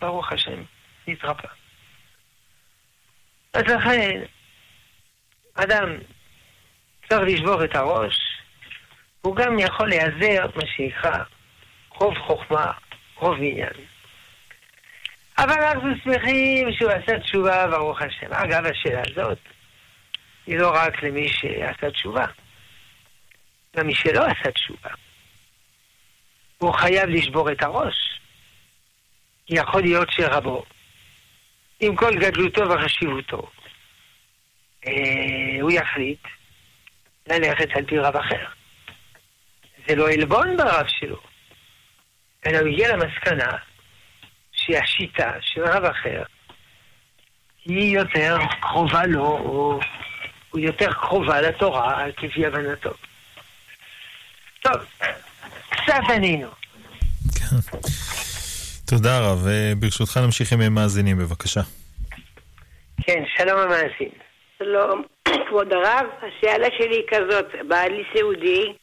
וברוך 0.02 0.32
השם, 0.32 0.62
נתרפא. 1.08 1.48
אז 3.54 3.64
לכן, 3.64 4.22
אדם 5.54 5.90
צריך 7.10 7.22
לשבור 7.22 7.64
את 7.64 7.76
הראש, 7.76 8.18
הוא 9.22 9.36
גם 9.36 9.60
יכול 9.60 9.90
להיעזר, 9.90 10.48
מה 10.56 10.62
שנקרא, 10.76 11.24
רוב 11.90 12.18
חוכמה, 12.18 12.72
רוב 13.16 13.36
עניין. 13.38 13.74
אבל 15.38 15.64
אנחנו 15.64 15.90
שמחים 16.04 16.74
שהוא 16.74 16.92
עשה 16.92 17.20
תשובה, 17.20 17.68
ברוך 17.68 18.02
השם. 18.02 18.34
אגב, 18.34 18.66
השאלה 18.66 19.02
הזאת 19.08 19.38
היא 20.48 20.58
לא 20.58 20.72
רק 20.76 21.04
למי 21.04 21.30
שעשה 21.30 21.92
תשובה, 21.92 22.26
גם 23.76 23.88
מי 23.88 23.96
שלא 23.96 24.26
עשה 24.26 24.52
תשובה. 24.52 24.90
הוא 26.58 26.74
חייב 26.74 27.10
לשבור 27.10 27.52
את 27.52 27.64
הראש. 27.64 28.20
יכול 29.50 29.82
להיות 29.82 30.12
שרבו, 30.12 30.66
עם 31.82 31.96
כל 31.96 32.16
גדלותו 32.16 32.62
וחשיבותו, 32.70 33.50
אה, 34.88 35.62
הוא 35.62 35.72
יחליט 35.72 36.20
ללכת 37.28 37.68
על 37.76 37.86
פי 37.86 37.98
רב 37.98 38.16
אחר. 38.16 38.46
זה 39.88 39.96
לא 39.96 40.10
עלבון 40.10 40.58
ברב 40.58 40.86
שלו, 40.88 41.20
אלא 42.46 42.58
הוא 42.58 42.68
הגיע 42.68 42.96
למסקנה 42.96 43.58
שהשיטה 44.52 45.32
של 45.42 45.64
רב 45.64 45.86
אחר 45.86 46.24
היא 47.66 47.98
יותר 47.98 48.38
קרובה 48.60 49.06
לו, 49.06 49.26
או, 49.26 49.80
או 50.54 50.60
יותר 50.60 50.94
קרובה 50.94 51.42
לתורה, 51.42 52.06
כפי 52.18 52.46
הבנתו. 52.46 52.94
טוב, 54.62 54.78
קצת 55.70 56.02
ענינו. 56.16 56.50
תודה 58.98 59.20
רב. 59.20 59.48
ברשותך 59.80 60.18
נמשיך 60.18 60.54
עם 60.54 60.74
מאזינים, 60.76 61.18
בבקשה. 61.18 61.62
כן, 63.02 63.24
שלום 63.38 63.60
המאזין. 63.60 64.10
שלום, 64.60 65.04
כבוד 65.50 65.74
הרב, 65.74 66.06
השאלה 66.18 66.68
שלי 66.78 66.96
היא 66.96 67.04
כזאת, 67.08 67.46
בעלי 67.68 68.04
סיעודי, 68.14 68.74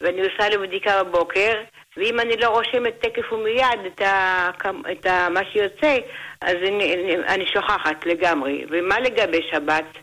ואני 0.00 0.20
עושה 0.20 0.48
לו 0.48 0.62
בדיקה 0.62 1.04
בבוקר, 1.04 1.52
ואם 1.96 2.20
אני 2.20 2.36
לא 2.36 2.48
רושמת 2.48 2.94
תקף 3.00 3.32
ומיד 3.32 3.80
את, 3.86 4.00
ה, 4.00 4.50
את 4.92 5.06
ה, 5.06 5.28
מה 5.30 5.40
שיוצא, 5.52 5.96
אז 6.40 6.56
אני, 6.68 7.16
אני 7.28 7.46
שוכחת 7.46 8.06
לגמרי. 8.06 8.64
ומה 8.70 9.00
לגבי 9.00 9.40
שבת? 9.50 9.98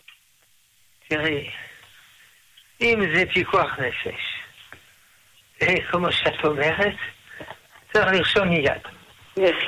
תראי, 1.08 1.50
אם 2.80 3.00
זה 3.14 3.24
פיקוח 3.34 3.78
נפש, 3.78 4.20
כמו 5.90 6.12
שאת 6.12 6.44
אומרת, 6.44 6.96
צריך 7.92 8.06
לרשום 8.06 8.48
מיד. 8.48 8.95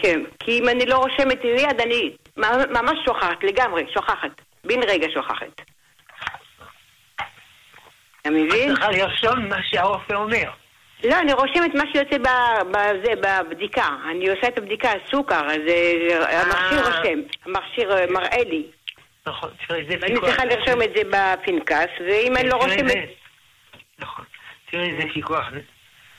כן, 0.03 0.21
כי 0.39 0.59
אם 0.59 0.69
אני 0.69 0.87
לא 0.87 0.97
רושמת 0.97 1.45
מיד, 1.45 1.81
אני 1.81 2.16
ממש 2.71 2.99
שוכחת, 3.07 3.45
לגמרי, 3.45 3.85
שוכחת. 3.95 4.43
בן 4.64 4.83
רגע 4.89 5.07
שוכחת. 5.14 5.61
אתה 8.21 8.31
מבין? 8.31 8.73
את 8.73 8.79
צריכה 8.79 8.91
לרשום 8.91 9.49
מה 9.49 9.62
שהרופא 9.62 10.12
אומר. 10.12 10.51
לא, 11.05 11.21
אני 11.21 11.33
רושמת 11.33 11.75
מה 11.75 11.85
שיוצא 11.93 12.19
בזה, 12.71 13.12
בבדיקה. 13.21 13.89
אני 14.11 14.29
עושה 14.29 14.49
את 14.49 14.59
הבדיקה, 14.59 14.91
סוכר, 15.11 15.47
אז 15.47 15.61
אה, 15.69 16.43
המכשיר 16.43 16.79
אה. 16.79 16.99
רושם, 16.99 17.19
המכשיר 17.47 17.93
אה, 17.93 18.07
מראה 18.11 18.45
לי. 18.45 18.66
נכון, 19.27 19.51
תראי, 19.66 19.85
זה 19.85 19.93
פיקוח. 19.93 20.03
ואני 20.03 20.21
צריכה 20.21 20.45
לרשום 20.45 20.83
את 20.83 20.91
זה 20.97 21.03
בפנקס, 21.05 21.93
ואם 22.01 22.37
אני 22.37 22.49
לא 22.49 22.55
רושמת... 22.55 23.09
נכון, 23.99 24.25
תראי, 24.71 24.97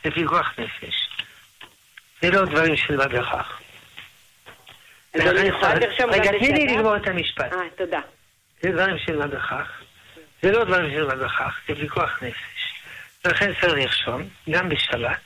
זה 0.04 0.12
פיקוח 0.12 0.54
נפש. 0.58 1.09
זה 2.22 2.32
לא 2.32 2.45
דברים 2.45 2.76
של 2.76 2.97
מה 2.97 3.07
בכך. 3.07 3.59
רגע, 6.09 6.32
תני 6.32 6.51
לי 6.53 6.65
לגמור 6.65 6.95
את 6.95 7.07
המשפט. 7.07 7.53
אה, 7.53 7.59
תודה. 7.78 7.99
זה 8.61 8.72
דברים 8.72 8.97
של 8.97 9.17
מה 9.17 9.28
בכך. 9.28 9.82
זה 10.41 10.51
לא 10.51 10.63
דברים 10.63 10.91
של 10.91 11.07
מה 11.07 11.15
בכך, 11.15 11.59
זה 11.67 11.74
ויכוח 11.78 12.24
נפש. 12.24 12.59
ולכן 13.26 13.53
צריך 13.61 13.74
לרשום, 13.74 14.30
גם 14.49 14.70
בשבת, 14.70 15.17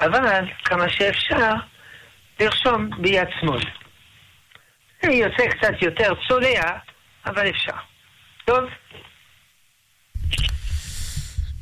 אבל 0.00 0.44
כמה 0.64 0.88
שאפשר, 0.88 1.54
לרשום 2.40 2.90
ביד 2.98 3.28
שמאל. 3.40 3.60
זה 5.02 5.12
יוצא 5.12 5.46
קצת 5.46 5.82
יותר 5.82 6.12
צולע, 6.28 6.62
אבל 7.26 7.50
אפשר. 7.50 7.76
טוב? 8.44 8.64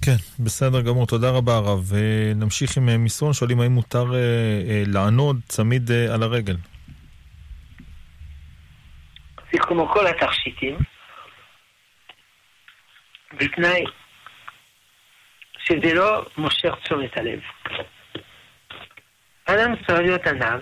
כן, 0.09 0.45
בסדר 0.45 0.81
גמור, 0.81 1.07
תודה 1.07 1.31
רבה 1.31 1.57
הרב. 1.57 1.93
נמשיך 2.37 2.77
עם 2.77 2.89
אה, 2.89 2.99
מסרון, 2.99 3.33
שואלים 3.33 3.61
האם 3.61 3.73
מותר 3.73 4.15
אה, 4.15 4.19
אה, 4.69 4.83
לענוד 4.87 5.41
צמיד 5.49 5.91
אה, 5.91 6.15
על 6.15 6.23
הרגל. 6.23 6.57
זה 9.53 9.59
כמו 9.59 9.89
כל 9.89 10.07
התכשיטים, 10.07 10.79
בתנאי 13.33 13.85
שזה 15.59 15.95
לא 15.95 16.27
מושך 16.37 16.75
תשומת 16.83 17.17
הלב. 17.17 17.41
אדם 19.45 19.75
צריך 19.87 19.99
להיות 19.99 20.27
עניו, 20.27 20.61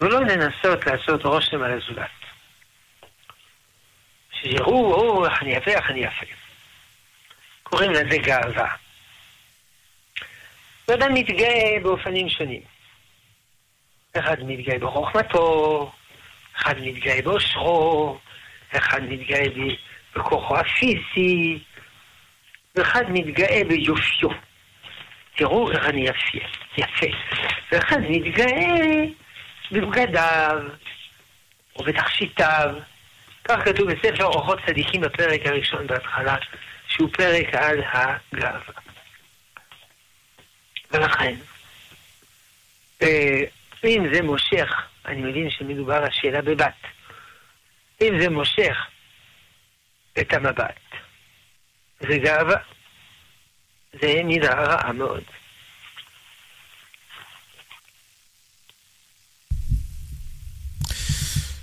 ולא 0.00 0.20
לנסות 0.20 0.86
לעשות 0.86 1.24
רושם 1.24 1.62
על 1.62 1.72
הזולת. 1.78 2.10
שיראו, 4.32 4.94
או, 4.94 5.26
איך 5.26 5.42
אני 5.42 5.52
יפה, 5.52 5.70
איך 5.70 5.90
אני 5.90 6.00
יפה. 6.00 6.43
קוראים 7.64 7.90
לזה 7.90 8.18
גאווה. 8.18 8.74
ואדם 10.88 11.14
מתגאה 11.14 11.76
באופנים 11.82 12.28
שונים. 12.28 12.60
אחד 14.18 14.36
מתגאה 14.42 14.78
בחוכמתו, 14.78 15.92
אחד 16.56 16.74
מתגאה 16.80 17.22
באושרו, 17.22 18.18
אחד 18.76 19.02
מתגאה 19.02 19.44
בכוחו 20.16 20.56
הפיזי, 20.56 21.58
ואחד 22.74 23.04
מתגאה 23.08 23.60
ביופיו. 23.68 24.28
תראו 25.36 25.70
איך 25.72 25.86
אני 25.86 26.04
יפה, 26.08 26.38
יפה. 26.76 27.06
ואחד 27.72 28.00
מתגאה 28.00 29.04
בבגדיו, 29.72 30.60
או 31.76 31.84
בתכשיטיו. 31.84 32.74
כך 33.44 33.64
כתוב 33.64 33.92
בספר 33.92 34.24
אורחות 34.24 34.58
צדיקים 34.66 35.00
בפרק 35.00 35.46
הראשון 35.46 35.86
בהתחלה, 35.86 36.36
שהוא 36.94 37.08
פרק 37.12 37.54
על 37.54 37.82
הגאווה. 37.92 38.74
ולכן, 40.90 41.34
אה, 43.02 43.40
אם 43.84 44.04
זה 44.14 44.22
מושך, 44.22 44.70
אני 45.06 45.22
מבין 45.22 45.50
שמדובר 45.50 45.94
על 45.94 46.10
שאלה 46.10 46.42
בבת, 46.42 46.74
אם 48.00 48.20
זה 48.20 48.28
מושך 48.28 48.76
את 50.20 50.32
המבט, 50.32 50.80
זה 52.00 52.18
גאווה. 52.18 52.56
זה 54.00 54.20
מידה 54.24 54.54
רעה 54.54 54.92
מאוד. 54.92 55.22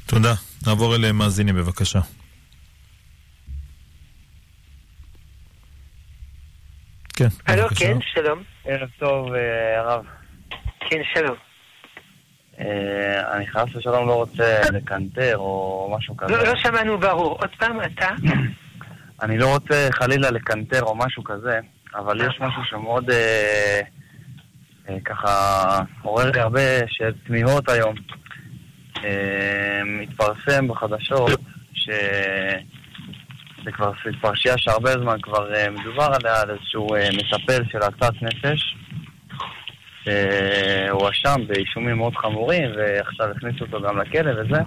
תודה. 0.05 0.33
נעבור 0.67 0.95
אל 0.95 1.11
מאזינים 1.11 1.55
בבקשה. 1.55 1.99
כן, 7.29 7.53
הלו, 7.53 7.67
כן, 7.79 7.97
שלום. 8.13 8.43
ערב 8.65 8.89
טוב, 8.99 9.33
אה, 9.33 9.79
הרב. 9.79 10.05
כן, 10.89 11.01
שלום. 11.13 11.35
אה, 12.59 13.35
אני 13.35 13.47
חייב 13.47 13.67
ששלום 13.69 14.07
לא 14.07 14.13
רוצה 14.13 14.61
לקנטר 14.73 15.37
או 15.37 15.93
משהו 15.97 16.17
כזה. 16.17 16.31
לא, 16.31 16.43
לא 16.43 16.55
שמענו 16.55 16.99
ברור. 16.99 17.37
עוד 17.41 17.49
פעם, 17.57 17.81
אתה? 17.81 18.09
אני 19.23 19.37
לא 19.37 19.53
רוצה 19.53 19.87
חלילה 19.91 20.31
לקנטר 20.31 20.83
או 20.83 20.95
משהו 20.95 21.23
כזה, 21.23 21.59
אבל 21.95 22.21
יש 22.21 22.39
משהו 22.39 22.61
שמאוד 22.65 23.09
אה, 23.11 23.81
ככה 25.05 25.79
עורר 26.01 26.31
לי 26.31 26.39
הרבה 26.39 26.61
תמיהות 27.27 27.69
היום. 27.69 27.95
התפרסם 30.03 30.67
בחדשות 30.67 31.39
שזה 33.61 33.71
כבר 33.71 33.91
פרשייה 34.21 34.57
שהרבה 34.57 34.91
זמן 34.91 35.17
כבר 35.21 35.53
אה, 35.55 35.69
מדובר 35.69 36.09
עליה, 36.13 36.41
על 36.41 36.49
איזשהו 36.49 36.95
אה, 36.95 37.09
מטפל 37.17 37.63
של 37.71 37.77
הצעת 37.77 38.13
נפש. 38.21 38.75
שהואשם 40.03 41.47
באישומים 41.47 41.97
מאוד 41.97 42.15
חמורים, 42.15 42.71
ועכשיו 42.77 43.31
הכניסו 43.31 43.65
אותו 43.65 43.81
גם 43.81 43.97
לכלא 43.97 44.31
וזה. 44.31 44.61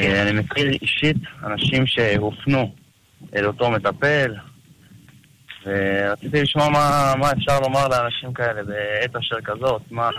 אה, 0.00 0.22
אני 0.22 0.40
מכיר 0.40 0.68
אישית 0.82 1.16
אנשים 1.44 1.86
שהופנו 1.86 2.74
אל 3.36 3.46
אותו 3.46 3.70
מטפל, 3.70 4.34
ורציתי 5.66 6.42
לשמוע 6.42 6.68
מה, 6.68 7.12
מה 7.18 7.32
אפשר 7.32 7.60
לומר 7.60 7.88
לאנשים 7.88 8.32
כאלה 8.32 8.62
בעת 8.62 9.16
אשר 9.16 9.40
כזאת, 9.44 9.82
מה 9.90 10.10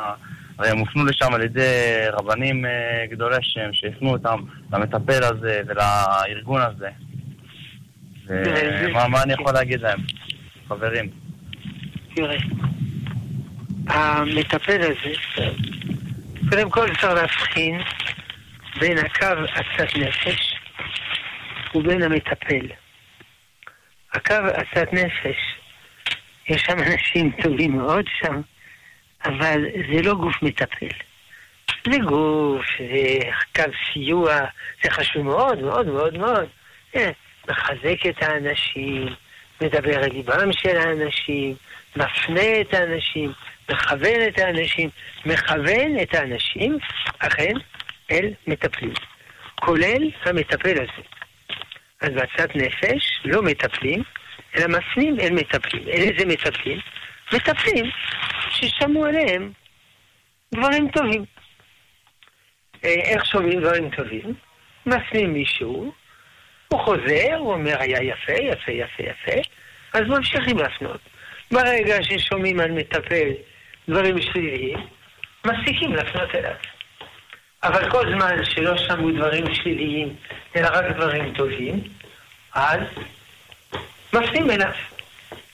הם 0.60 0.78
הופנו 0.78 1.06
לשם 1.06 1.34
על 1.34 1.42
ידי 1.42 1.96
רבנים 2.14 2.66
אה, 2.66 3.06
גדולי 3.10 3.38
שם, 3.42 3.74
שהפנו 3.74 4.10
אותם 4.10 4.40
למטפל 4.74 5.24
הזה 5.24 5.62
ולארגון 5.68 6.62
הזה. 6.62 6.90
ומה 8.32 9.08
מה 9.08 9.24
אני 9.24 9.34
יכול 9.34 9.54
להגיד 9.54 9.82
להם, 9.82 10.00
חברים? 10.68 11.10
תראה, 12.16 12.38
המטפל 13.88 14.82
הזה, 14.82 15.14
קודם 16.50 16.70
כל 16.70 16.88
צריך 16.96 17.14
להבחין 17.14 17.82
בין 18.80 18.98
הקו 18.98 19.26
עצת 19.54 19.96
נפש 19.96 20.56
ובין 21.76 22.04
המטפל. 22.04 22.68
הקו 24.14 24.36
עצת 24.54 24.94
נפש, 24.94 25.38
יש 26.50 26.62
שם 26.62 26.78
אנשים 26.80 27.32
טובים 27.44 27.78
מאוד 27.78 28.06
שם, 28.20 28.42
אבל 29.26 29.66
זה 29.94 30.02
לא 30.02 30.14
גוף 30.14 30.44
מטפל. 30.44 30.96
זה 31.92 31.98
גוף, 31.98 32.66
זה 32.80 33.30
קו 33.56 33.72
סיוע, 33.94 34.40
זה 34.84 34.92
חשוב 34.92 35.22
מאוד 35.24 35.60
מאוד 35.60 35.88
מאוד 35.88 36.18
מאוד. 36.18 36.46
מחזק 37.50 38.06
את 38.10 38.24
האנשים, 38.24 39.08
מדבר 39.62 40.04
אל 40.04 40.10
ליבם 40.12 40.54
של 40.54 40.78
האנשים, 40.78 41.56
מפנה 41.96 42.62
את 42.62 42.74
האנשים, 42.74 43.32
מכוון 43.70 44.28
את 44.28 44.40
האנשים, 44.40 44.90
מכוון 45.26 46.00
את 46.02 46.14
האנשים, 46.14 46.78
אכן, 47.20 47.54
אל 48.12 48.34
מטפלים. 48.48 48.94
כולל 49.56 50.10
המטפל 50.26 50.76
הזה. 50.82 51.04
אז 52.02 52.10
בעצת 52.10 52.56
נפש 52.56 53.22
לא 53.26 53.42
מטפלים, 53.42 54.04
אלא 54.56 54.68
מפנים 54.68 55.20
אל 55.20 55.34
מטפלים. 55.34 55.88
אל 55.88 56.02
איזה 56.02 56.26
מטפלים? 56.26 56.80
מטפלים 57.34 57.86
ששמעו 58.50 59.06
עליהם 59.06 59.52
דברים 60.54 60.92
טובים. 60.92 61.26
אה, 62.86 62.90
איך 62.90 63.26
שומעים 63.26 63.62
דברים 63.62 63.90
טובים? 63.90 64.34
מפנים 64.86 65.34
מישהו, 65.34 65.94
הוא 66.72 66.80
חוזר, 66.80 67.36
הוא 67.38 67.54
אומר, 67.54 67.76
היה 67.80 68.04
יפה, 68.04 68.34
יפה, 68.34 68.72
יפה, 68.72 69.04
יפה, 69.04 69.42
אז 69.94 70.02
ממשיכים 70.08 70.58
להפנות. 70.58 71.00
ברגע 71.52 71.98
ששומעים 72.04 72.60
על 72.60 72.72
מטפל 72.72 73.30
דברים 73.90 74.22
שליליים, 74.22 74.78
מפסיקים 75.46 75.96
להפנות 75.96 76.36
אליו. 76.36 76.54
אבל 77.64 77.92
כל 77.92 78.14
זמן 78.14 78.46
שלא 78.46 78.78
שמעו 78.78 79.12
דברים 79.12 79.56
שליליים, 79.56 80.16
אלא 80.56 80.68
רק 80.68 80.86
דברים 80.96 81.34
טובים, 81.34 81.84
אז 82.54 82.80
מפנים 84.14 84.52
אליו. 84.52 84.72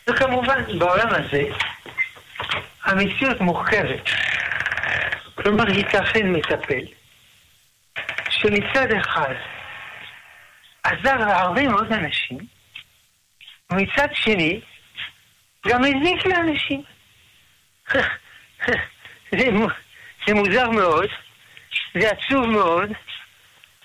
וכמובן, 0.09 0.61
בעולם 0.79 1.09
הזה, 1.09 1.43
המציאות 2.83 3.41
מורכבת. 3.41 4.09
כלומר, 5.35 5.69
ייתכן 5.69 6.31
מטפל, 6.31 6.85
שמצד 8.29 8.91
אחד 9.01 9.33
עזר 10.87 11.17
להרבה 11.17 11.67
מאוד 11.67 11.93
אנשים, 11.93 12.37
ומצד 13.71 14.07
שני, 14.13 14.61
גם 15.67 15.81
הזיק 15.83 16.25
לאנשים. 16.25 16.83
זה, 19.31 19.49
זה 20.27 20.33
מוזר 20.33 20.69
מאוד, 20.69 21.09
זה 21.93 22.09
עצוב 22.09 22.45
מאוד, 22.45 22.89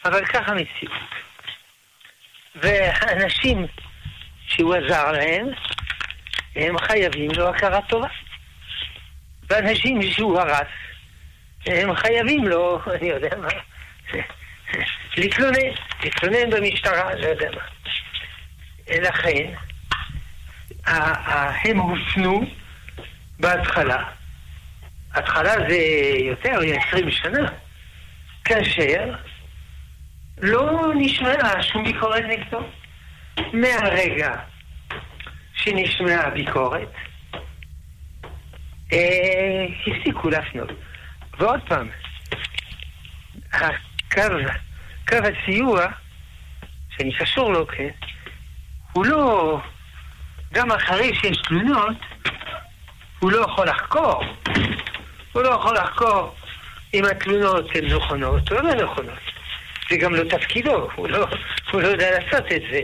אבל 0.05 0.27
ככה 0.27 0.53
המציאות. 0.53 1.11
והאנשים 2.55 3.67
שהוא 4.47 4.75
עזר 4.75 5.13
להם, 5.13 5.47
הם 6.57 6.79
חייבים 6.79 7.31
לו 7.37 7.49
הכרה 7.49 7.83
טובה. 7.83 8.09
ואנשים 9.51 10.03
שהוא 10.03 10.41
הרס, 10.41 10.69
הם 11.67 11.97
חייבים 11.97 12.45
לו, 12.45 12.81
אני 12.95 13.09
יודע 13.09 13.37
מה, 13.37 13.49
להתלונן, 15.17 15.71
להתלונן 16.05 16.51
במשטרה, 16.51 17.15
לא 17.15 17.27
יודע 17.27 17.49
מה. 17.51 17.63
לכן, 18.89 19.55
הם 21.65 21.79
הופנו 21.79 22.43
בהתחלה, 23.41 24.05
התחלה 25.15 25.55
זה 25.69 25.79
יותר 26.19 26.61
מ-20 26.61 27.11
שנה, 27.11 27.49
כאשר 28.45 29.15
לא 30.39 30.93
נשמעה 30.95 31.63
שום 31.63 31.85
ביקורת 31.85 32.25
נגדו. 32.25 32.61
מהרגע 33.53 34.35
שנשמעה 35.55 36.31
ביקורת, 36.31 36.89
אה, 38.93 39.67
הפסיקו 39.87 40.31
להפנות. 40.31 40.71
ועוד 41.39 41.61
פעם, 41.69 41.89
הקו, 44.13 44.37
קו 45.09 45.17
הסיוע, 45.17 45.87
שאני 46.97 47.13
קשור 47.13 47.53
לו, 47.53 47.67
כן, 47.67 47.89
הוא 48.93 49.07
לא, 49.07 49.61
גם 50.53 50.73
אחרי 50.73 51.15
שיש 51.15 51.37
תלונות, 51.37 51.97
הוא 53.19 53.33
לא 53.33 53.39
יכול 53.39 53.67
לחקור. 53.69 54.25
הוא 55.33 55.43
לא 55.43 55.49
יכול 55.49 55.77
לחקור 55.77 56.35
אם 56.95 57.05
התלונות 57.05 57.77
הן 57.77 57.85
נכונות 57.85 58.53
או 58.53 58.63
לא 58.63 58.75
נכונות. 58.75 59.19
זה 59.91 59.97
גם 59.97 60.15
לא 60.15 60.25
תפקידו, 60.25 60.89
הוא 60.95 61.09
לא, 61.09 61.27
הוא 61.71 61.81
לא 61.81 61.87
יודע 61.87 62.11
לעשות 62.11 62.53
את 62.53 62.63
זה. 62.73 62.81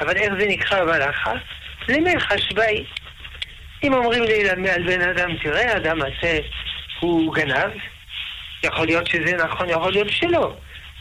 אבל 0.00 0.16
איך 0.16 0.32
זה 0.38 0.46
נקרא 0.48 0.84
בהלכה? 0.84 1.32
מלך 1.88 2.32
השבעי. 2.32 2.84
אם 3.84 3.94
אומרים 3.94 4.22
לי 4.22 4.50
על 4.50 4.82
בן 4.82 5.00
אדם, 5.00 5.36
תראה, 5.42 5.72
האדם 5.72 5.98
הזה 6.02 6.38
הוא 7.00 7.34
גנב, 7.34 7.70
יכול 8.64 8.86
להיות 8.86 9.06
שזה 9.06 9.36
נכון, 9.36 9.68
יכול 9.68 9.92
להיות 9.92 10.10
שלא. 10.10 10.56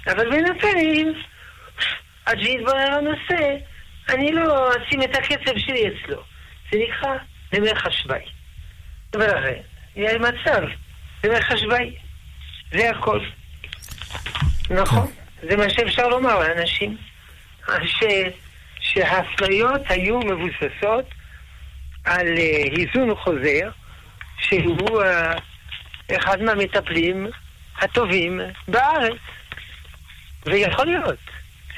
אבל 0.08 0.30
בינתיים, 0.30 1.14
עד 2.26 2.40
שיתברר 2.42 2.94
הנושא, 2.94 3.56
אני 4.10 4.32
לא 4.32 4.70
אשים 4.72 5.02
את 5.04 5.16
הקצב 5.16 5.58
שלי 5.58 5.88
אצלו. 5.88 6.24
זה 6.72 6.80
נקרא 6.80 7.16
למלך 7.54 7.86
השבעי. 7.86 8.26
ולכן, 9.14 9.62
יהיה 9.96 10.20
מצב, 10.20 10.62
למלך 11.24 11.52
השבעי. 11.52 11.96
זה 12.72 12.90
הכל. 12.90 13.20
נכון? 14.70 15.12
זה 15.50 15.58
מה 15.58 15.70
שאפשר 15.70 16.08
לומר 16.08 16.40
לאנשים. 16.40 16.98
ש... 17.84 18.04
שההפניות 18.80 19.82
היו 19.90 20.20
מבוססות 20.20 21.06
על 22.06 22.28
היזון 22.74 23.16
חוזר, 23.16 23.70
שהוא 24.38 25.04
אחד 26.16 26.42
מהמטפלים 26.42 27.28
הטובים 27.78 28.40
בארץ. 28.68 29.18
ויכול 30.46 30.86
להיות, 30.86 31.20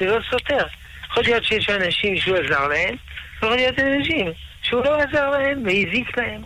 זה 0.00 0.06
לא 0.06 0.18
סותר. 0.30 0.66
יכול 1.10 1.22
להיות 1.22 1.44
שיש 1.44 1.70
אנשים 1.70 2.16
שהוא 2.16 2.36
עזר 2.36 2.68
להם, 2.68 2.96
יכול 3.36 3.56
להיות 3.56 3.78
אנשים 3.78 4.26
שהוא 4.62 4.84
לא 4.84 4.98
עזר 4.98 5.30
להם 5.30 5.62
והזיק 5.64 6.18
להם. 6.18 6.42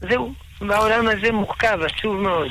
זהו, 0.00 0.32
בעולם 0.60 1.08
הזה 1.08 1.32
מורכב, 1.32 1.78
עצוב 1.82 2.20
מאוד. 2.20 2.48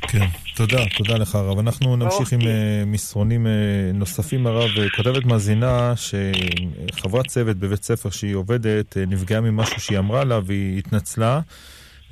כן, 0.00 0.26
תודה, 0.56 0.78
תודה 0.96 1.16
לך 1.16 1.34
הרב. 1.34 1.58
אנחנו 1.58 1.96
נמשיך 1.96 2.32
עם 2.32 2.40
uh, 2.40 2.44
מסרונים 2.86 3.46
uh, 3.46 3.96
נוספים 3.96 4.46
הרב. 4.46 4.70
כותבת 4.96 5.24
מאזינה 5.24 5.92
שחברת 5.96 7.26
צוות 7.26 7.56
בבית 7.56 7.82
ספר 7.82 8.10
שהיא 8.10 8.34
עובדת 8.34 8.96
uh, 8.96 9.10
נפגעה 9.10 9.40
ממשהו 9.40 9.80
שהיא 9.80 9.98
אמרה 9.98 10.24
לה 10.24 10.40
והיא 10.44 10.78
התנצלה. 10.78 11.40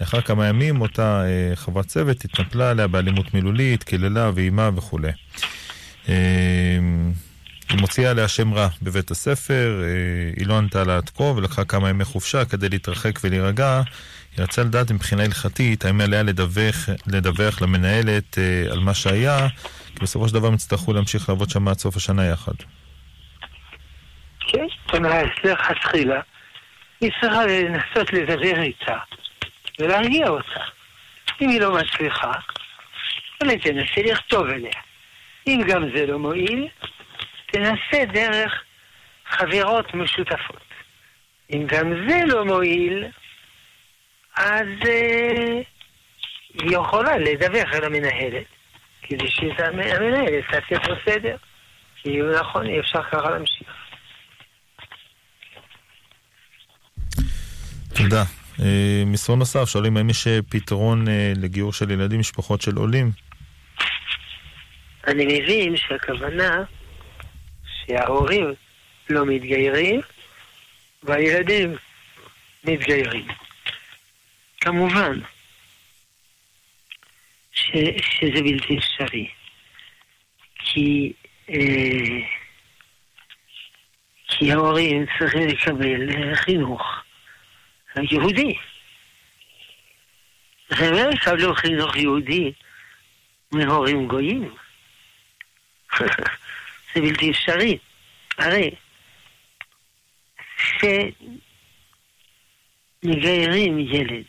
לאחר 0.00 0.20
כמה 0.20 0.46
ימים 0.46 0.80
אותה 0.80 1.22
uh, 1.22 1.56
חברת 1.56 1.86
צוות 1.86 2.24
התנפלה 2.24 2.70
עליה 2.70 2.86
באלימות 2.86 3.34
מילולית, 3.34 3.84
קיללה 3.84 4.30
ואימה 4.34 4.70
וכולי. 4.76 5.12
Uh, 6.06 6.08
היא 7.68 7.80
מוציאה 7.80 8.10
עליה 8.10 8.28
שם 8.28 8.54
רע 8.54 8.68
בבית 8.82 9.10
הספר, 9.10 9.82
uh, 9.82 10.38
היא 10.38 10.46
לא 10.46 10.58
ענתה 10.58 10.84
לה 10.84 10.96
עד 10.96 11.10
כה 11.10 11.22
ולקחה 11.22 11.64
כמה 11.64 11.88
ימי 11.88 12.04
חופשה 12.04 12.44
כדי 12.44 12.68
להתרחק 12.68 13.18
ולהירגע. 13.24 13.82
היא 14.36 14.42
רצתה 14.42 14.62
לדעת 14.62 14.90
מבחינה 14.90 15.22
הלכתית, 15.22 15.84
האם 15.84 16.00
עליה 16.00 16.22
לדווח, 16.22 16.88
לדווח 17.06 17.62
למנהלת 17.62 18.38
אה, 18.38 18.72
על 18.72 18.78
מה 18.78 18.94
שהיה, 18.94 19.48
כי 19.94 20.00
בסופו 20.02 20.28
של 20.28 20.34
דבר 20.34 20.48
הם 20.48 20.54
יצטרכו 20.54 20.92
להמשיך 20.92 21.28
לעבוד 21.28 21.50
שם 21.50 21.68
עד 21.68 21.78
סוף 21.78 21.96
השנה 21.96 22.26
יחד. 22.26 22.52
כן, 24.40 24.66
אצלך 24.86 25.70
התחילה, 25.70 26.20
היא 27.00 27.10
צריכה 27.20 27.46
לנסות 27.46 28.12
לדבר 28.12 28.62
איתה 28.62 28.96
ולהרגיע 29.78 30.28
אותה. 30.28 30.60
אם 31.40 31.48
היא 31.48 31.60
לא 31.60 31.74
מצליחה, 31.74 32.32
אולי 33.40 33.58
תנסה 33.58 34.02
לכתוב 34.12 34.46
אליה. 34.46 34.80
אם 35.46 35.60
גם 35.68 35.82
זה 35.96 36.06
לא 36.06 36.18
מועיל, 36.18 36.68
תנסה 37.46 38.04
דרך 38.12 38.62
חברות 39.26 39.94
משותפות. 39.94 40.68
אם 41.50 41.66
גם 41.66 42.08
זה 42.08 42.20
לא 42.26 42.44
מועיל, 42.44 43.06
אז 44.36 44.66
אה, 44.88 45.60
היא 46.54 46.76
יכולה 46.76 47.18
לדווח 47.18 47.74
על 47.74 47.84
המנהלת, 47.84 48.46
כדי 49.02 49.28
שהמנהלת 49.28 50.44
תעשה 50.50 50.80
פה 50.86 50.94
סדר. 51.04 51.36
כי 52.02 52.18
נכון, 52.40 52.66
אי 52.66 52.80
אפשר 52.80 53.02
ככה 53.02 53.30
להמשיך. 53.30 53.68
תודה. 57.94 58.37
אה, 58.62 59.02
מסרון 59.06 59.38
נוסף, 59.38 59.64
שואלים 59.64 59.96
האם 59.96 60.10
יש 60.10 60.26
אה, 60.26 60.38
פתרון 60.48 61.08
אה, 61.08 61.32
לגיור 61.36 61.72
של 61.72 61.90
ילדים, 61.90 62.20
משפחות 62.20 62.62
של 62.62 62.76
עולים? 62.76 63.10
אני 65.06 65.24
מבין 65.26 65.76
שהכוונה 65.76 66.64
שההורים 67.64 68.54
לא 69.10 69.26
מתגיירים 69.26 70.00
והילדים 71.02 71.76
מתגיירים. 72.64 73.26
כמובן 74.60 75.20
ש, 77.52 77.70
שזה 78.00 78.42
בלתי 78.42 78.78
אפשרי, 78.78 79.28
כי, 80.58 81.12
אה, 81.50 82.26
כי 84.28 84.52
ההורים 84.52 85.06
צריכים 85.18 85.48
לקבל 85.48 86.34
חינוך 86.34 86.82
יהודי. 87.96 88.54
הם 90.70 90.92
לא 90.92 91.10
יקבלו 91.12 91.54
חינוך 91.54 91.96
יהודי 91.96 92.52
מהורים 93.52 94.08
גויים. 94.08 94.54
זה 96.94 97.00
בלתי 97.00 97.30
אפשרי. 97.30 97.78
הרי 98.38 98.70
שמגיירים 103.02 103.78
ילד 103.78 104.24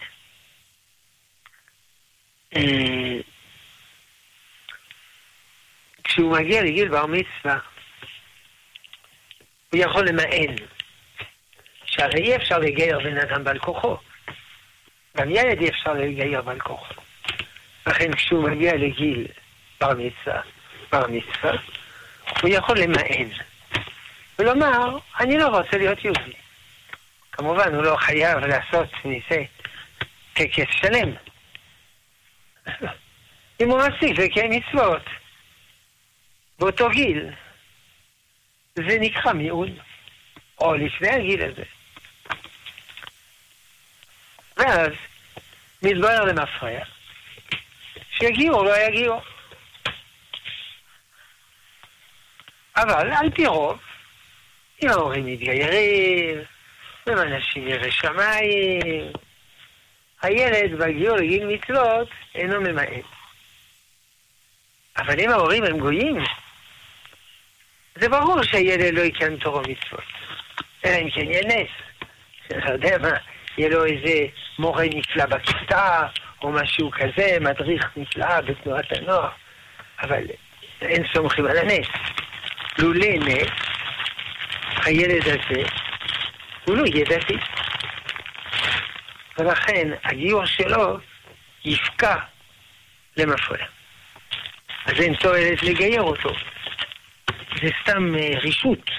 אה, 2.56 3.20
כשהוא 6.04 6.38
מגיע 6.38 6.64
לגיל 6.64 6.88
בר 6.88 7.06
מצווה, 7.06 7.60
הוא 9.70 9.80
יכול 9.80 10.08
למען. 10.08 10.56
שהרי 12.00 12.22
אי 12.22 12.36
אפשר 12.36 12.60
לגייר 12.60 13.00
בן 13.00 13.18
אדם 13.18 13.44
בעל 13.44 13.60
כוחו. 13.60 13.98
גם 15.18 15.30
ילד 15.32 15.62
אי 15.62 15.70
אפשר 15.70 15.94
לגייר 15.94 16.42
בעל 16.42 16.60
כוחו. 16.60 16.94
לכן 17.88 18.16
כשהוא 18.16 18.50
מגיע 18.50 18.76
לגיל 18.76 19.28
בר 19.82 19.94
מצווה, 19.94 20.42
בר 20.92 21.08
מצווה, 21.08 21.52
הוא 22.42 22.50
יכול 22.50 22.78
למען. 22.80 23.28
ולומר, 24.40 24.98
אני 25.20 25.38
לא 25.38 25.48
רוצה 25.48 25.78
להיות 25.78 26.06
יהודי. 26.06 26.34
כמובן, 27.32 27.76
הוא 27.76 27.84
לא 27.84 27.96
חייב 27.96 28.38
לעשות 28.38 28.90
מזה 29.06 29.44
טקס 30.34 30.68
שלם. 30.72 31.12
אם 33.62 33.70
הוא 33.70 33.82
מפסיק 33.88 34.20
לקיים 34.20 34.52
מצוות 34.52 35.04
באותו 36.60 36.90
גיל, 36.90 37.30
זה 38.76 38.98
נקרא 39.00 39.34
מיעול, 39.34 39.70
או 40.62 40.74
לפני 40.74 41.10
הגיל 41.10 41.44
הזה. 41.44 41.64
ואז 44.60 44.92
מתברר 45.82 46.24
למפרע 46.24 46.80
שיגיעו 48.12 48.56
או 48.56 48.64
לא 48.64 48.78
יגיעו. 48.78 49.22
אבל 52.78 53.12
על 53.12 53.32
פי 53.36 53.48
רוב, 53.48 53.80
אם 54.84 54.90
ההורים 54.90 55.26
מתגיירים, 55.26 56.38
הם 57.08 57.18
אנשים 57.18 57.68
ירא 57.68 57.90
שמיים, 57.90 59.12
הילד 60.22 60.80
בגיור 60.80 61.18
לגיל 61.18 61.46
מצוות 61.48 62.10
אינו 62.36 62.62
ממעט. 62.62 63.06
אבל 64.98 65.20
אם 65.20 65.30
ההורים 65.30 65.64
הם 65.64 65.80
גויים, 65.80 66.24
זה 67.96 68.10
ברור 68.10 68.44
שהילד 68.44 68.94
לא 68.94 69.02
יקיים 69.02 69.38
תורו 69.38 69.62
מצוות. 69.62 70.04
אלא 70.86 70.98
אם 70.98 71.10
כן 71.10 71.32
יהיה 71.32 71.42
נס. 71.46 71.70
אתה 72.48 72.74
יודע 72.74 72.98
מה, 72.98 73.18
יהיה 73.60 73.70
לו 73.70 73.86
איזה 73.86 74.26
מורה 74.60 74.84
נפלא 74.94 75.26
בכיתה, 75.26 76.08
או 76.42 76.52
משהו 76.52 76.92
כזה, 76.92 77.38
מדריך 77.42 77.88
נפלא 77.98 78.42
בתנועת 78.42 78.92
הנוער. 78.92 79.30
אבל 80.02 80.24
אין 80.82 81.04
סומכים 81.14 81.46
על 81.46 81.58
הנס. 81.58 81.88
לולא 82.78 83.08
נס, 83.20 83.50
הילד 84.86 85.28
הזה, 85.28 85.64
הוא 86.66 86.78
לא 86.78 86.86
יהיה 86.86 87.06
דתי. 87.06 87.38
ולכן 89.38 89.88
הגיור 90.04 90.46
שלו 90.46 90.98
יפקע 91.66 92.16
למפרע. 93.18 93.66
אז 94.86 94.94
אין 95.00 95.16
תועלת 95.16 95.64
לגייר 95.64 96.02
אותו. 96.02 96.30
זה 97.62 97.70
סתם 97.82 98.16
uh, 98.16 98.40
רישות. 98.40 98.92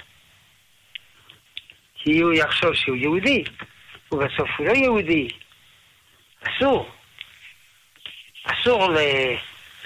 כי 1.94 2.20
הוא 2.20 2.32
יחשוב 2.32 2.74
שהוא 2.74 2.96
יהודי, 2.96 3.44
ובסוף 4.12 4.48
הוא 4.58 4.66
לא 4.66 4.72
יהודי. 4.72 5.28
אסור. 6.42 6.90
אסור. 8.44 8.88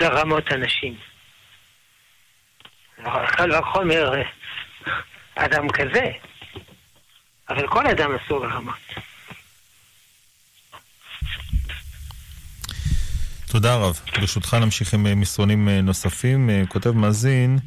לרמות 0.01 0.53
אנשים. 0.53 0.97
קל 3.27 3.53
וחומר 3.59 4.23
אדם 5.35 5.69
כזה, 5.69 6.11
אבל 7.49 7.69
כל 7.69 7.87
אדם 7.87 8.11
אסור 8.15 8.47
לרמות. 8.47 8.75
תודה 13.47 13.77
רב. 13.77 14.01
ברשותך 14.21 14.55
נמשיך 14.55 14.95
עם 14.95 15.07
אה, 15.07 15.15
מסרונים 15.15 15.69
אה, 15.69 15.81
נוספים. 15.81 16.51
אה, 16.51 16.63
כותב 16.69 16.91
מאזין, 16.91 17.59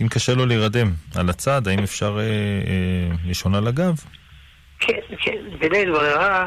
אם 0.00 0.08
קשה 0.08 0.34
לו 0.34 0.46
להירדם 0.46 0.92
על 1.14 1.30
הצד, 1.30 1.68
האם 1.68 1.78
אפשר 1.78 2.18
אה, 2.18 2.24
אה, 2.24 3.16
לישון 3.24 3.54
על 3.54 3.68
הגב? 3.68 4.04
כן, 4.86 5.16
כן, 5.20 5.58
בלית 5.58 5.88
ברירה 5.88 6.46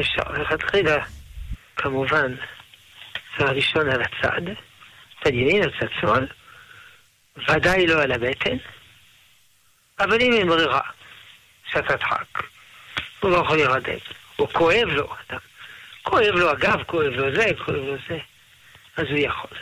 אפשר 0.00 0.22
לכתחילה, 0.40 1.04
כמובן, 1.76 2.34
צריך 3.36 3.50
לישון 3.50 3.88
על 3.88 4.02
הצד, 4.02 4.42
צד 5.24 5.34
ימין, 5.34 5.62
על 5.62 5.70
צד 5.80 5.86
שמאל, 6.00 6.26
ודאי 7.48 7.86
לא 7.86 8.02
על 8.02 8.12
הבטן, 8.12 8.56
אבל 10.00 10.20
אם 10.20 10.32
אין 10.32 10.48
ברירה, 10.48 10.80
שאתה 11.70 11.96
דחק, 11.96 12.42
הוא 13.20 13.30
לא 13.30 13.36
יכול 13.36 13.56
להירדם, 13.56 13.98
הוא 14.36 14.48
כואב 14.52 14.88
לו, 14.88 15.14
אתה 15.26 15.36
כואב 16.02 16.34
לו 16.34 16.50
הגב, 16.50 16.82
כואב 16.86 17.12
לו 17.12 17.34
זה, 17.34 17.46
כואב 17.64 17.76
לו 17.76 17.96
זה, 18.08 18.18
אז 18.96 19.06
הוא 19.08 19.18
יכול. 19.18 19.58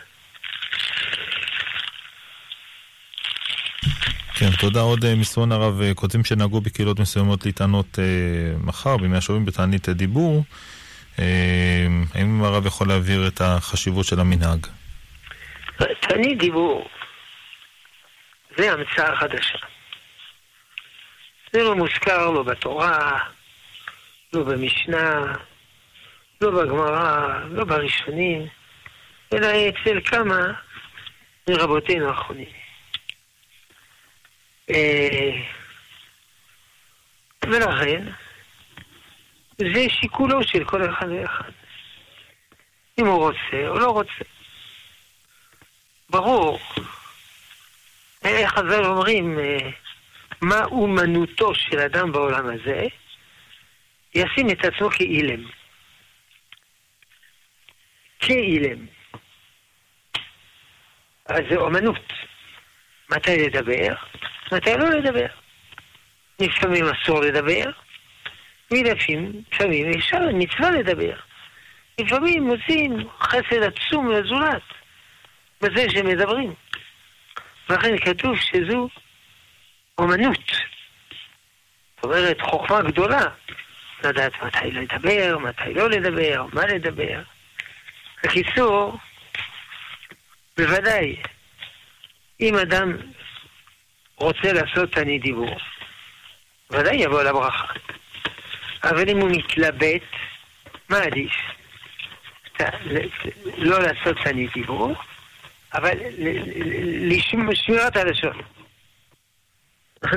כן, 4.40 4.50
תודה. 4.60 4.80
עוד 4.80 5.04
אה, 5.04 5.14
מסרון 5.14 5.52
הרב, 5.52 5.80
אה, 5.80 5.94
כותבים 5.94 6.24
שנהגו 6.24 6.60
בקהילות 6.60 7.00
מסוימות 7.00 7.46
להתענות 7.46 7.98
אה, 7.98 8.04
מחר 8.64 8.96
בימי 8.96 9.16
השובים 9.16 9.44
בתענית 9.44 9.88
דיבור. 9.88 10.44
האם 12.14 12.44
הרב 12.44 12.66
יכול 12.66 12.88
להעביר 12.88 13.26
את 13.28 13.40
החשיבות 13.40 14.06
של 14.06 14.20
המנהג? 14.20 14.66
תענית 16.00 16.38
דיבור 16.38 16.88
זה 18.56 18.72
המצאה 18.72 19.16
חדשה. 19.16 19.58
זה 21.52 21.62
לא 21.62 21.76
מוזכר 21.76 22.30
לא 22.30 22.42
בתורה, 22.42 23.18
לא 24.32 24.42
במשנה, 24.42 25.22
לא 26.40 26.50
בגמרא, 26.50 27.38
לא 27.50 27.64
בראשונים, 27.64 28.46
אלא 29.32 29.46
אצל 29.46 30.00
כמה 30.04 30.52
מרבותינו 31.48 32.08
האחרונים. 32.08 32.69
אה, 34.70 35.30
ולכן, 37.42 38.04
זה 39.58 39.88
שיקולו 39.88 40.42
של 40.42 40.64
כל 40.64 40.90
אחד 40.90 41.06
ואחד. 41.08 41.50
אם 42.98 43.06
הוא 43.06 43.26
רוצה 43.26 43.68
או 43.68 43.78
לא 43.78 43.90
רוצה. 43.90 44.24
ברור, 46.10 46.58
איך 48.24 48.52
חז"ל 48.52 48.84
אומרים, 48.84 49.38
אה, 49.38 49.70
מה 50.40 50.64
אומנותו 50.64 51.54
של 51.54 51.78
אדם 51.78 52.12
בעולם 52.12 52.46
הזה, 52.46 52.86
ישים 54.14 54.50
את 54.50 54.64
עצמו 54.64 54.90
כאילם. 54.90 55.48
כאילם. 58.20 58.86
אז 61.26 61.40
זה 61.50 61.56
אומנות. 61.56 62.12
מתי 63.10 63.46
לדבר? 63.46 63.94
מתי 64.52 64.76
לא 64.76 64.90
לדבר? 64.90 65.26
לפעמים 66.40 66.84
אסור 66.84 67.20
לדבר, 67.20 67.70
ולפעמים 68.70 69.42
אפשר 69.98 70.18
מצווה 70.32 70.70
לדבר. 70.70 71.16
לפעמים 72.00 72.42
מוצאים 72.42 73.08
חסד 73.20 73.62
עצום 73.62 74.10
לזולת 74.10 74.62
בזה 75.60 75.90
שמדברים. 75.90 76.54
ולכן 77.68 77.98
כתוב 77.98 78.36
שזו 78.36 78.88
אומנות. 79.98 80.52
זאת 81.96 82.04
אומרת, 82.04 82.40
חוכמה 82.40 82.82
גדולה 82.82 83.22
לדעת 84.04 84.32
מתי 84.42 84.70
לדבר, 84.70 85.38
מתי 85.38 85.74
לא 85.74 85.90
לדבר, 85.90 86.46
מה 86.52 86.66
לדבר. 86.66 87.22
בקיצור, 88.24 88.98
בוודאי, 90.56 91.16
אם 92.40 92.56
אדם 92.56 92.96
רוצה 94.16 94.52
לעשות 94.52 94.92
תענית 94.92 95.22
דיבור, 95.22 95.56
ודאי 96.70 96.96
יבוא 96.96 97.22
לברכה. 97.22 97.66
אבל 98.84 99.08
אם 99.08 99.20
הוא 99.20 99.30
מתלבט, 99.30 100.02
מה 100.88 100.98
עדיף? 100.98 101.32
לא 103.58 103.78
לעשות 103.78 104.16
תני 104.24 104.46
דיבור, 104.54 104.94
אבל 105.74 105.98
לשמירת 107.10 107.96
הלשון. 107.96 108.40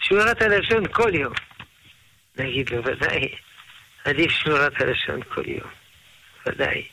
שמירת 0.00 0.42
הלשון 0.42 0.92
כל 0.92 1.14
יום. 1.14 1.32
נגיד 2.36 2.70
לו, 2.70 2.84
ודאי, 2.84 3.28
עדיף 4.04 4.30
שמירת 4.30 4.80
הלשון 4.80 5.22
כל 5.22 5.48
יום. 5.48 5.70
ודאי. 6.46 6.88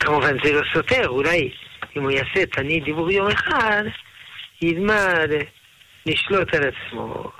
כמובן 0.00 0.36
זה 0.44 0.52
לא 0.52 0.62
סותר, 0.74 1.08
אולי 1.08 1.50
אם 1.96 2.02
הוא 2.02 2.10
יעשה 2.10 2.46
תני 2.46 2.80
דיבור 2.80 3.10
יום 3.10 3.28
אחד, 3.30 3.82
ילמד 4.62 5.28
לשלוט 6.06 6.54
על 6.54 6.62
עצמו, 6.68 7.30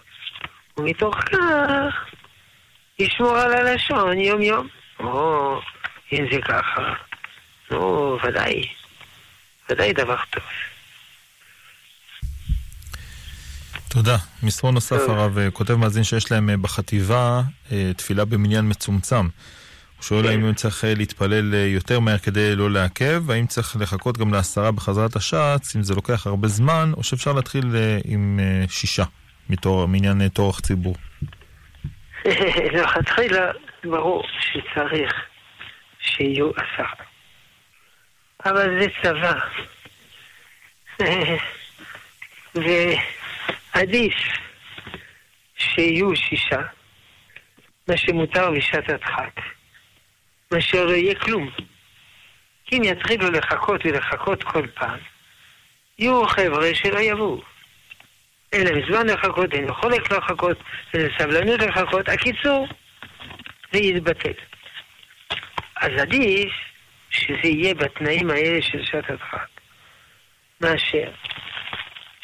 ומתוך 0.77 1.15
כך 1.15 2.11
ישמור 2.99 3.37
על 3.37 3.53
הלשון 3.53 4.19
יום-יום. 4.19 4.69
או, 5.01 5.61
אם 6.13 6.27
זה 6.33 6.39
ככה, 6.41 6.93
נו, 7.71 8.19
ודאי, 8.25 8.63
ודאי 9.71 9.93
דבר 9.93 10.17
טוב. 10.31 10.43
תודה. 13.89 14.17
מסרון 14.43 14.75
נוסף 14.75 15.09
הרב 15.09 15.39
כותב 15.53 15.75
מאזין 15.75 16.05
שיש 16.05 16.33
להם 16.33 16.51
אה, 16.51 16.57
בחטיבה 16.57 17.43
אה, 17.73 17.91
תפילה 17.97 18.25
במניין 18.25 18.69
מצומצם. 18.69 19.29
הוא 20.01 20.05
שואל 20.05 20.27
האם 20.27 20.41
הוא 20.41 20.53
צריך 20.53 20.85
אה, 20.85 20.95
להתפלל 20.95 21.55
יותר 21.55 22.01
מהר 22.01 22.19
כדי 22.19 22.57
לא 22.57 22.71
לעכב, 22.71 23.23
והאם 23.27 23.47
צריך 23.47 23.77
לחכות 23.81 24.19
גם 24.19 24.33
לעשרה 24.35 24.73
בחזרת 24.73 25.17
השעץ, 25.17 25.77
אם 25.77 25.83
זה 25.83 25.95
לוקח 25.95 26.27
הרבה 26.27 26.49
זמן, 26.49 26.93
או 26.97 27.03
שאפשר 27.03 27.33
להתחיל 27.33 27.65
עם 28.05 28.41
שישה 28.69 29.05
מעניין 29.89 30.29
טורח 30.29 30.61
ציבור. 30.61 30.97
לכתחילה 32.75 33.51
ברור 33.85 34.23
שצריך 34.41 35.13
שיהיו 36.01 36.51
עשרה. 36.51 36.95
אבל 38.45 38.81
זה 38.81 38.87
צבא. 39.03 39.39
ועדיף 43.75 44.15
שיהיו 45.57 46.17
שישה, 46.17 46.61
מה 47.89 47.97
שמותר 47.97 48.51
בשעת 48.51 48.89
הדחק, 48.89 49.41
מאשר 50.53 50.91
יהיה 50.91 51.15
כלום. 51.15 51.51
כי 52.65 52.79
אם 52.79 52.85
יתחילו 52.85 53.31
לחכות 53.31 53.81
ולחכות 53.87 54.43
כל 54.43 54.67
פעם, 54.75 54.99
יהיו 55.99 56.27
חבר'ה 56.27 56.75
שלא 56.75 56.99
יבואו. 56.99 57.41
אין 58.53 58.67
להם 58.67 58.81
זמן 58.89 59.07
לחכות, 59.07 59.53
אין 59.53 59.69
יכולת 59.69 60.11
לחכות, 60.11 60.57
אין 60.95 61.09
סבלנות 61.19 61.61
לחכות. 61.61 62.09
הקיצור, 62.09 62.69
זה 63.73 63.79
יתבטל. 63.79 64.33
אז 65.77 65.91
עדיף 66.01 66.53
שזה 67.11 67.49
יהיה 67.49 67.75
בתנאים 67.75 68.31
האלה 68.31 68.63
של 68.63 68.85
שעת 68.85 69.11
הדחק, 69.11 69.49
מאשר 70.61 71.11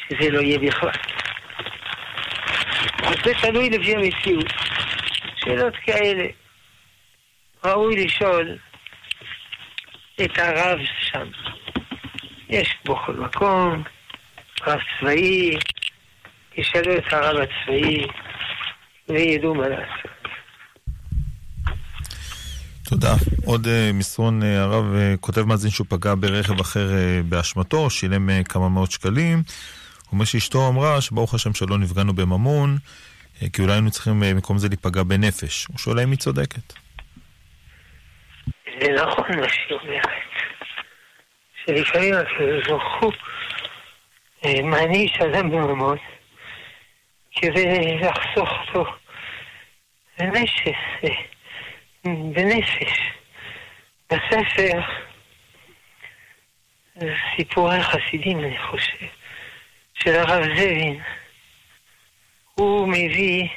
שזה 0.09 0.31
לא 0.31 0.39
יהיה 0.39 0.59
בכלל. 0.59 0.91
אז 3.03 3.15
זה 3.25 3.33
תלוי 3.41 3.69
לפי 3.69 3.95
המציאות. 3.95 4.51
שאלות 5.35 5.73
כאלה, 5.85 6.25
ראוי 7.65 8.05
לשאול 8.05 8.57
את 10.25 10.37
הרב 10.37 10.79
שם. 11.01 11.27
יש 12.49 12.75
בכל 12.85 13.13
מקום, 13.13 13.83
רב 14.67 14.79
צבאי, 14.99 15.57
ישאלו 16.57 16.97
את 16.97 17.13
הרב 17.13 17.35
הצבאי 17.35 18.07
וידעו 19.09 19.55
מה 19.55 19.67
לעשות. 19.67 20.11
תודה. 22.83 23.15
עוד 23.45 23.65
uh, 23.65 23.93
מסרון 23.93 24.41
uh, 24.41 24.45
הרב 24.45 24.85
uh, 24.85 25.17
כותב 25.19 25.41
מאזין 25.41 25.71
שהוא 25.71 25.87
פגע 25.89 26.13
ברכב 26.19 26.59
אחר 26.59 26.89
באשמתו, 27.29 27.89
שילם 27.89 28.43
כמה 28.43 28.69
מאות 28.69 28.91
שקלים. 28.91 29.37
הוא 29.37 30.11
אומר 30.11 30.25
שאשתו 30.25 30.67
אמרה 30.67 31.01
שברוך 31.01 31.33
השם 31.33 31.53
שלא 31.53 31.77
נפגענו 31.77 32.13
בממון, 32.13 32.77
כי 33.53 33.61
אולי 33.61 33.73
היינו 33.73 33.91
צריכים 33.91 34.19
במקום 34.25 34.57
זה 34.57 34.67
להיפגע 34.67 35.03
בנפש. 35.03 35.65
הוא 35.65 35.77
שואל 35.77 35.99
האם 35.99 36.11
היא 36.11 36.19
צודקת. 36.19 36.86
זה 38.79 38.91
נכון 38.91 39.39
מה 39.39 39.49
שהיא 39.49 39.77
אומרת. 39.81 40.09
שלפעמים 41.65 42.13
הקדוש 42.13 42.67
ברוך 42.67 43.03
הוא 43.03 43.13
מעניש 44.63 45.17
אדם 45.19 45.49
בממון 45.49 45.97
כדי 47.31 47.97
לחסוך 47.97 48.49
אותו 48.61 48.85
בנשף. 50.19 50.77
בנפש. 52.33 53.11
בספר 54.11 54.79
סיפורי 57.35 57.83
חסידים, 57.83 58.39
אני 58.39 58.57
חושב, 58.57 59.05
של 59.93 60.15
הרב 60.15 60.43
זבין. 60.43 61.01
הוא 62.53 62.87
מביא 62.87 63.47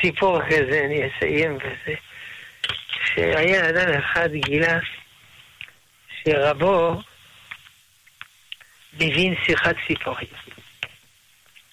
סיפור 0.00 0.42
כזה, 0.42 0.82
אני 0.84 1.02
אסיים 1.08 1.58
בזה, 1.58 1.94
שהיה 3.14 3.68
אדם 3.68 3.92
אחד 3.98 4.28
גילה 4.32 4.78
שרבו 6.22 7.00
מבין 8.94 9.34
שיחת 9.44 9.74
ציפורים. 9.86 10.28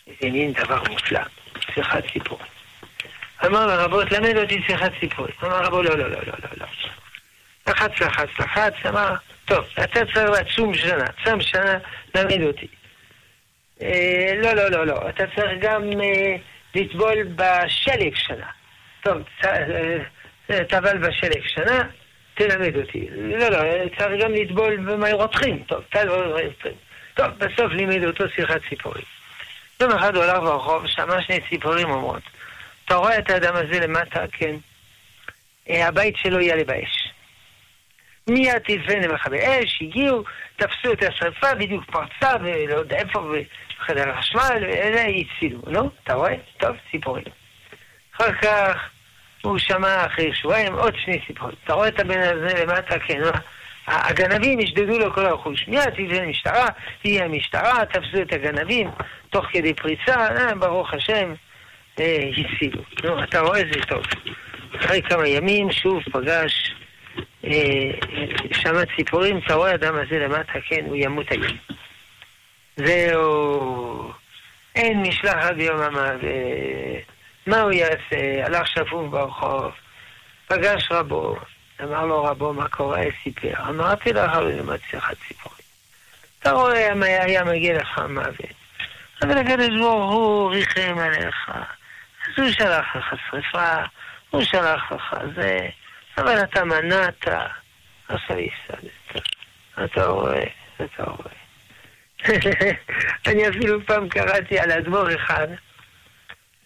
זה 0.05 0.29
מין 0.29 0.53
דבר 0.53 0.83
מופלא, 0.89 1.19
שיחת 1.73 2.03
ציפורים. 2.13 2.45
אמר 3.45 3.65
לרבו, 3.65 4.05
תלמד 4.05 4.37
אותי 4.37 4.61
שיחת 4.67 4.91
סיפורים. 4.99 5.33
אמר 5.43 5.63
רבו, 5.63 5.81
לא, 5.81 5.97
לא, 5.97 6.09
לא, 6.09 6.17
לא, 6.17 6.33
לא, 6.43 6.49
לא. 6.57 6.65
לחץ, 7.67 7.91
לחץ, 8.01 8.29
לחץ, 8.39 8.73
אמר, 8.85 9.15
טוב, 9.45 9.65
אתה 9.83 10.05
צריך 10.05 10.29
לצום 10.29 10.73
שנה, 10.73 11.05
צם 11.25 11.41
שנה, 11.41 11.77
למד 12.15 12.41
אותי. 12.41 12.67
אה, 13.81 14.33
לא, 14.41 14.53
לא, 14.53 14.69
לא, 14.71 14.85
לא, 14.85 15.09
אתה 15.09 15.23
צריך 15.35 15.51
גם 15.61 16.01
אה, 16.01 16.35
לטבול 16.75 17.23
בשלג 17.23 18.15
שנה. 18.15 18.47
טוב, 19.03 19.17
אה, 20.51 20.63
טבל 20.63 20.97
בשלג 20.97 21.41
שנה, 21.47 21.83
תלמד 22.33 22.75
אותי. 22.77 23.07
לא, 23.11 23.47
לא, 23.49 23.57
צריך 23.97 24.23
גם 24.23 24.33
לטבול 24.33 24.77
במים 24.77 25.15
רותחים. 25.15 25.63
טוב, 25.67 25.81
טבל 25.89 26.09
במים 26.09 26.45
רותחים. 26.47 26.71
טוב, 27.13 27.27
בסוף 27.27 27.71
לימד 27.71 28.05
אותו 28.05 28.23
שיחת 28.35 28.61
ציפורים. 28.69 29.03
יום 29.81 29.91
אחד 29.91 30.15
הוא 30.15 30.23
הלך 30.23 30.39
ברחוב, 30.39 30.87
שמע 30.87 31.21
שני 31.21 31.39
ציפורים 31.49 31.89
אומרות, 31.89 32.23
אתה 32.85 32.95
רואה 32.95 33.17
את 33.17 33.29
האדם 33.29 33.55
הזה 33.55 33.79
למטה, 33.79 34.23
כן. 34.31 34.55
אה, 35.69 35.87
הבית 35.87 36.17
שלו 36.17 36.39
יעלה 36.39 36.63
באש. 36.63 37.11
מיד 38.27 38.57
תלווה 38.57 38.95
למכבי 38.95 39.37
אש, 39.39 39.79
הגיעו, 39.81 40.23
תפסו 40.55 40.93
את 40.93 41.03
השרפה, 41.03 41.55
בדיוק 41.55 41.83
פרצה, 41.91 42.35
ולא 42.41 42.75
יודע 42.75 42.97
איפה, 42.97 43.33
בחדר 43.79 44.09
החשמל, 44.09 44.57
ואלה 44.61 45.01
הצילו, 45.01 45.59
נו, 45.67 45.89
אתה 46.03 46.13
רואה? 46.13 46.35
טוב, 46.57 46.75
סיפורים. 46.91 47.23
אחר 48.15 48.33
כך 48.33 48.89
הוא 49.41 49.57
שמע 49.57 50.05
אחרי 50.05 50.33
שבועיים 50.33 50.73
עוד 50.73 50.93
שני 51.05 51.19
סיפורים. 51.27 51.55
אתה 51.63 51.73
רואה 51.73 51.87
את 51.87 51.99
הבן 51.99 52.19
הזה 52.19 52.65
למטה, 52.65 52.99
כן, 52.99 53.21
הגנבים 53.87 54.59
השדדו 54.59 54.99
לו 54.99 55.13
כל 55.13 55.25
הרכוש. 55.25 55.67
מיד 55.67 55.89
תלווה 55.89 56.21
למשטרה, 56.21 56.67
תהיה 57.01 57.25
המשטרה, 57.25 57.85
תפסו 57.85 58.21
את 58.21 58.33
הגנבים, 58.33 58.89
תוך 59.29 59.45
כדי 59.51 59.73
פריצה, 59.73 60.15
אה, 60.15 60.55
ברוך 60.55 60.93
השם. 60.93 61.33
הצילו. 61.93 62.81
נו, 63.03 63.23
אתה 63.23 63.39
רואה 63.39 63.59
זה 63.59 63.79
טוב. 63.87 64.03
אחרי 64.75 65.01
כמה 65.01 65.27
ימים 65.27 65.71
שוב 65.71 66.03
פגש, 66.11 66.75
אה, 67.45 67.91
שמע 68.53 68.81
ציפורים, 68.95 69.39
אתה 69.45 69.53
רואה 69.53 69.71
האדם 69.71 69.95
הזה 69.95 70.19
למטה, 70.19 70.53
כן, 70.67 70.85
הוא 70.85 70.95
ימות 70.95 71.31
היום. 71.31 71.57
זהו, 72.75 74.11
אין 74.75 75.01
משלחת 75.01 75.55
ביום 75.55 75.81
המוות. 75.81 76.21
מה 77.47 77.61
הוא 77.61 77.71
יעשה? 77.71 78.45
הלך 78.45 78.67
שפוף 78.67 79.09
ברחוב, 79.09 79.71
פגש 80.47 80.91
רבו, 80.91 81.35
אמר 81.83 82.05
לו 82.05 82.23
רבו, 82.23 82.53
מה 82.53 82.67
קורה? 82.67 83.01
סיפר. 83.23 83.53
אמרתי 83.69 84.13
לך, 84.13 84.35
הוא 84.35 84.49
למד 84.49 84.77
שיחת 84.89 85.15
ציפורים. 85.27 85.57
אתה 86.39 86.51
רואה, 86.51 86.93
היה 87.23 87.43
מגיע 87.43 87.77
לך 87.77 88.01
מוות. 88.09 88.61
אבל 89.21 89.37
הקדוש 89.37 89.69
ברוך 89.79 90.13
הוא 90.13 90.51
ריחם 90.51 90.97
עליך. 90.99 91.49
אז 92.27 92.43
הוא 92.43 92.51
שלח 92.51 92.95
לך 92.95 93.13
שרפה, 93.29 93.75
הוא 94.29 94.43
שלח 94.43 94.91
לך 94.91 95.15
זה, 95.35 95.59
אבל 96.17 96.43
אתה 96.43 96.65
מנעת, 96.65 97.27
עכשיו 98.07 98.37
הפסדת. 98.37 99.25
אתה 99.83 100.05
רואה, 100.05 100.43
אתה 100.75 101.03
רואה. 101.03 101.41
אני 103.27 103.49
אפילו 103.49 103.85
פעם 103.85 104.09
קראתי 104.09 104.59
על 104.59 104.71
אדמו"ר 104.71 105.15
אחד 105.15 105.47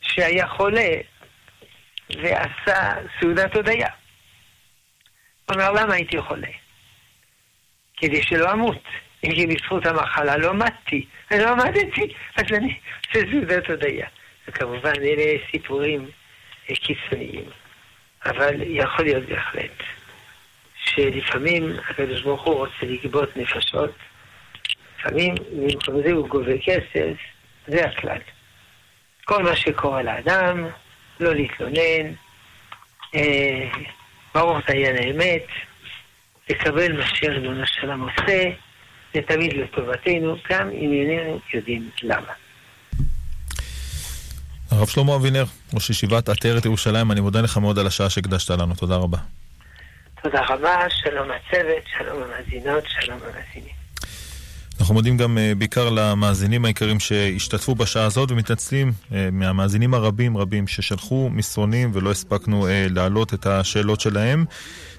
שהיה 0.08 0.48
חולה 0.48 0.90
ועשה 2.10 2.92
סעודת 3.20 3.56
הודיה. 3.56 3.88
הוא 5.46 5.56
אומר, 5.56 5.72
למה 5.72 5.94
הייתי 5.94 6.22
חולה? 6.22 6.48
כדי 7.98 8.24
שלא 8.24 8.52
אמות. 8.52 8.84
אם 9.24 9.32
כי 9.32 9.48
בזכות 9.48 9.86
המחלה 9.86 10.38
לא 10.38 10.54
מתתי. 10.54 11.06
אני 11.32 11.40
לא 11.40 11.50
עמדתי, 11.50 12.14
אז 12.36 12.44
אני 12.54 12.80
עושה 13.08 13.32
סעודת 13.32 13.70
הודיה. 13.70 14.08
וכמובן 14.48 14.94
אלה 15.02 15.38
סיפורים 15.52 16.10
קיצוניים. 16.66 17.46
אבל 18.26 18.56
יכול 18.62 19.06
להיות 19.06 19.26
בהחלט 19.26 19.84
שלפעמים 20.76 21.76
הקדוש 21.90 22.22
ברוך 22.22 22.44
הוא 22.44 22.56
רוצה 22.56 22.86
לגבות 22.86 23.38
נפשות, 23.38 23.92
לפעמים 25.00 25.36
במקום 25.52 26.02
זה 26.04 26.12
הוא 26.12 26.28
גובה 26.28 26.58
כסף, 26.66 27.18
זה 27.68 27.86
הכלל. 27.86 28.18
כל 29.26 29.44
מה 29.44 29.56
שקורה 29.56 30.04
לאדם, 30.04 30.68
לא 31.20 31.36
להתלונן, 31.36 32.14
אה, 33.16 33.70
ברור 34.36 34.60
את 34.60 34.70
העניין 34.70 34.96
האמת, 34.96 35.46
לקבל 36.50 36.98
מה 36.98 37.06
שריבונו 37.16 37.68
שלם 37.68 38.02
עושה, 38.02 38.44
זה 39.14 39.22
תמיד 39.28 39.54
לטובתנו, 39.54 40.36
גם 40.50 40.70
אם 40.70 40.92
איננו 40.92 41.40
יודעים 41.54 41.90
למה. 42.04 42.34
הרב 44.72 44.88
שלמה 44.88 45.16
אבינר, 45.16 45.44
ראש 45.74 45.90
ישיבת 45.90 46.30
עטרת 46.30 46.66
ירושלים, 46.66 47.12
אני 47.12 47.22
מודה 47.22 47.42
לך 47.42 47.58
מאוד 47.58 47.80
על 47.80 47.88
השעה 47.88 48.10
שהקדשת 48.10 48.50
לנו, 48.52 48.76
תודה 48.76 48.96
רבה. 48.96 49.18
תודה 50.24 50.42
רבה, 50.50 50.78
שלום 50.90 51.30
הצוות, 51.32 51.84
שלום 51.98 52.24
המאזינות, 52.24 52.84
שלום 52.88 53.20
המאזינים. 53.24 53.85
אנחנו 54.86 54.96
מודים 54.96 55.18
גם 55.18 55.38
uh, 55.38 55.56
בעיקר 55.58 55.90
למאזינים 55.90 56.66
היקרים 56.66 57.00
שהשתתפו 57.00 57.76
בשעה 57.76 58.06
הזאת 58.06 58.32
ומתנצלים 58.32 58.92
uh, 58.92 59.14
מהמאזינים 59.32 59.94
הרבים 59.94 60.38
רבים 60.38 60.68
ששלחו 60.68 61.30
מסרונים 61.32 61.92
ולא 61.94 62.12
הספקנו 62.12 62.68
uh, 62.68 62.70
להעלות 62.94 63.34
את 63.34 63.46
השאלות 63.46 64.02
שלהם. 64.02 64.46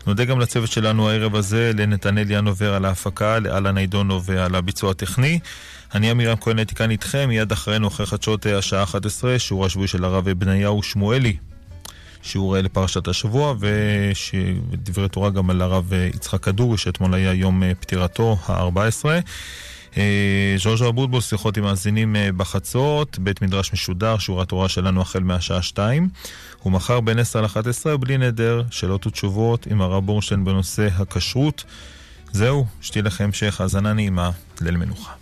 נודה 0.06 0.24
גם 0.24 0.40
לצוות 0.40 0.70
שלנו 0.70 1.10
הערב 1.10 1.34
הזה, 1.34 1.72
לנתנאל 1.74 2.30
ינובר 2.30 2.74
על 2.74 2.84
ההפקה, 2.84 3.38
לאלן 3.38 3.78
עידונו 3.78 4.22
ועל 4.22 4.54
הביצוע 4.54 4.90
הטכני. 4.90 5.38
אני 5.94 6.10
עמירם 6.10 6.36
כהן 6.36 6.58
הייתי 6.58 6.74
כאן 6.74 6.90
איתכם, 6.90 7.28
מיד 7.28 7.52
אחרינו 7.52 7.88
אחרי 7.88 8.06
חדשות 8.06 8.46
השעה 8.46 8.82
11, 8.82 9.38
שיעור 9.38 9.66
השבועי 9.66 9.88
של 9.88 10.04
הרב 10.04 10.30
בניהו 10.30 10.82
שמואלי. 10.82 11.36
שיעור 12.22 12.56
לפרשת 12.56 13.08
השבוע, 13.08 13.54
ודברי 14.72 15.08
תורה 15.08 15.30
גם 15.30 15.50
על 15.50 15.62
הרב 15.62 15.92
יצחק 16.14 16.42
כדורי, 16.42 16.78
שאתמול 16.78 17.14
היה 17.14 17.32
יום 17.32 17.62
פטירתו 17.80 18.36
ה-14. 18.48 19.04
אה, 19.96 20.54
ז'וז'ו 20.58 20.88
אבוטבול, 20.88 21.20
שיחות 21.20 21.56
עם 21.56 21.64
מאזינים 21.64 22.16
אה, 22.16 22.32
בחצות, 22.36 23.18
בית 23.18 23.42
מדרש 23.42 23.72
משודר, 23.72 24.18
שיעור 24.18 24.42
התורה 24.42 24.68
שלנו 24.68 25.00
החל 25.00 25.20
מהשעה 25.20 25.62
2. 25.62 26.08
ומחר 26.66 27.00
בין 27.00 27.18
10 27.18 27.40
ל-11, 27.40 27.96
בלי 27.96 28.18
נדר, 28.18 28.62
שאלות 28.70 29.06
ותשובות 29.06 29.66
עם 29.66 29.82
הרב 29.82 30.06
בורשטיין 30.06 30.44
בנושא 30.44 30.88
הכשרות. 30.96 31.64
זהו, 32.32 32.66
שתהיה 32.80 33.02
לכם 33.02 33.24
המשך 33.24 33.60
האזנה 33.60 33.92
נעימה, 33.92 34.30
ליל 34.60 34.76
מנוחה. 34.76 35.12